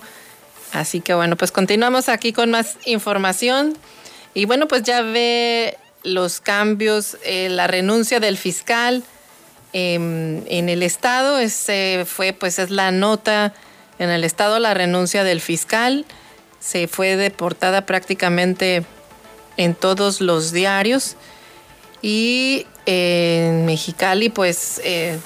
Así 0.74 1.02
que 1.02 1.14
bueno, 1.14 1.38
pues 1.38 1.52
continuamos 1.52 2.10
aquí 2.10 2.34
con 2.34 2.52
más 2.52 2.78
información. 2.86 3.78
Y 4.34 4.46
bueno, 4.46 4.68
pues 4.68 4.84
ya 4.84 5.02
ve 5.02 5.78
los 6.04 6.40
cambios, 6.40 7.18
eh, 7.24 7.50
la 7.50 7.68
renuncia 7.68 8.20
del 8.20 8.38
fiscal 8.38 9.04
em, 9.74 10.42
en 10.48 10.70
el 10.70 10.84
estado. 10.84 11.40
Ese 11.40 12.06
fue, 12.08 12.34
pues 12.34 12.60
es 12.60 12.70
la 12.70 12.92
nota 12.92 13.54
en 14.00 14.10
el 14.10 14.24
estado, 14.24 14.60
la 14.60 14.74
renuncia 14.74 15.24
del 15.24 15.42
fiscal 15.42 16.06
se 16.64 16.88
fue 16.88 17.18
deportada 17.18 17.86
prácticamente 17.86 18.86
en 19.58 19.76
todos 19.76 20.22
los 20.22 20.54
diarios 20.54 21.18
y 22.02 22.66
en 22.86 23.66
Mexicali 23.66 24.30
pues 24.30 24.80
eh, 24.86 25.20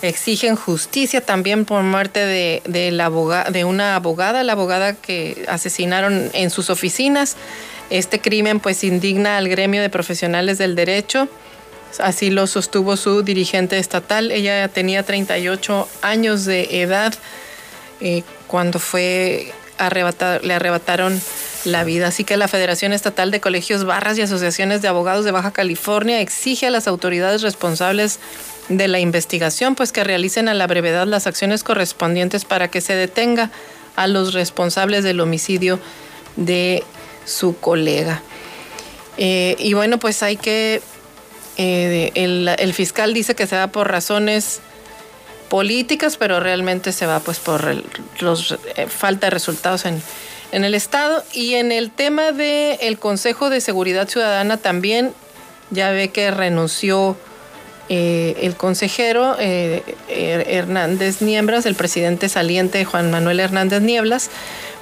exigen 0.00 0.54
justicia 0.54 1.20
también 1.20 1.64
por 1.64 1.82
muerte 1.82 2.20
de, 2.20 2.62
de, 2.66 2.92
la 2.92 3.10
de 3.50 3.64
una 3.64 3.96
abogada, 3.96 4.44
la 4.44 4.52
abogada 4.52 4.94
que 4.94 5.44
asesinaron 5.48 6.30
en 6.34 6.50
sus 6.50 6.70
oficinas. 6.70 7.36
Este 7.90 8.20
crimen 8.20 8.60
pues 8.60 8.84
indigna 8.84 9.36
al 9.36 9.48
gremio 9.48 9.82
de 9.82 9.90
profesionales 9.90 10.58
del 10.58 10.76
derecho. 10.76 11.28
Así 11.98 12.30
lo 12.30 12.46
sostuvo 12.46 12.96
su 12.96 13.22
dirigente 13.22 13.78
estatal. 13.78 14.30
Ella 14.30 14.68
tenía 14.68 15.02
38 15.02 15.88
años 16.02 16.44
de 16.44 16.82
edad 16.82 17.14
eh, 18.00 18.22
cuando 18.46 18.78
fue 18.78 19.52
le 20.42 20.54
arrebataron 20.54 21.20
la 21.64 21.84
vida. 21.84 22.08
Así 22.08 22.24
que 22.24 22.36
la 22.36 22.48
Federación 22.48 22.92
Estatal 22.92 23.30
de 23.30 23.40
Colegios 23.40 23.84
Barras 23.84 24.18
y 24.18 24.22
Asociaciones 24.22 24.82
de 24.82 24.88
Abogados 24.88 25.24
de 25.24 25.30
Baja 25.30 25.52
California 25.52 26.20
exige 26.20 26.66
a 26.66 26.70
las 26.70 26.86
autoridades 26.86 27.42
responsables 27.42 28.18
de 28.68 28.88
la 28.88 29.00
investigación 29.00 29.74
pues 29.74 29.90
que 29.92 30.04
realicen 30.04 30.48
a 30.48 30.54
la 30.54 30.66
brevedad 30.66 31.06
las 31.06 31.26
acciones 31.26 31.64
correspondientes 31.64 32.44
para 32.44 32.68
que 32.68 32.80
se 32.80 32.94
detenga 32.94 33.50
a 33.96 34.06
los 34.06 34.32
responsables 34.32 35.02
del 35.02 35.20
homicidio 35.20 35.80
de 36.36 36.84
su 37.24 37.56
colega. 37.58 38.22
Eh, 39.16 39.56
y 39.58 39.74
bueno, 39.74 39.98
pues 39.98 40.22
hay 40.22 40.36
que, 40.36 40.82
eh, 41.56 42.10
el, 42.14 42.74
fiscal 42.74 43.12
dice 43.12 43.34
que 43.34 43.46
se 43.46 43.56
va 43.56 43.68
por 43.68 43.90
razones 43.90 44.60
políticas, 45.48 46.16
pero 46.16 46.40
realmente 46.40 46.92
se 46.92 47.06
va 47.06 47.20
pues 47.20 47.38
por 47.38 47.82
los, 48.20 48.58
eh, 48.76 48.86
falta 48.86 49.26
de 49.26 49.30
resultados 49.30 49.84
en, 49.84 50.02
en 50.52 50.64
el 50.64 50.74
Estado. 50.74 51.22
Y 51.32 51.54
en 51.54 51.72
el 51.72 51.90
tema 51.90 52.32
del 52.32 52.78
el 52.80 52.98
Consejo 52.98 53.50
de 53.50 53.60
Seguridad 53.60 54.08
Ciudadana 54.08 54.56
también 54.56 55.12
ya 55.70 55.90
ve 55.90 56.08
que 56.08 56.30
renunció 56.30 57.16
el 57.90 58.54
consejero 58.56 59.36
Hernández 60.08 61.22
Nieblas, 61.22 61.66
el 61.66 61.74
presidente 61.74 62.28
saliente 62.28 62.84
Juan 62.84 63.10
Manuel 63.10 63.40
Hernández 63.40 63.82
Nieblas, 63.82 64.30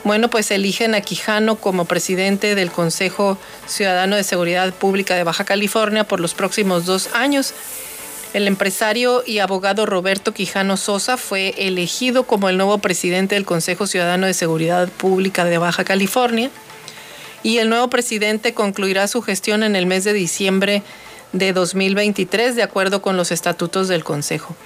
bueno, 0.04 0.30
pues 0.30 0.50
eligen 0.50 0.94
a 0.94 1.00
Quijano 1.00 1.56
como 1.56 1.84
presidente 1.84 2.54
del 2.54 2.70
Consejo 2.70 3.36
Ciudadano 3.66 4.16
de 4.16 4.24
Seguridad 4.24 4.72
Pública 4.72 5.16
de 5.16 5.24
Baja 5.24 5.44
California 5.44 6.04
por 6.04 6.20
los 6.20 6.34
próximos 6.34 6.86
dos 6.86 7.10
años. 7.14 7.52
El 8.32 8.46
empresario 8.46 9.22
y 9.26 9.38
abogado 9.38 9.86
Roberto 9.86 10.32
Quijano 10.34 10.76
Sosa 10.76 11.16
fue 11.16 11.54
elegido 11.58 12.24
como 12.24 12.48
el 12.48 12.58
nuevo 12.58 12.78
presidente 12.78 13.34
del 13.34 13.44
Consejo 13.44 13.86
Ciudadano 13.86 14.26
de 14.26 14.34
Seguridad 14.34 14.88
Pública 14.88 15.44
de 15.44 15.58
Baja 15.58 15.84
California 15.84 16.50
y 17.42 17.58
el 17.58 17.68
nuevo 17.68 17.88
presidente 17.88 18.54
concluirá 18.54 19.08
su 19.08 19.22
gestión 19.22 19.62
en 19.62 19.76
el 19.76 19.86
mes 19.86 20.04
de 20.04 20.12
diciembre 20.12 20.82
de 21.32 21.52
2023 21.52 22.56
de 22.56 22.62
acuerdo 22.62 23.02
con 23.02 23.16
los 23.16 23.30
estatutos 23.30 23.88
del 23.88 24.04
Consejo. 24.04 24.56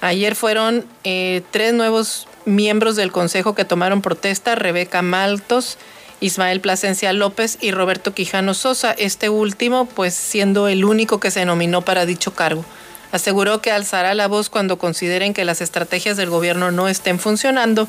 Ayer 0.00 0.34
fueron 0.34 0.84
eh, 1.04 1.42
tres 1.50 1.72
nuevos 1.72 2.28
miembros 2.44 2.96
del 2.96 3.12
Consejo 3.12 3.54
que 3.54 3.64
tomaron 3.64 4.02
protesta, 4.02 4.54
Rebeca 4.54 5.02
Maltos, 5.02 5.78
Ismael 6.20 6.60
Plasencia 6.60 7.12
López 7.12 7.58
y 7.60 7.70
Roberto 7.70 8.14
Quijano 8.14 8.54
Sosa, 8.54 8.92
este 8.92 9.28
último 9.28 9.86
pues 9.86 10.14
siendo 10.14 10.68
el 10.68 10.84
único 10.84 11.20
que 11.20 11.30
se 11.30 11.44
nominó 11.44 11.82
para 11.82 12.06
dicho 12.06 12.34
cargo. 12.34 12.64
Aseguró 13.12 13.60
que 13.60 13.70
alzará 13.70 14.14
la 14.14 14.26
voz 14.26 14.50
cuando 14.50 14.76
consideren 14.76 15.34
que 15.34 15.44
las 15.44 15.60
estrategias 15.60 16.16
del 16.16 16.30
gobierno 16.30 16.70
no 16.70 16.88
estén 16.88 17.18
funcionando 17.18 17.88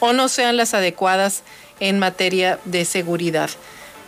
o 0.00 0.12
no 0.12 0.28
sean 0.28 0.56
las 0.56 0.74
adecuadas 0.74 1.42
en 1.80 1.98
materia 1.98 2.58
de 2.64 2.84
seguridad. 2.84 3.50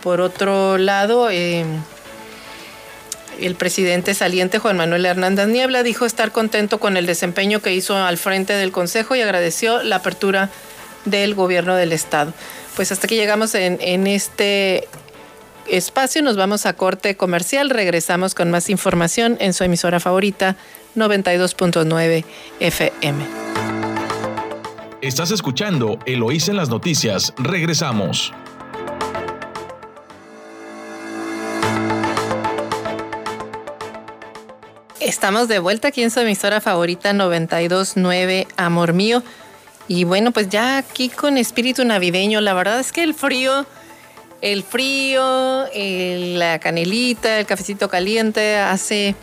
Por 0.02 0.20
otro 0.20 0.78
lado, 0.78 1.30
eh, 1.30 1.64
el 3.40 3.54
presidente 3.54 4.14
saliente 4.14 4.58
Juan 4.58 4.76
Manuel 4.76 5.06
Hernández 5.06 5.48
Niebla 5.48 5.82
dijo 5.82 6.06
estar 6.06 6.32
contento 6.32 6.78
con 6.78 6.96
el 6.96 7.06
desempeño 7.06 7.60
que 7.60 7.74
hizo 7.74 7.96
al 7.96 8.18
frente 8.18 8.52
del 8.52 8.72
Consejo 8.72 9.14
y 9.14 9.22
agradeció 9.22 9.82
la 9.82 9.96
apertura 9.96 10.50
del 11.04 11.34
gobierno 11.34 11.76
del 11.76 11.92
Estado. 11.92 12.32
Pues 12.74 12.92
hasta 12.92 13.08
que 13.08 13.16
llegamos 13.16 13.54
en, 13.54 13.78
en 13.80 14.06
este 14.06 14.88
espacio, 15.68 16.22
nos 16.22 16.36
vamos 16.36 16.66
a 16.66 16.74
corte 16.74 17.16
comercial, 17.16 17.70
regresamos 17.70 18.34
con 18.34 18.50
más 18.50 18.70
información 18.70 19.36
en 19.40 19.52
su 19.54 19.64
emisora 19.64 20.00
favorita 20.00 20.56
92.9 20.96 22.24
FM. 22.60 23.24
Estás 25.02 25.30
escuchando 25.30 25.98
Eloís 26.06 26.48
en 26.48 26.56
las 26.56 26.68
noticias, 26.68 27.32
regresamos. 27.38 28.32
Estamos 35.06 35.46
de 35.46 35.60
vuelta 35.60 35.86
aquí 35.86 36.02
en 36.02 36.10
su 36.10 36.18
emisora 36.18 36.60
favorita 36.60 37.12
929 37.12 38.48
Amor 38.56 38.92
Mío. 38.92 39.22
Y 39.86 40.02
bueno, 40.02 40.32
pues 40.32 40.48
ya 40.48 40.78
aquí 40.78 41.10
con 41.10 41.38
espíritu 41.38 41.84
navideño, 41.84 42.40
la 42.40 42.54
verdad 42.54 42.80
es 42.80 42.90
que 42.90 43.04
el 43.04 43.14
frío, 43.14 43.66
el 44.42 44.64
frío, 44.64 45.66
la 45.72 46.58
canelita, 46.58 47.38
el 47.38 47.46
cafecito 47.46 47.88
caliente 47.88 48.56
hace... 48.56 49.14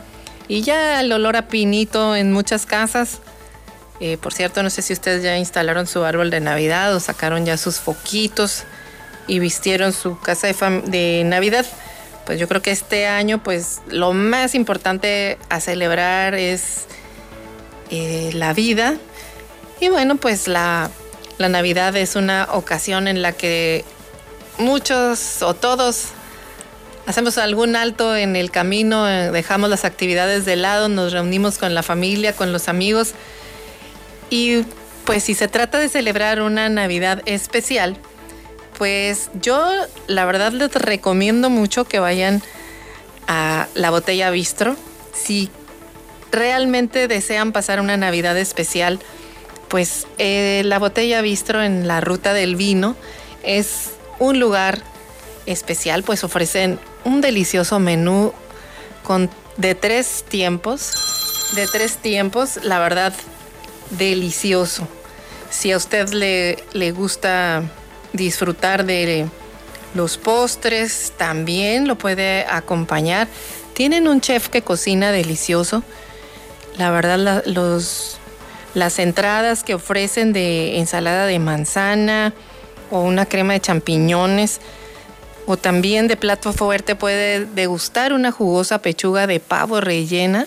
Y 0.48 0.62
ya 0.62 1.00
el 1.00 1.12
olor 1.12 1.36
a 1.36 1.48
pinito 1.48 2.16
en 2.16 2.32
muchas 2.32 2.64
casas. 2.64 3.18
Eh, 4.00 4.16
por 4.16 4.32
cierto, 4.32 4.62
no 4.62 4.70
sé 4.70 4.80
si 4.80 4.94
ustedes 4.94 5.22
ya 5.22 5.36
instalaron 5.36 5.86
su 5.86 6.02
árbol 6.02 6.30
de 6.30 6.40
Navidad 6.40 6.96
o 6.96 7.00
sacaron 7.00 7.44
ya 7.44 7.58
sus 7.58 7.76
foquitos 7.76 8.64
y 9.26 9.38
vistieron 9.38 9.92
su 9.92 10.18
casa 10.18 10.46
de, 10.46 10.54
de 10.86 11.24
Navidad 11.26 11.66
pues 12.26 12.38
yo 12.38 12.48
creo 12.48 12.62
que 12.62 12.70
este 12.70 13.06
año 13.06 13.42
pues 13.42 13.80
lo 13.88 14.12
más 14.12 14.54
importante 14.54 15.38
a 15.48 15.60
celebrar 15.60 16.34
es 16.34 16.86
eh, 17.90 18.30
la 18.34 18.52
vida. 18.52 18.96
Y 19.80 19.88
bueno, 19.88 20.16
pues 20.16 20.48
la, 20.48 20.90
la 21.38 21.48
Navidad 21.48 21.96
es 21.96 22.16
una 22.16 22.48
ocasión 22.52 23.08
en 23.08 23.22
la 23.22 23.32
que 23.32 23.84
muchos 24.58 25.42
o 25.42 25.54
todos 25.54 26.08
hacemos 27.06 27.38
algún 27.38 27.76
alto 27.76 28.16
en 28.16 28.36
el 28.36 28.50
camino, 28.50 29.08
eh, 29.08 29.30
dejamos 29.30 29.68
las 29.68 29.84
actividades 29.84 30.44
de 30.44 30.56
lado, 30.56 30.88
nos 30.88 31.12
reunimos 31.12 31.58
con 31.58 31.74
la 31.74 31.82
familia, 31.82 32.34
con 32.34 32.52
los 32.52 32.68
amigos. 32.68 33.12
Y 34.30 34.64
pues 35.04 35.24
si 35.24 35.34
se 35.34 35.48
trata 35.48 35.78
de 35.78 35.88
celebrar 35.88 36.40
una 36.40 36.68
Navidad 36.68 37.22
especial, 37.26 37.98
pues 38.76 39.30
yo 39.40 39.66
la 40.06 40.24
verdad 40.24 40.52
les 40.52 40.72
recomiendo 40.74 41.50
mucho 41.50 41.84
que 41.84 41.98
vayan 41.98 42.42
a 43.26 43.68
la 43.74 43.90
botella 43.90 44.30
Bistro. 44.30 44.76
Si 45.12 45.50
realmente 46.32 47.08
desean 47.08 47.52
pasar 47.52 47.80
una 47.80 47.96
Navidad 47.96 48.36
especial, 48.36 48.98
pues 49.68 50.06
eh, 50.18 50.62
la 50.64 50.78
botella 50.78 51.22
Bistro 51.22 51.62
en 51.62 51.86
la 51.86 52.00
ruta 52.00 52.32
del 52.32 52.56
vino 52.56 52.96
es 53.42 53.90
un 54.18 54.40
lugar 54.40 54.82
especial, 55.46 56.02
pues 56.02 56.24
ofrecen 56.24 56.78
un 57.04 57.20
delicioso 57.20 57.78
menú 57.78 58.32
con 59.02 59.30
de 59.56 59.74
tres 59.74 60.24
tiempos, 60.28 61.50
de 61.54 61.66
tres 61.66 61.98
tiempos, 61.98 62.58
la 62.62 62.78
verdad 62.78 63.12
delicioso. 63.90 64.88
Si 65.50 65.70
a 65.70 65.76
usted 65.76 66.08
le, 66.08 66.58
le 66.72 66.90
gusta 66.90 67.62
disfrutar 68.14 68.86
de 68.86 69.26
los 69.94 70.16
postres, 70.16 71.12
también 71.16 71.86
lo 71.86 71.98
puede 71.98 72.46
acompañar. 72.48 73.28
Tienen 73.74 74.08
un 74.08 74.20
chef 74.20 74.48
que 74.48 74.62
cocina 74.62 75.12
delicioso. 75.12 75.82
La 76.78 76.90
verdad, 76.90 77.44
los, 77.46 78.18
las 78.74 78.98
entradas 78.98 79.62
que 79.62 79.74
ofrecen 79.74 80.32
de 80.32 80.78
ensalada 80.78 81.26
de 81.26 81.38
manzana 81.38 82.32
o 82.90 83.00
una 83.00 83.26
crema 83.26 83.52
de 83.52 83.60
champiñones 83.60 84.60
o 85.46 85.56
también 85.56 86.08
de 86.08 86.16
plato 86.16 86.52
fuerte 86.52 86.94
puede 86.94 87.44
degustar 87.44 88.12
una 88.12 88.32
jugosa 88.32 88.78
pechuga 88.78 89.26
de 89.26 89.40
pavo 89.40 89.80
rellena. 89.80 90.46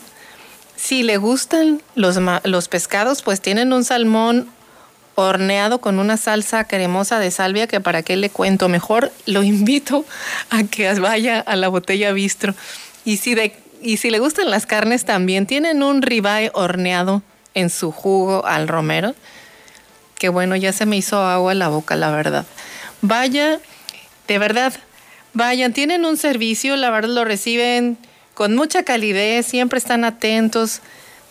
Si 0.76 1.04
le 1.04 1.18
gustan 1.18 1.82
los, 1.96 2.18
los 2.44 2.68
pescados, 2.68 3.22
pues 3.22 3.42
tienen 3.42 3.74
un 3.74 3.84
salmón 3.84 4.50
horneado 5.20 5.82
con 5.82 5.98
una 5.98 6.16
salsa 6.16 6.66
cremosa 6.66 7.18
de 7.18 7.32
salvia 7.32 7.66
que 7.66 7.82
para 7.82 8.04
qué 8.04 8.16
le 8.16 8.30
cuento. 8.30 8.70
Mejor 8.70 9.12
lo 9.26 9.42
invito 9.42 10.06
a 10.52 10.64
que 10.64 10.94
vaya 10.94 11.40
a 11.40 11.56
la 11.56 11.70
botella 11.70 12.12
bistro. 12.12 12.54
Y 13.04 13.18
si 13.18 13.34
de 13.34 13.56
y 13.82 13.98
si 13.98 14.10
le 14.10 14.20
gustan 14.20 14.50
las 14.50 14.66
carnes 14.66 15.06
también 15.06 15.46
tienen 15.46 15.84
un 15.84 16.02
ribeye 16.02 16.52
horneado 16.54 17.22
en 17.54 17.70
su 17.70 17.92
jugo 17.92 18.46
al 18.46 18.68
romero 18.68 19.14
que 20.18 20.30
bueno 20.30 20.56
ya 20.56 20.74
se 20.74 20.88
me 20.88 20.98
hizo 20.98 21.22
agua 21.22 21.52
en 21.52 21.60
la 21.60 21.68
boca 21.68 21.96
la 21.96 22.12
verdad. 22.12 22.46
Vaya 23.02 23.60
de 24.28 24.40
verdad 24.40 24.74
vayan 25.34 25.74
tienen 25.74 26.06
un 26.06 26.18
servicio 26.18 26.76
la 26.76 26.92
verdad 26.92 27.10
lo 27.10 27.26
reciben 27.26 27.98
con 28.34 28.56
mucha 28.56 28.84
calidez 28.84 29.48
siempre 29.48 29.80
están 29.80 30.04
atentos 30.04 30.82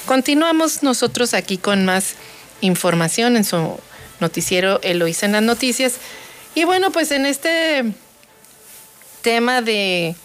Continuamos 0.06 0.82
nosotros 0.82 1.34
aquí 1.34 1.58
con 1.58 1.84
más 1.84 2.14
información 2.60 3.36
en 3.36 3.44
su 3.44 3.78
noticiero 4.20 4.80
Eloísa 4.82 5.26
en 5.26 5.32
las 5.32 5.42
noticias. 5.42 5.94
Y 6.54 6.64
bueno, 6.64 6.90
pues 6.90 7.10
en 7.10 7.26
este 7.26 7.84
tema 9.22 9.62
de 9.62 10.16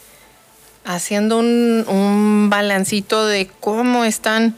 haciendo 0.86 1.38
un, 1.40 1.86
un 1.88 2.50
balancito 2.50 3.26
de 3.26 3.50
cómo 3.60 4.04
están 4.06 4.56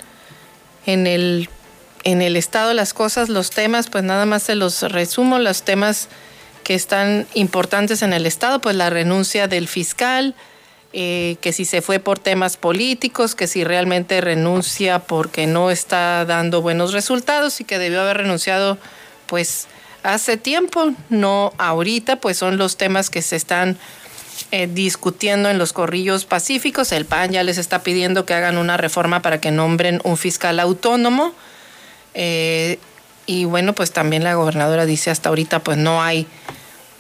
en 0.86 1.08
el, 1.08 1.50
en 2.04 2.22
el 2.22 2.36
estado 2.36 2.74
las 2.74 2.94
cosas, 2.94 3.30
los 3.30 3.50
temas, 3.50 3.90
pues 3.90 4.04
nada 4.04 4.26
más 4.26 4.44
se 4.44 4.56
los 4.56 4.82
resumo, 4.84 5.40
los 5.40 5.64
temas 5.64 6.08
que 6.66 6.74
están 6.74 7.28
importantes 7.36 8.02
en 8.02 8.12
el 8.12 8.26
estado, 8.26 8.60
pues 8.60 8.76
la 8.76 8.90
renuncia 8.90 9.48
del 9.48 9.68
fiscal, 9.68 10.34
eh, 10.94 11.38
que 11.40 11.54
si 11.54 11.64
se 11.64 11.84
fue 11.84 12.00
por 12.00 12.18
temas 12.18 12.58
políticos, 12.58 13.36
que 13.36 13.46
si 13.46 13.64
realmente 13.64 14.20
renuncia 14.20 14.98
porque 14.98 15.46
no 15.46 15.70
está 15.70 16.26
dando 16.26 16.64
buenos 16.64 16.92
resultados 16.92 17.62
y 17.62 17.66
que 17.66 17.78
debió 17.78 18.02
haber 18.02 18.18
renunciado 18.18 18.80
pues 19.28 19.68
hace 20.02 20.38
tiempo, 20.38 20.92
no 21.10 21.54
ahorita, 21.60 22.16
pues 22.16 22.38
son 22.38 22.58
los 22.58 22.78
temas 22.78 23.12
que 23.12 23.22
se 23.22 23.36
están 23.36 23.78
eh, 24.52 24.68
discutiendo 24.68 25.52
en 25.52 25.60
los 25.60 25.72
corrillos 25.72 26.26
pacíficos. 26.26 26.92
El 26.92 27.06
PAN 27.06 27.32
ya 27.32 27.44
les 27.44 27.60
está 27.60 27.84
pidiendo 27.84 28.26
que 28.26 28.34
hagan 28.34 28.58
una 28.58 28.76
reforma 28.76 29.22
para 29.22 29.40
que 29.40 29.52
nombren 29.52 30.02
un 30.04 30.18
fiscal 30.18 30.60
autónomo. 30.60 31.32
Eh, 32.16 32.80
y 33.26 33.46
bueno, 33.46 33.74
pues 33.74 33.92
también 33.92 34.24
la 34.24 34.36
gobernadora 34.36 34.86
dice 34.86 35.12
hasta 35.12 35.30
ahorita 35.30 35.60
pues 35.60 35.78
no 35.78 36.02
hay, 36.02 36.28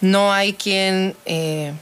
no 0.02 0.34
hay 0.34 0.54
quien, 0.54 1.16
eh, 1.26 1.74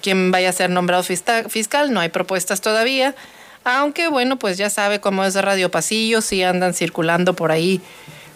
quien 0.00 0.30
vaya 0.30 0.50
a 0.50 0.52
ser 0.52 0.70
nombrado 0.70 1.02
fiscal, 1.02 1.92
no 1.92 2.00
hay 2.00 2.08
propuestas 2.08 2.60
todavía. 2.60 3.14
Aunque 3.62 4.08
bueno, 4.08 4.38
pues 4.38 4.56
ya 4.56 4.70
sabe 4.70 5.00
cómo 5.00 5.24
es 5.24 5.34
Radio 5.34 5.70
Pasillo, 5.70 6.22
sí 6.22 6.42
andan 6.42 6.72
circulando 6.72 7.34
por 7.34 7.52
ahí 7.52 7.80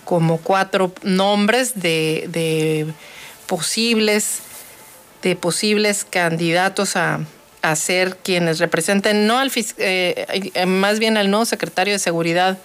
como 0.04 0.38
cuatro 0.38 0.92
nombres 1.02 1.80
de, 1.80 2.26
de 2.28 2.86
posibles 3.46 4.42
de 5.24 5.36
posibles 5.36 6.04
candidatos 6.04 6.96
a, 6.96 7.20
a 7.62 7.76
ser 7.76 8.18
quienes 8.18 8.58
representen, 8.58 9.26
no 9.26 9.38
al 9.38 9.50
eh, 9.78 10.50
eh, 10.54 10.66
más 10.66 10.98
bien 10.98 11.16
al 11.16 11.30
nuevo 11.30 11.46
secretario 11.46 11.94
de 11.94 11.98
Seguridad, 11.98 12.58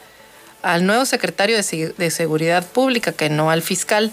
al 0.62 0.86
nuevo 0.86 1.06
secretario 1.06 1.58
de, 1.58 2.12
Seguridad 2.12 2.66
Pública, 2.66 3.12
que 3.12 3.30
no 3.30 3.52
al 3.52 3.62
fiscal. 3.62 4.12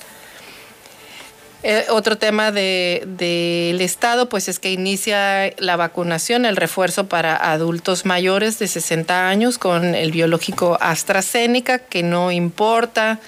Eh, 1.63 1.87
otro 1.91 2.17
tema 2.17 2.53
del 2.53 3.17
de, 3.17 3.77
Estado, 3.81 4.29
pues 4.29 4.49
es 4.49 4.59
que 4.59 4.71
inicia 4.71 5.53
la 5.59 5.77
vacunación, 5.77 6.45
el 6.45 6.57
refuerzo 6.57 7.09
para 7.09 7.37
adultos 7.37 8.05
mayores 8.05 8.59
de 8.59 8.69
60 8.69 9.29
años 9.29 9.59
con 9.59 9.95
el 9.95 10.13
biológico 10.13 10.79
AstraZeneca, 10.81 11.79
que 11.79 12.03
no 12.03 12.31
importa 12.31 13.19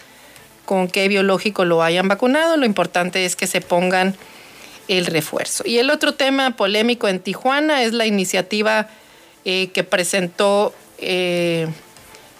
con 0.65 0.87
qué 0.87 1.09
biológico 1.09 1.65
lo 1.65 1.83
hayan 1.83 2.09
vacunado, 2.09 2.57
lo 2.57 2.67
importante 2.67 3.25
es 3.25 3.35
que 3.35 3.47
se 3.47 3.61
pongan 3.61 4.15
el 4.89 5.07
refuerzo. 5.07 5.65
Y 5.67 5.79
el 5.79 5.91
otro 5.91 6.15
tema 6.15 6.57
polémico 6.57 7.09
en 7.09 7.21
Tijuana 7.21 7.83
es 7.83 7.93
la 7.93 8.07
iniciativa 8.07 8.89
eh, 9.45 9.71
que 9.73 9.85
presentó, 9.85 10.75
eh, 10.99 11.69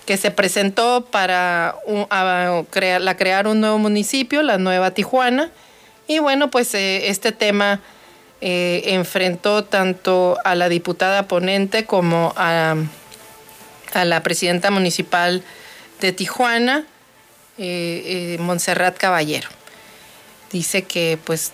que 0.09 0.17
se 0.17 0.31
presentó 0.31 1.05
para 1.05 1.75
crear, 2.71 2.99
la 3.03 3.19
crear 3.19 3.47
un 3.47 3.61
nuevo 3.61 3.77
municipio, 3.77 4.43
la 4.43 4.57
Nueva 4.57 4.93
Tijuana. 4.93 5.51
Y 6.07 6.19
bueno, 6.19 6.51
pues 6.51 6.73
eh, 6.73 7.11
este 7.11 7.31
tema 7.31 7.83
enfrentó 8.41 9.65
tanto 9.65 10.39
a 10.47 10.55
la 10.55 10.71
diputada 10.71 11.29
ponente 11.29 11.85
como 11.85 12.33
a, 12.39 12.77
a 13.93 14.05
la 14.07 14.23
presidenta 14.23 14.71
municipal 14.71 15.43
de 16.01 16.13
Tijuana, 16.13 16.87
Montserrat 17.59 18.97
Caballero. 18.97 19.51
Dice 20.51 20.85
que 20.85 21.19
pues 21.23 21.53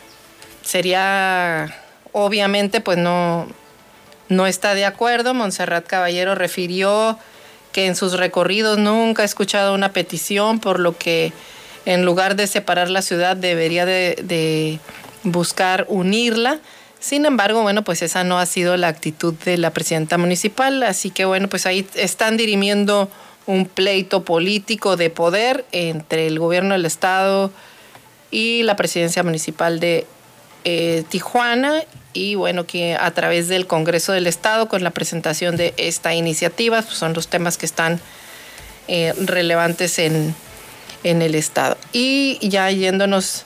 sería, 0.63 1.75
obviamente, 2.13 2.81
pues 2.81 2.99
no, 2.99 3.49
no 4.29 4.47
está 4.47 4.75
de 4.75 4.85
acuerdo. 4.85 5.35
Montserrat 5.35 5.89
Caballero 5.89 6.37
refirió 6.37 7.19
que 7.75 7.87
en 7.87 7.97
sus 7.97 8.13
recorridos 8.13 8.79
nunca 8.79 9.23
ha 9.23 9.25
escuchado 9.25 9.75
una 9.75 9.93
petición, 9.93 10.61
por 10.61 10.79
lo 10.79 10.97
que 10.97 11.33
en 11.87 12.05
lugar 12.05 12.37
de 12.37 12.47
separar 12.47 12.89
la 12.89 13.03
ciudad 13.03 13.37
debería 13.37 13.85
de, 13.85 14.79
buscar 15.25 15.85
unirla. 15.89 16.61
Sin 17.01 17.27
embargo, 17.27 17.63
bueno, 17.63 17.83
pues 17.83 18.01
esa 18.03 18.23
no 18.23 18.39
ha 18.39 18.47
sido 18.47 18.77
la 18.77 18.87
actitud 18.87 19.35
de 19.45 19.59
la 19.59 19.73
presidenta 19.73 20.19
municipal, 20.19 20.85
así 20.85 21.11
que 21.11 21.25
bueno, 21.25 21.49
pues 21.49 21.67
ahí 21.67 21.85
están 21.97 22.37
dirimiendo 22.37 23.11
un 23.47 23.67
pleito 23.67 24.25
político 24.25 24.97
de 24.97 25.11
poder 25.11 25.65
entre 25.73 26.29
el 26.29 26.39
gobierno 26.39 26.75
del 26.75 26.87
estado 26.87 27.51
y 28.31 28.63
la 28.63 28.77
presidencia 28.77 29.25
municipal 29.25 29.81
de 29.81 30.07
eh, 30.65 31.05
Tijuana 31.09 31.83
y 32.13 32.37
bueno, 32.37 32.67
que 32.67 32.95
a 32.95 33.11
través 33.11 33.49
del 33.49 33.67
Congreso 33.67 34.13
del 34.13 34.27
Estado 34.27 34.69
con 34.69 34.83
la 34.83 34.91
presentación 34.91 35.57
de 35.57 35.75
esta 35.77 36.15
iniciativa, 36.15 36.81
pues 36.81 36.97
son 36.97 37.13
los 37.13 37.29
temas 37.29 37.59
que 37.59 37.67
están 37.67 38.01
eh, 38.89 39.13
relevantes 39.19 39.99
en, 39.99 40.35
el 41.03 41.35
Estado. 41.35 41.77
Y 41.93 42.39
ya 42.41 42.71
yéndonos 42.71 43.45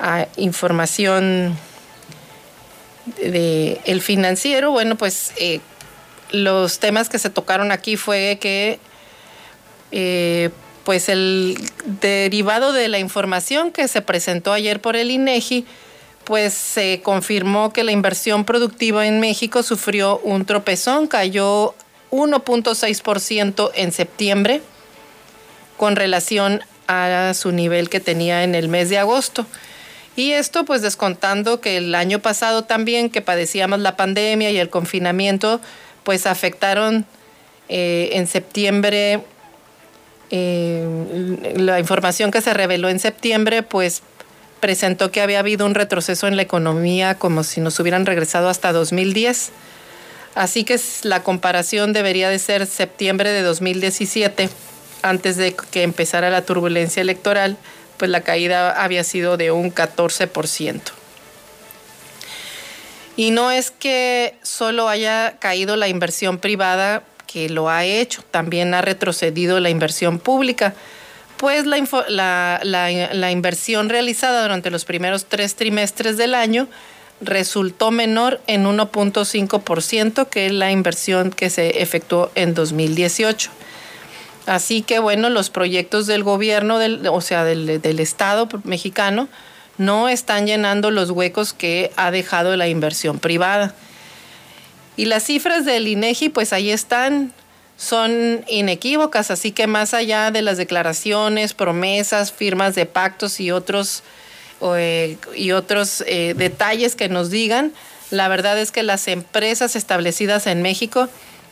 a 0.00 0.26
información 0.36 1.56
de 3.22 4.00
financiero, 4.02 4.72
bueno, 4.72 4.96
pues 4.96 5.32
eh, 5.36 5.60
los 6.32 6.80
temas 6.80 7.08
que 7.08 7.20
se 7.20 7.30
tocaron 7.30 7.70
aquí 7.70 7.96
fue 7.96 8.38
que 8.40 8.80
pues 10.84 11.08
el 11.08 11.56
derivado 12.00 12.72
de 12.72 12.88
la 12.88 12.98
información 12.98 13.70
que 13.72 13.86
se 13.86 14.02
presentó 14.02 14.52
ayer 14.52 14.80
por 14.80 14.96
el 14.96 15.12
INEGI, 15.12 15.66
pues 16.24 16.54
se 16.54 17.00
confirmó 17.02 17.72
que 17.72 17.84
la 17.84 17.92
inversión 17.92 18.44
productiva 18.44 19.06
en 19.06 19.20
México 19.20 19.62
sufrió 19.62 20.18
un 20.18 20.44
tropezón, 20.44 21.06
cayó 21.06 21.74
1.6% 22.10 23.70
en 23.74 23.92
septiembre 23.92 24.62
con 25.76 25.96
relación 25.96 26.62
a 26.86 27.32
su 27.34 27.52
nivel 27.52 27.88
que 27.88 28.00
tenía 28.00 28.44
en 28.44 28.54
el 28.54 28.68
mes 28.68 28.88
de 28.90 28.98
agosto. 28.98 29.46
Y 30.16 30.32
esto 30.32 30.64
pues 30.64 30.82
descontando 30.82 31.60
que 31.60 31.76
el 31.76 31.94
año 31.94 32.20
pasado 32.20 32.62
también 32.64 33.10
que 33.10 33.20
padecíamos 33.20 33.80
la 33.80 33.96
pandemia 33.96 34.50
y 34.50 34.58
el 34.58 34.70
confinamiento 34.70 35.60
pues 36.04 36.26
afectaron 36.26 37.04
eh, 37.68 38.10
en 38.12 38.26
septiembre 38.26 39.22
eh, 40.30 41.54
la 41.56 41.80
información 41.80 42.30
que 42.30 42.40
se 42.40 42.54
reveló 42.54 42.88
en 42.88 43.00
septiembre 43.00 43.62
pues 43.62 44.02
presentó 44.64 45.10
que 45.10 45.20
había 45.20 45.40
habido 45.40 45.66
un 45.66 45.74
retroceso 45.74 46.26
en 46.26 46.36
la 46.36 46.42
economía 46.42 47.16
como 47.16 47.44
si 47.44 47.60
nos 47.60 47.78
hubieran 47.80 48.06
regresado 48.06 48.48
hasta 48.48 48.72
2010. 48.72 49.50
Así 50.34 50.64
que 50.64 50.80
la 51.02 51.22
comparación 51.22 51.92
debería 51.92 52.30
de 52.30 52.38
ser 52.38 52.66
septiembre 52.66 53.28
de 53.28 53.42
2017, 53.42 54.48
antes 55.02 55.36
de 55.36 55.54
que 55.70 55.82
empezara 55.82 56.30
la 56.30 56.46
turbulencia 56.46 57.02
electoral, 57.02 57.58
pues 57.98 58.10
la 58.10 58.22
caída 58.22 58.82
había 58.82 59.04
sido 59.04 59.36
de 59.36 59.50
un 59.50 59.70
14%. 59.70 60.80
Y 63.18 63.32
no 63.32 63.50
es 63.50 63.70
que 63.70 64.34
solo 64.42 64.88
haya 64.88 65.36
caído 65.40 65.76
la 65.76 65.88
inversión 65.88 66.38
privada, 66.38 67.02
que 67.26 67.50
lo 67.50 67.68
ha 67.68 67.84
hecho, 67.84 68.22
también 68.30 68.72
ha 68.72 68.80
retrocedido 68.80 69.60
la 69.60 69.68
inversión 69.68 70.18
pública 70.18 70.74
pues 71.36 71.66
la, 71.66 72.60
la, 72.62 73.30
inversión 73.30 73.88
realizada 73.88 74.42
durante 74.42 74.70
los 74.70 74.84
primeros 74.84 75.26
tres 75.26 75.56
trimestres 75.56 76.16
del 76.16 76.34
año 76.34 76.68
resultó 77.20 77.90
menor 77.90 78.40
en 78.46 78.64
1.5% 78.64 80.28
que 80.28 80.50
la 80.50 80.70
inversión 80.70 81.30
que 81.30 81.50
se 81.50 81.82
efectuó 81.82 82.30
en 82.34 82.54
2018. 82.54 83.50
Así 84.46 84.82
que 84.82 84.98
bueno, 84.98 85.30
los 85.30 85.50
proyectos 85.50 86.06
del 86.06 86.22
gobierno, 86.22 86.78
del, 86.78 87.06
o 87.08 87.20
sea, 87.20 87.44
del, 87.44 87.80
del 87.80 88.00
Estado 88.00 88.48
mexicano, 88.64 89.28
no 89.78 90.08
están 90.08 90.46
llenando 90.46 90.90
los 90.90 91.10
huecos 91.10 91.52
que 91.52 91.90
ha 91.96 92.10
dejado 92.10 92.56
la 92.56 92.68
inversión 92.68 93.18
privada. 93.18 93.74
Y 94.96 95.06
las 95.06 95.24
cifras 95.24 95.64
del 95.64 95.88
INEGI, 95.88 96.28
pues 96.28 96.52
ahí 96.52 96.70
están, 96.70 97.32
son 97.76 98.44
inequívocas, 98.48 99.30
así 99.30 99.52
que 99.52 99.66
más 99.66 99.94
allá 99.94 100.30
de 100.30 100.42
las 100.42 100.56
declaraciones, 100.56 101.54
promesas, 101.54 102.32
firmas 102.32 102.74
de 102.74 102.86
pactos 102.86 103.40
y 103.40 103.50
otros, 103.50 104.02
eh, 104.62 105.16
y 105.34 105.52
otros 105.52 106.04
eh, 106.06 106.34
detalles 106.36 106.94
que 106.94 107.08
nos 107.08 107.30
digan, 107.30 107.72
la 108.10 108.28
verdad 108.28 108.58
es 108.58 108.70
que 108.70 108.82
las 108.82 109.08
empresas 109.08 109.76
establecidas 109.76 110.46
en 110.46 110.62
México 110.62 111.08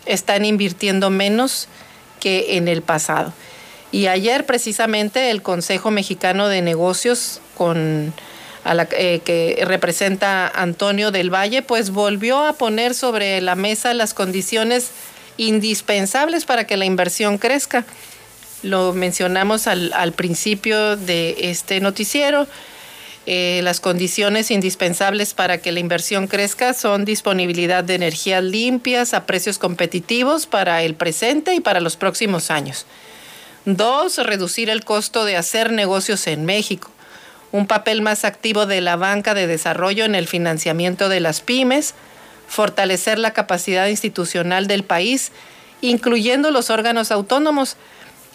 están 0.06 0.44
invirtiendo 0.44 1.10
menos 1.10 1.68
que 2.20 2.56
en 2.56 2.68
el 2.68 2.82
pasado. 2.82 3.32
Y 3.90 4.06
ayer 4.06 4.46
precisamente 4.46 5.30
el 5.30 5.42
Consejo 5.42 5.90
Mexicano 5.90 6.48
de 6.48 6.62
Negocios 6.62 7.40
con 7.56 8.14
eh, 8.64 9.20
que 9.24 9.64
representa 9.66 10.46
Antonio 10.46 11.10
del 11.10 11.34
Valle, 11.34 11.62
pues 11.62 11.90
volvió 11.90 12.46
a 12.46 12.52
poner 12.52 12.94
sobre 12.94 13.40
la 13.40 13.56
mesa 13.56 13.92
las 13.92 14.14
condiciones 14.14 14.90
indispensables 15.36 16.44
para 16.44 16.66
que 16.66 16.76
la 16.76 16.84
inversión 16.84 17.38
crezca. 17.38 17.84
lo 18.62 18.92
mencionamos 18.92 19.66
al, 19.66 20.12
principio 20.12 20.96
de 20.96 21.50
este 21.50 21.80
noticiero. 21.80 22.46
Eh, 23.26 23.60
las 23.62 23.78
condiciones 23.78 24.50
indispensables 24.50 25.32
para 25.32 25.58
que 25.58 25.70
la 25.70 25.78
inversión 25.78 26.26
crezca 26.26 26.74
son 26.74 27.04
disponibilidad 27.04 27.84
de 27.84 27.94
energías 27.94 28.42
limpias 28.42 29.14
a 29.14 29.26
precios 29.26 29.58
competitivos 29.58 30.46
para 30.46 30.82
el 30.82 30.96
presente 30.96 31.54
y 31.54 31.60
para 31.60 31.80
los 31.80 31.96
próximos 31.96 32.50
años. 32.50 32.84
Dos, 33.64 34.18
reducir 34.18 34.70
el 34.70 34.84
costo 34.84 35.24
de 35.24 35.36
hacer 35.36 35.70
negocios 35.70 36.26
en 36.26 36.44
México. 36.44 36.90
Un 37.52 37.68
papel 37.68 38.02
más 38.02 38.24
activo 38.24 38.66
de 38.66 38.80
la 38.80 38.96
banca 38.96 39.34
de 39.34 39.46
desarrollo 39.46 40.04
en 40.04 40.16
el 40.16 40.26
financiamiento 40.26 41.08
de 41.08 41.20
las 41.20 41.42
pymes. 41.42 41.94
Fortalecer 42.52 43.18
la 43.18 43.32
capacidad 43.32 43.86
institucional 43.86 44.66
del 44.66 44.84
país, 44.84 45.32
incluyendo 45.80 46.50
los 46.50 46.68
órganos 46.68 47.10
autónomos, 47.10 47.76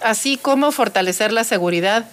así 0.01 0.37
como 0.37 0.71
fortalecer 0.71 1.31
la 1.31 1.43
seguridad 1.43 2.09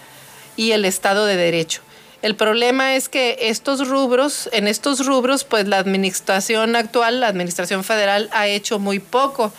y 0.55 0.73
el 0.73 0.85
Estado 0.85 1.25
de 1.25 1.37
Derecho. 1.37 1.81
El 2.21 2.37
problema 2.37 2.95
es 2.95 3.09
que 3.09 3.39
estos 3.41 3.89
rubros, 3.89 4.51
en 4.53 4.69
estos 4.69 5.07
rubros, 5.07 5.45
pues 5.45 5.67
la 5.67 5.79
administración 5.79 6.77
actual, 6.77 7.21
la 7.21 7.29
administración 7.29 7.85
federal, 7.85 8.29
ha 8.33 8.49
hecho 8.49 8.79
muy 8.79 8.99
poco 8.99 9.51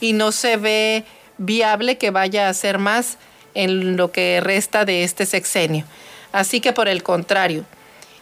y 0.00 0.14
no 0.14 0.32
se 0.32 0.56
ve 0.56 1.04
viable 1.38 1.96
que 1.96 2.10
vaya 2.10 2.48
a 2.48 2.50
hacer 2.50 2.78
más 2.78 3.18
en 3.54 3.96
lo 3.96 4.10
que 4.10 4.40
resta 4.42 4.84
de 4.84 5.04
este 5.04 5.26
sexenio. 5.26 5.84
Así 6.32 6.60
que 6.60 6.72
por 6.72 6.88
el 6.88 7.04
contrario, 7.04 7.64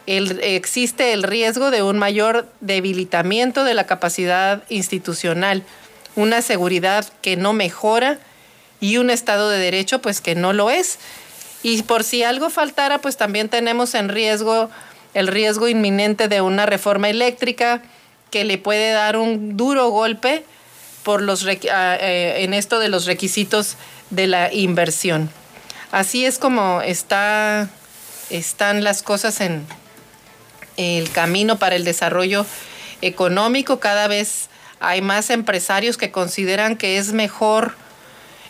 existe 0.07 1.13
el 1.13 1.23
riesgo 1.23 1.71
de 1.71 1.83
un 1.83 1.99
mayor 1.99 2.49
debilitamiento 2.61 3.65
de 3.65 3.75
la 3.75 3.87
capacidad 3.87 4.63
institucional, 4.69 5.63
una 6.17 6.43
seguridad 6.43 7.07
que 7.23 7.37
no 7.37 7.53
mejora 7.53 8.19
y 8.81 8.97
un 8.99 9.11
Estado 9.11 9.49
de 9.49 9.59
Derecho 9.59 10.01
pues 10.01 10.21
que 10.21 10.35
no 10.35 10.53
lo 10.53 10.71
es. 10.71 10.99
Y 11.63 11.83
por 11.85 12.03
si 12.03 12.25
algo 12.25 12.51
faltara, 12.51 12.99
pues 12.99 13.17
también 13.17 13.49
tenemos 13.49 13.95
en 13.95 14.09
riesgo 14.09 14.69
el 15.15 15.29
riesgo 15.29 15.69
inminente 15.69 16.29
de 16.29 16.41
una 16.41 16.67
reforma 16.67 17.09
eléctrica 17.09 17.83
que 18.31 18.45
le 18.45 18.59
puede 18.59 18.93
dar 18.93 19.17
un 19.17 19.57
duro 19.57 19.91
golpe 19.91 20.45
por 21.03 21.23
los, 21.23 21.47
eh, 21.47 22.35
en 22.39 22.55
esto 22.55 22.79
de 22.79 22.89
los 22.89 23.07
requisitos 23.07 23.77
de 24.11 24.27
la 24.27 24.53
inversión. 24.53 25.31
Así 25.91 26.25
es 26.25 26.39
como 26.39 26.81
está, 26.81 27.69
están 28.31 28.83
las 28.83 29.03
cosas 29.03 29.41
en 29.41 29.67
el 30.77 31.11
camino 31.11 31.59
para 31.59 31.77
el 31.77 31.85
desarrollo 31.85 32.47
económico. 33.01 33.81
Cada 33.81 34.09
vez 34.09 34.49
hay 34.81 35.01
más 35.01 35.31
empresarios 35.31 35.97
que 35.97 36.11
consideran 36.11 36.77
que 36.77 36.99
es 36.99 37.13
mejor 37.13 37.75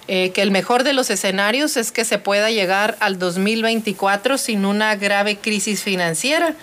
eh, 0.08 0.30
que 0.32 0.42
el 0.42 0.50
mejor 0.50 0.82
de 0.82 0.92
los 0.92 1.10
escenarios 1.10 1.76
es 1.76 1.92
que 1.92 2.04
se 2.04 2.18
pueda 2.18 2.50
llegar 2.50 2.96
al 2.98 3.18
2024 3.18 4.36
sin 4.36 4.64
una 4.64 4.96
grave 4.96 5.36
crisis 5.36 5.82
financiera. 5.82 6.54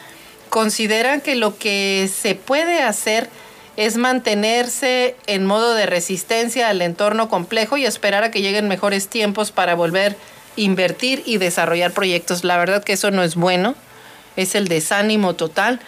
Consideran 0.49 1.21
que 1.21 1.35
lo 1.35 1.57
que 1.57 2.09
se 2.13 2.35
puede 2.35 2.81
hacer 2.81 3.29
es 3.77 3.95
mantenerse 3.95 5.15
en 5.25 5.45
modo 5.45 5.73
de 5.73 5.85
resistencia 5.85 6.67
al 6.67 6.81
entorno 6.81 7.29
complejo 7.29 7.77
y 7.77 7.85
esperar 7.85 8.25
a 8.25 8.31
que 8.31 8.41
lleguen 8.41 8.67
mejores 8.67 9.07
tiempos 9.07 9.51
para 9.51 9.73
volver 9.73 10.11
a 10.11 10.15
invertir 10.57 11.23
y 11.25 11.37
desarrollar 11.37 11.93
proyectos. 11.93 12.43
La 12.43 12.57
verdad 12.57 12.83
que 12.83 12.93
eso 12.93 13.09
no 13.09 13.23
es 13.23 13.35
bueno, 13.35 13.75
es 14.41 14.55
el 14.55 14.67
desánimo 14.67 15.35
total. 15.35 15.79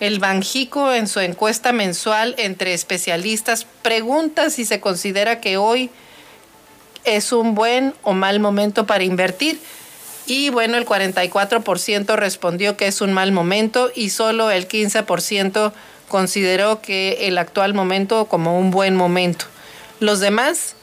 El 0.00 0.18
Banjico 0.18 0.92
en 0.92 1.08
su 1.08 1.20
encuesta 1.20 1.72
mensual 1.72 2.34
entre 2.38 2.74
especialistas 2.74 3.66
pregunta 3.82 4.50
si 4.50 4.64
se 4.64 4.80
considera 4.80 5.40
que 5.40 5.56
hoy 5.56 5.90
es 7.04 7.32
un 7.32 7.54
buen 7.54 7.94
o 8.02 8.12
mal 8.12 8.40
momento 8.40 8.86
para 8.86 9.04
invertir. 9.04 9.58
Y 10.26 10.50
bueno, 10.50 10.76
el 10.76 10.84
44% 10.84 12.16
respondió 12.16 12.76
que 12.76 12.86
es 12.86 13.00
un 13.00 13.12
mal 13.12 13.32
momento 13.32 13.90
y 13.94 14.10
solo 14.10 14.50
el 14.50 14.68
15% 14.68 15.72
consideró 16.08 16.82
que 16.82 17.26
el 17.28 17.38
actual 17.38 17.72
momento 17.72 18.26
como 18.26 18.58
un 18.58 18.70
buen 18.70 18.94
momento. 18.94 19.46
Los 20.00 20.20
demás 20.20 20.74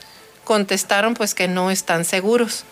contestaron 0.44 1.14
pues 1.14 1.36
que 1.36 1.48
no 1.48 1.70
están 1.70 2.06
seguros. 2.06 2.64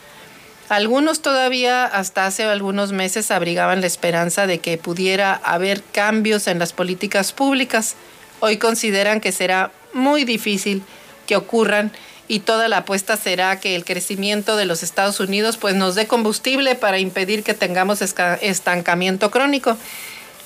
Algunos 0.74 1.22
todavía 1.22 1.86
hasta 1.86 2.26
hace 2.26 2.46
algunos 2.46 2.94
meses 2.94 3.30
abrigaban 3.30 3.82
la 3.82 3.86
esperanza 3.86 4.48
de 4.48 4.58
que 4.58 4.80
pudiera 4.80 5.36
haber 5.36 5.84
cambios 5.84 6.48
en 6.48 6.58
las 6.58 6.74
políticas 6.74 7.32
públicas. 7.32 7.96
Hoy 8.40 8.58
consideran 8.58 9.22
que 9.22 9.32
será 9.32 9.72
muy 9.94 10.24
difícil 10.24 10.82
que 11.28 11.36
ocurran 11.36 11.92
y 12.28 12.40
toda 12.40 12.70
la 12.70 12.78
apuesta 12.78 13.18
será 13.18 13.60
que 13.60 13.76
el 13.76 13.86
crecimiento 13.86 14.56
de 14.56 14.66
los 14.66 14.82
Estados 14.82 15.20
Unidos 15.20 15.58
pues 15.58 15.76
nos 15.76 15.94
dé 15.94 16.08
combustible 16.08 16.74
para 16.74 16.98
impedir 16.98 17.44
que 17.44 17.54
tengamos 17.54 18.02
estancamiento 18.02 19.30
crónico. 19.30 19.78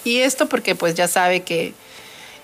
Y 0.03 0.17
esto 0.17 0.49
porque 0.49 0.75
pues 0.75 0.93
ya 0.95 1.07
sabe 1.07 1.43
que 1.43 1.73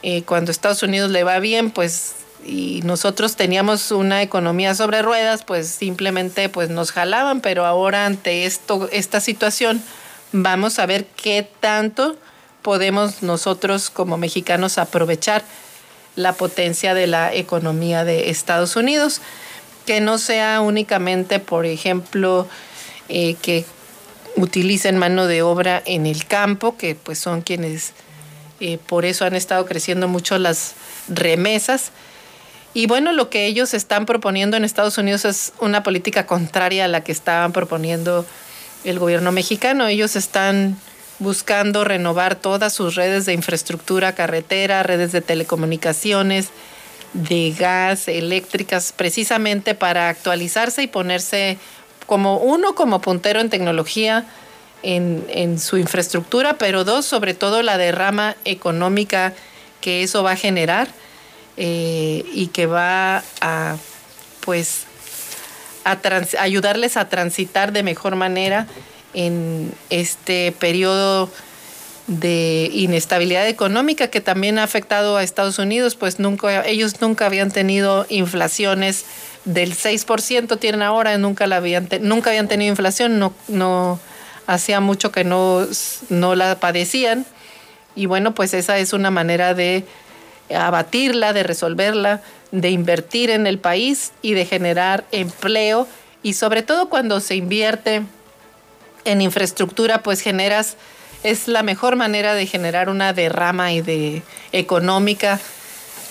eh, 0.03 0.23
cuando 0.23 0.51
Estados 0.51 0.83
Unidos 0.83 1.11
le 1.11 1.25
va 1.25 1.39
bien 1.39 1.69
pues 1.69 2.13
y 2.45 2.81
nosotros 2.83 3.35
teníamos 3.35 3.91
una 3.91 4.21
economía 4.21 4.75
sobre 4.75 5.01
ruedas 5.01 5.43
pues 5.43 5.67
simplemente 5.67 6.49
pues 6.49 6.69
nos 6.69 6.91
jalaban, 6.91 7.41
pero 7.41 7.65
ahora 7.65 8.05
ante 8.05 8.45
esto, 8.45 8.89
esta 8.91 9.19
situación 9.19 9.81
vamos 10.31 10.79
a 10.79 10.85
ver 10.85 11.05
qué 11.05 11.47
tanto 11.59 12.17
podemos 12.61 13.23
nosotros 13.23 13.89
como 13.89 14.17
mexicanos 14.17 14.77
aprovechar 14.77 15.43
la 16.15 16.33
potencia 16.33 16.93
de 16.93 17.07
la 17.07 17.33
economía 17.33 18.03
de 18.03 18.29
Estados 18.29 18.75
Unidos, 18.75 19.21
que 19.85 19.99
no 19.99 20.17
sea 20.17 20.61
únicamente, 20.61 21.39
por 21.39 21.65
ejemplo, 21.65 22.47
eh, 23.09 23.35
que 23.41 23.65
utilicen 24.35 24.97
mano 24.97 25.27
de 25.27 25.41
obra 25.41 25.81
en 25.85 26.05
el 26.05 26.25
campo, 26.25 26.77
que 26.77 26.95
pues 26.95 27.19
son 27.19 27.41
quienes 27.41 27.93
eh, 28.59 28.77
por 28.87 29.05
eso 29.05 29.25
han 29.25 29.35
estado 29.35 29.65
creciendo 29.65 30.07
mucho 30.07 30.37
las 30.37 30.73
remesas. 31.07 31.91
Y 32.73 32.87
bueno, 32.87 33.13
lo 33.13 33.29
que 33.29 33.45
ellos 33.45 33.73
están 33.73 34.05
proponiendo 34.05 34.57
en 34.57 34.65
Estados 34.65 34.97
Unidos 34.97 35.25
es 35.25 35.53
una 35.59 35.83
política 35.83 36.25
contraria 36.25 36.85
a 36.85 36.87
la 36.87 37.01
que 37.01 37.11
estaban 37.11 37.51
proponiendo 37.51 38.25
el 38.83 38.99
gobierno 38.99 39.31
mexicano. 39.31 39.87
Ellos 39.87 40.15
están 40.15 40.77
buscando 41.19 41.83
renovar 41.83 42.35
todas 42.35 42.73
sus 42.73 42.95
redes 42.95 43.25
de 43.25 43.33
infraestructura 43.33 44.15
carretera, 44.15 44.83
redes 44.83 45.11
de 45.11 45.21
telecomunicaciones, 45.21 46.49
de 47.13 47.53
gas, 47.57 48.07
eléctricas, 48.07 48.91
precisamente 48.91 49.75
para 49.75 50.09
actualizarse 50.09 50.81
y 50.81 50.87
ponerse 50.87 51.57
como 52.07 52.37
uno, 52.37 52.75
como 52.75 53.01
puntero 53.01 53.39
en 53.39 53.49
tecnología 53.49 54.25
en, 54.81 55.59
su 55.59 55.77
infraestructura, 55.77 56.57
pero 56.57 56.83
dos, 56.83 57.05
sobre 57.05 57.33
todo 57.33 57.61
la 57.61 57.77
derrama 57.77 58.35
económica 58.43 59.33
que 59.79 60.03
eso 60.03 60.23
va 60.23 60.31
a 60.31 60.35
generar 60.35 60.89
eh, 61.57 62.25
y 62.33 62.47
que 62.47 62.65
va 62.65 63.23
a, 63.41 63.77
pues, 64.41 64.85
a 65.85 65.97
ayudarles 66.39 66.97
a 66.97 67.09
transitar 67.09 67.71
de 67.71 67.83
mejor 67.83 68.15
manera 68.15 68.67
en 69.13 69.71
este 69.89 70.51
periodo 70.53 71.29
de 72.07 72.69
inestabilidad 72.73 73.47
económica 73.47 74.07
que 74.07 74.19
también 74.19 74.59
ha 74.59 74.63
afectado 74.63 75.15
a 75.15 75.23
Estados 75.23 75.57
Unidos, 75.59 75.95
pues 75.95 76.19
nunca, 76.19 76.65
ellos 76.65 76.99
nunca 77.01 77.25
habían 77.25 77.51
tenido 77.51 78.05
inflaciones 78.09 79.05
del 79.45 79.75
6%, 79.75 80.59
tienen 80.59 80.81
ahora, 80.81 81.17
nunca, 81.17 81.47
la 81.47 81.57
habían, 81.57 81.87
nunca 82.01 82.29
habían 82.29 82.47
tenido 82.47 82.71
inflación, 82.71 83.19
no, 83.19 83.33
no 83.47 83.99
hacía 84.47 84.79
mucho 84.79 85.11
que 85.11 85.23
no, 85.23 85.65
no 86.09 86.35
la 86.35 86.59
padecían. 86.59 87.25
Y 87.95 88.07
bueno, 88.07 88.33
pues 88.33 88.53
esa 88.53 88.79
es 88.79 88.91
una 88.91 89.11
manera 89.11 89.53
de 89.53 89.85
abatirla, 90.49 91.33
de 91.33 91.43
resolverla, 91.43 92.21
de 92.51 92.69
invertir 92.69 93.29
en 93.29 93.47
el 93.47 93.57
país 93.57 94.11
y 94.21 94.33
de 94.33 94.45
generar 94.45 95.05
empleo. 95.11 95.87
Y 96.21 96.33
sobre 96.33 96.63
todo 96.63 96.89
cuando 96.89 97.19
se 97.19 97.35
invierte 97.35 98.03
en 99.05 99.21
infraestructura 99.21 100.03
pues 100.03 100.21
generas, 100.21 100.77
es 101.23 101.47
la 101.47 101.63
mejor 101.63 101.95
manera 101.95 102.35
de 102.35 102.45
generar 102.45 102.89
una 102.89 103.13
derrama 103.13 103.71
y 103.71 103.81
de 103.81 104.23
económica 104.51 105.39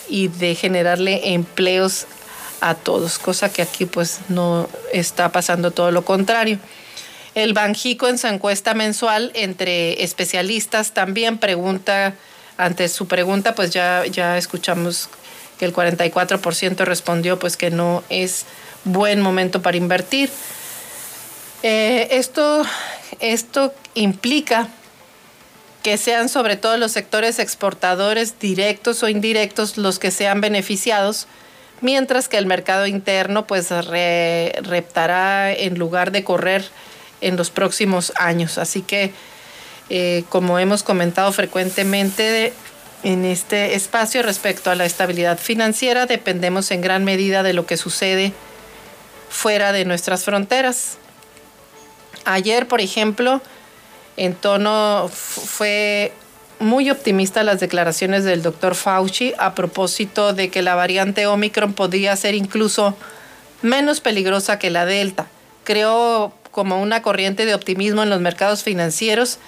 y 0.08 0.28
de 0.28 0.54
generarle 0.54 1.34
empleos 1.34 2.06
a 2.60 2.74
todos, 2.74 3.18
cosa 3.18 3.52
que 3.52 3.62
aquí 3.62 3.86
pues 3.86 4.20
no 4.28 4.68
está 4.92 5.30
pasando 5.32 5.70
todo 5.70 5.90
lo 5.90 6.04
contrario. 6.04 6.58
El 7.34 7.54
Banjico 7.54 8.08
en 8.08 8.18
su 8.18 8.26
encuesta 8.26 8.74
mensual 8.74 9.32
entre 9.34 10.02
especialistas 10.04 10.92
también 10.92 11.38
pregunta, 11.38 12.14
ante 12.64 12.88
su 12.88 13.06
pregunta 13.06 13.54
pues 13.54 13.70
ya, 13.70 14.04
ya 14.06 14.38
escuchamos 14.38 15.08
que 15.58 15.64
el 15.64 15.74
44% 15.74 16.84
respondió 16.84 17.38
pues 17.38 17.56
que 17.56 17.70
no 17.70 18.02
es 18.08 18.46
buen 18.84 19.20
momento 19.20 19.62
para 19.62 19.76
invertir. 19.76 20.30
Eh, 21.62 22.08
esto, 22.12 22.64
esto 23.20 23.72
implica 23.94 24.68
que 25.82 25.96
sean 25.96 26.28
sobre 26.28 26.56
todo 26.56 26.76
los 26.76 26.92
sectores 26.92 27.38
exportadores 27.38 28.38
directos 28.38 29.02
o 29.02 29.08
indirectos 29.08 29.76
los 29.76 29.98
que 29.98 30.10
sean 30.10 30.40
beneficiados, 30.40 31.26
mientras 31.80 32.28
que 32.28 32.38
el 32.38 32.46
mercado 32.46 32.86
interno 32.86 33.46
pues 33.46 33.70
reptará 33.70 35.52
en 35.52 35.78
lugar 35.78 36.12
de 36.12 36.24
correr 36.24 36.64
en 37.20 37.36
los 37.36 37.50
próximos 37.50 38.12
años. 38.16 38.58
Así 38.58 38.82
que, 38.82 39.12
eh, 39.94 40.24
como 40.30 40.58
hemos 40.58 40.82
comentado 40.82 41.30
frecuentemente 41.32 42.54
en 43.02 43.26
este 43.26 43.74
espacio 43.74 44.22
respecto 44.22 44.70
a 44.70 44.74
la 44.74 44.86
estabilidad 44.86 45.38
financiera, 45.38 46.06
dependemos 46.06 46.70
en 46.70 46.80
gran 46.80 47.04
medida 47.04 47.42
de 47.42 47.52
lo 47.52 47.66
que 47.66 47.76
sucede 47.76 48.32
fuera 49.28 49.70
de 49.70 49.84
nuestras 49.84 50.24
fronteras. 50.24 50.96
Ayer, 52.24 52.66
por 52.68 52.80
ejemplo, 52.80 53.42
en 54.16 54.34
tono 54.34 55.10
fue 55.12 56.14
muy 56.58 56.90
optimista 56.90 57.42
las 57.42 57.60
declaraciones 57.60 58.24
del 58.24 58.40
doctor 58.42 58.74
Fauci 58.74 59.34
a 59.36 59.54
propósito 59.54 60.32
de 60.32 60.48
que 60.48 60.62
la 60.62 60.74
variante 60.74 61.26
Omicron 61.26 61.74
podría 61.74 62.16
ser 62.16 62.34
incluso 62.34 62.96
menos 63.60 64.00
peligrosa 64.00 64.58
que 64.58 64.70
la 64.70 64.86
Delta. 64.86 65.26
Creó 65.64 66.32
como 66.50 66.80
una 66.80 67.02
corriente 67.02 67.44
de 67.44 67.54
optimismo 67.54 68.02
en 68.02 68.08
los 68.08 68.22
mercados 68.22 68.62
financieros 68.62 69.38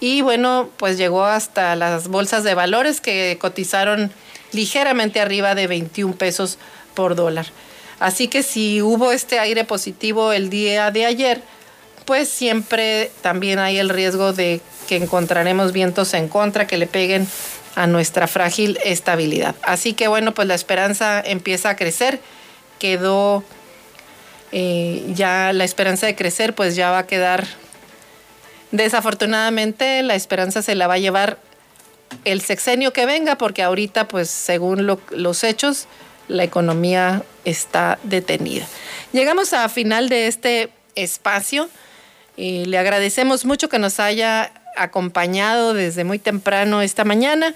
y 0.00 0.20
bueno, 0.22 0.68
pues 0.76 0.98
llegó 0.98 1.24
hasta 1.24 1.76
las 1.76 2.08
bolsas 2.08 2.44
de 2.44 2.54
valores 2.54 3.00
que 3.00 3.38
cotizaron 3.40 4.12
ligeramente 4.52 5.20
arriba 5.20 5.54
de 5.54 5.66
21 5.66 6.14
pesos 6.16 6.58
por 6.94 7.14
dólar. 7.14 7.46
Así 7.98 8.28
que 8.28 8.42
si 8.42 8.82
hubo 8.82 9.12
este 9.12 9.38
aire 9.38 9.64
positivo 9.64 10.32
el 10.32 10.50
día 10.50 10.90
de 10.90 11.06
ayer, 11.06 11.42
pues 12.04 12.28
siempre 12.28 13.10
también 13.22 13.58
hay 13.58 13.78
el 13.78 13.88
riesgo 13.88 14.32
de 14.32 14.60
que 14.86 14.96
encontraremos 14.96 15.72
vientos 15.72 16.14
en 16.14 16.28
contra 16.28 16.66
que 16.66 16.76
le 16.76 16.86
peguen 16.86 17.26
a 17.74 17.86
nuestra 17.86 18.26
frágil 18.26 18.78
estabilidad. 18.84 19.54
Así 19.62 19.92
que 19.92 20.08
bueno, 20.08 20.32
pues 20.32 20.48
la 20.48 20.54
esperanza 20.54 21.20
empieza 21.20 21.70
a 21.70 21.76
crecer. 21.76 22.20
Quedó 22.78 23.44
eh, 24.52 25.04
ya 25.14 25.52
la 25.52 25.64
esperanza 25.64 26.06
de 26.06 26.14
crecer, 26.14 26.54
pues 26.54 26.76
ya 26.76 26.90
va 26.90 26.98
a 26.98 27.06
quedar. 27.06 27.46
Desafortunadamente, 28.72 30.02
la 30.02 30.14
esperanza 30.14 30.62
se 30.62 30.74
la 30.74 30.86
va 30.86 30.94
a 30.94 30.98
llevar 30.98 31.38
el 32.24 32.40
sexenio 32.40 32.92
que 32.92 33.06
venga, 33.06 33.36
porque 33.36 33.62
ahorita, 33.62 34.08
pues 34.08 34.30
según 34.30 34.86
los 35.10 35.44
hechos, 35.44 35.86
la 36.28 36.44
economía 36.44 37.22
está 37.44 37.98
detenida. 38.02 38.66
Llegamos 39.12 39.52
a 39.52 39.68
final 39.68 40.08
de 40.08 40.26
este 40.26 40.70
espacio. 40.94 41.68
y 42.38 42.66
le 42.66 42.76
agradecemos 42.76 43.46
mucho 43.46 43.70
que 43.70 43.78
nos 43.78 43.98
haya 43.98 44.52
acompañado 44.76 45.72
desde 45.72 46.04
muy 46.04 46.18
temprano 46.18 46.82
esta 46.82 47.04
mañana. 47.04 47.54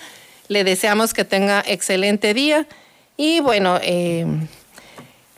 Le 0.48 0.64
deseamos 0.64 1.12
que 1.12 1.24
tenga 1.24 1.62
excelente 1.66 2.32
día 2.32 2.66
y 3.18 3.40
bueno, 3.40 3.78
eh, 3.82 4.24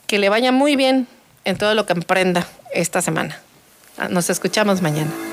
que 0.07 0.17
le 0.17 0.29
vaya 0.29 0.53
muy 0.53 0.77
bien 0.77 1.07
en 1.43 1.57
todo 1.57 1.75
lo 1.75 1.85
que 1.85 1.93
emprenda 1.93 2.47
esta 2.73 3.01
semana. 3.01 3.41
Nos 4.09 4.29
escuchamos 4.29 4.81
mañana. 4.81 5.32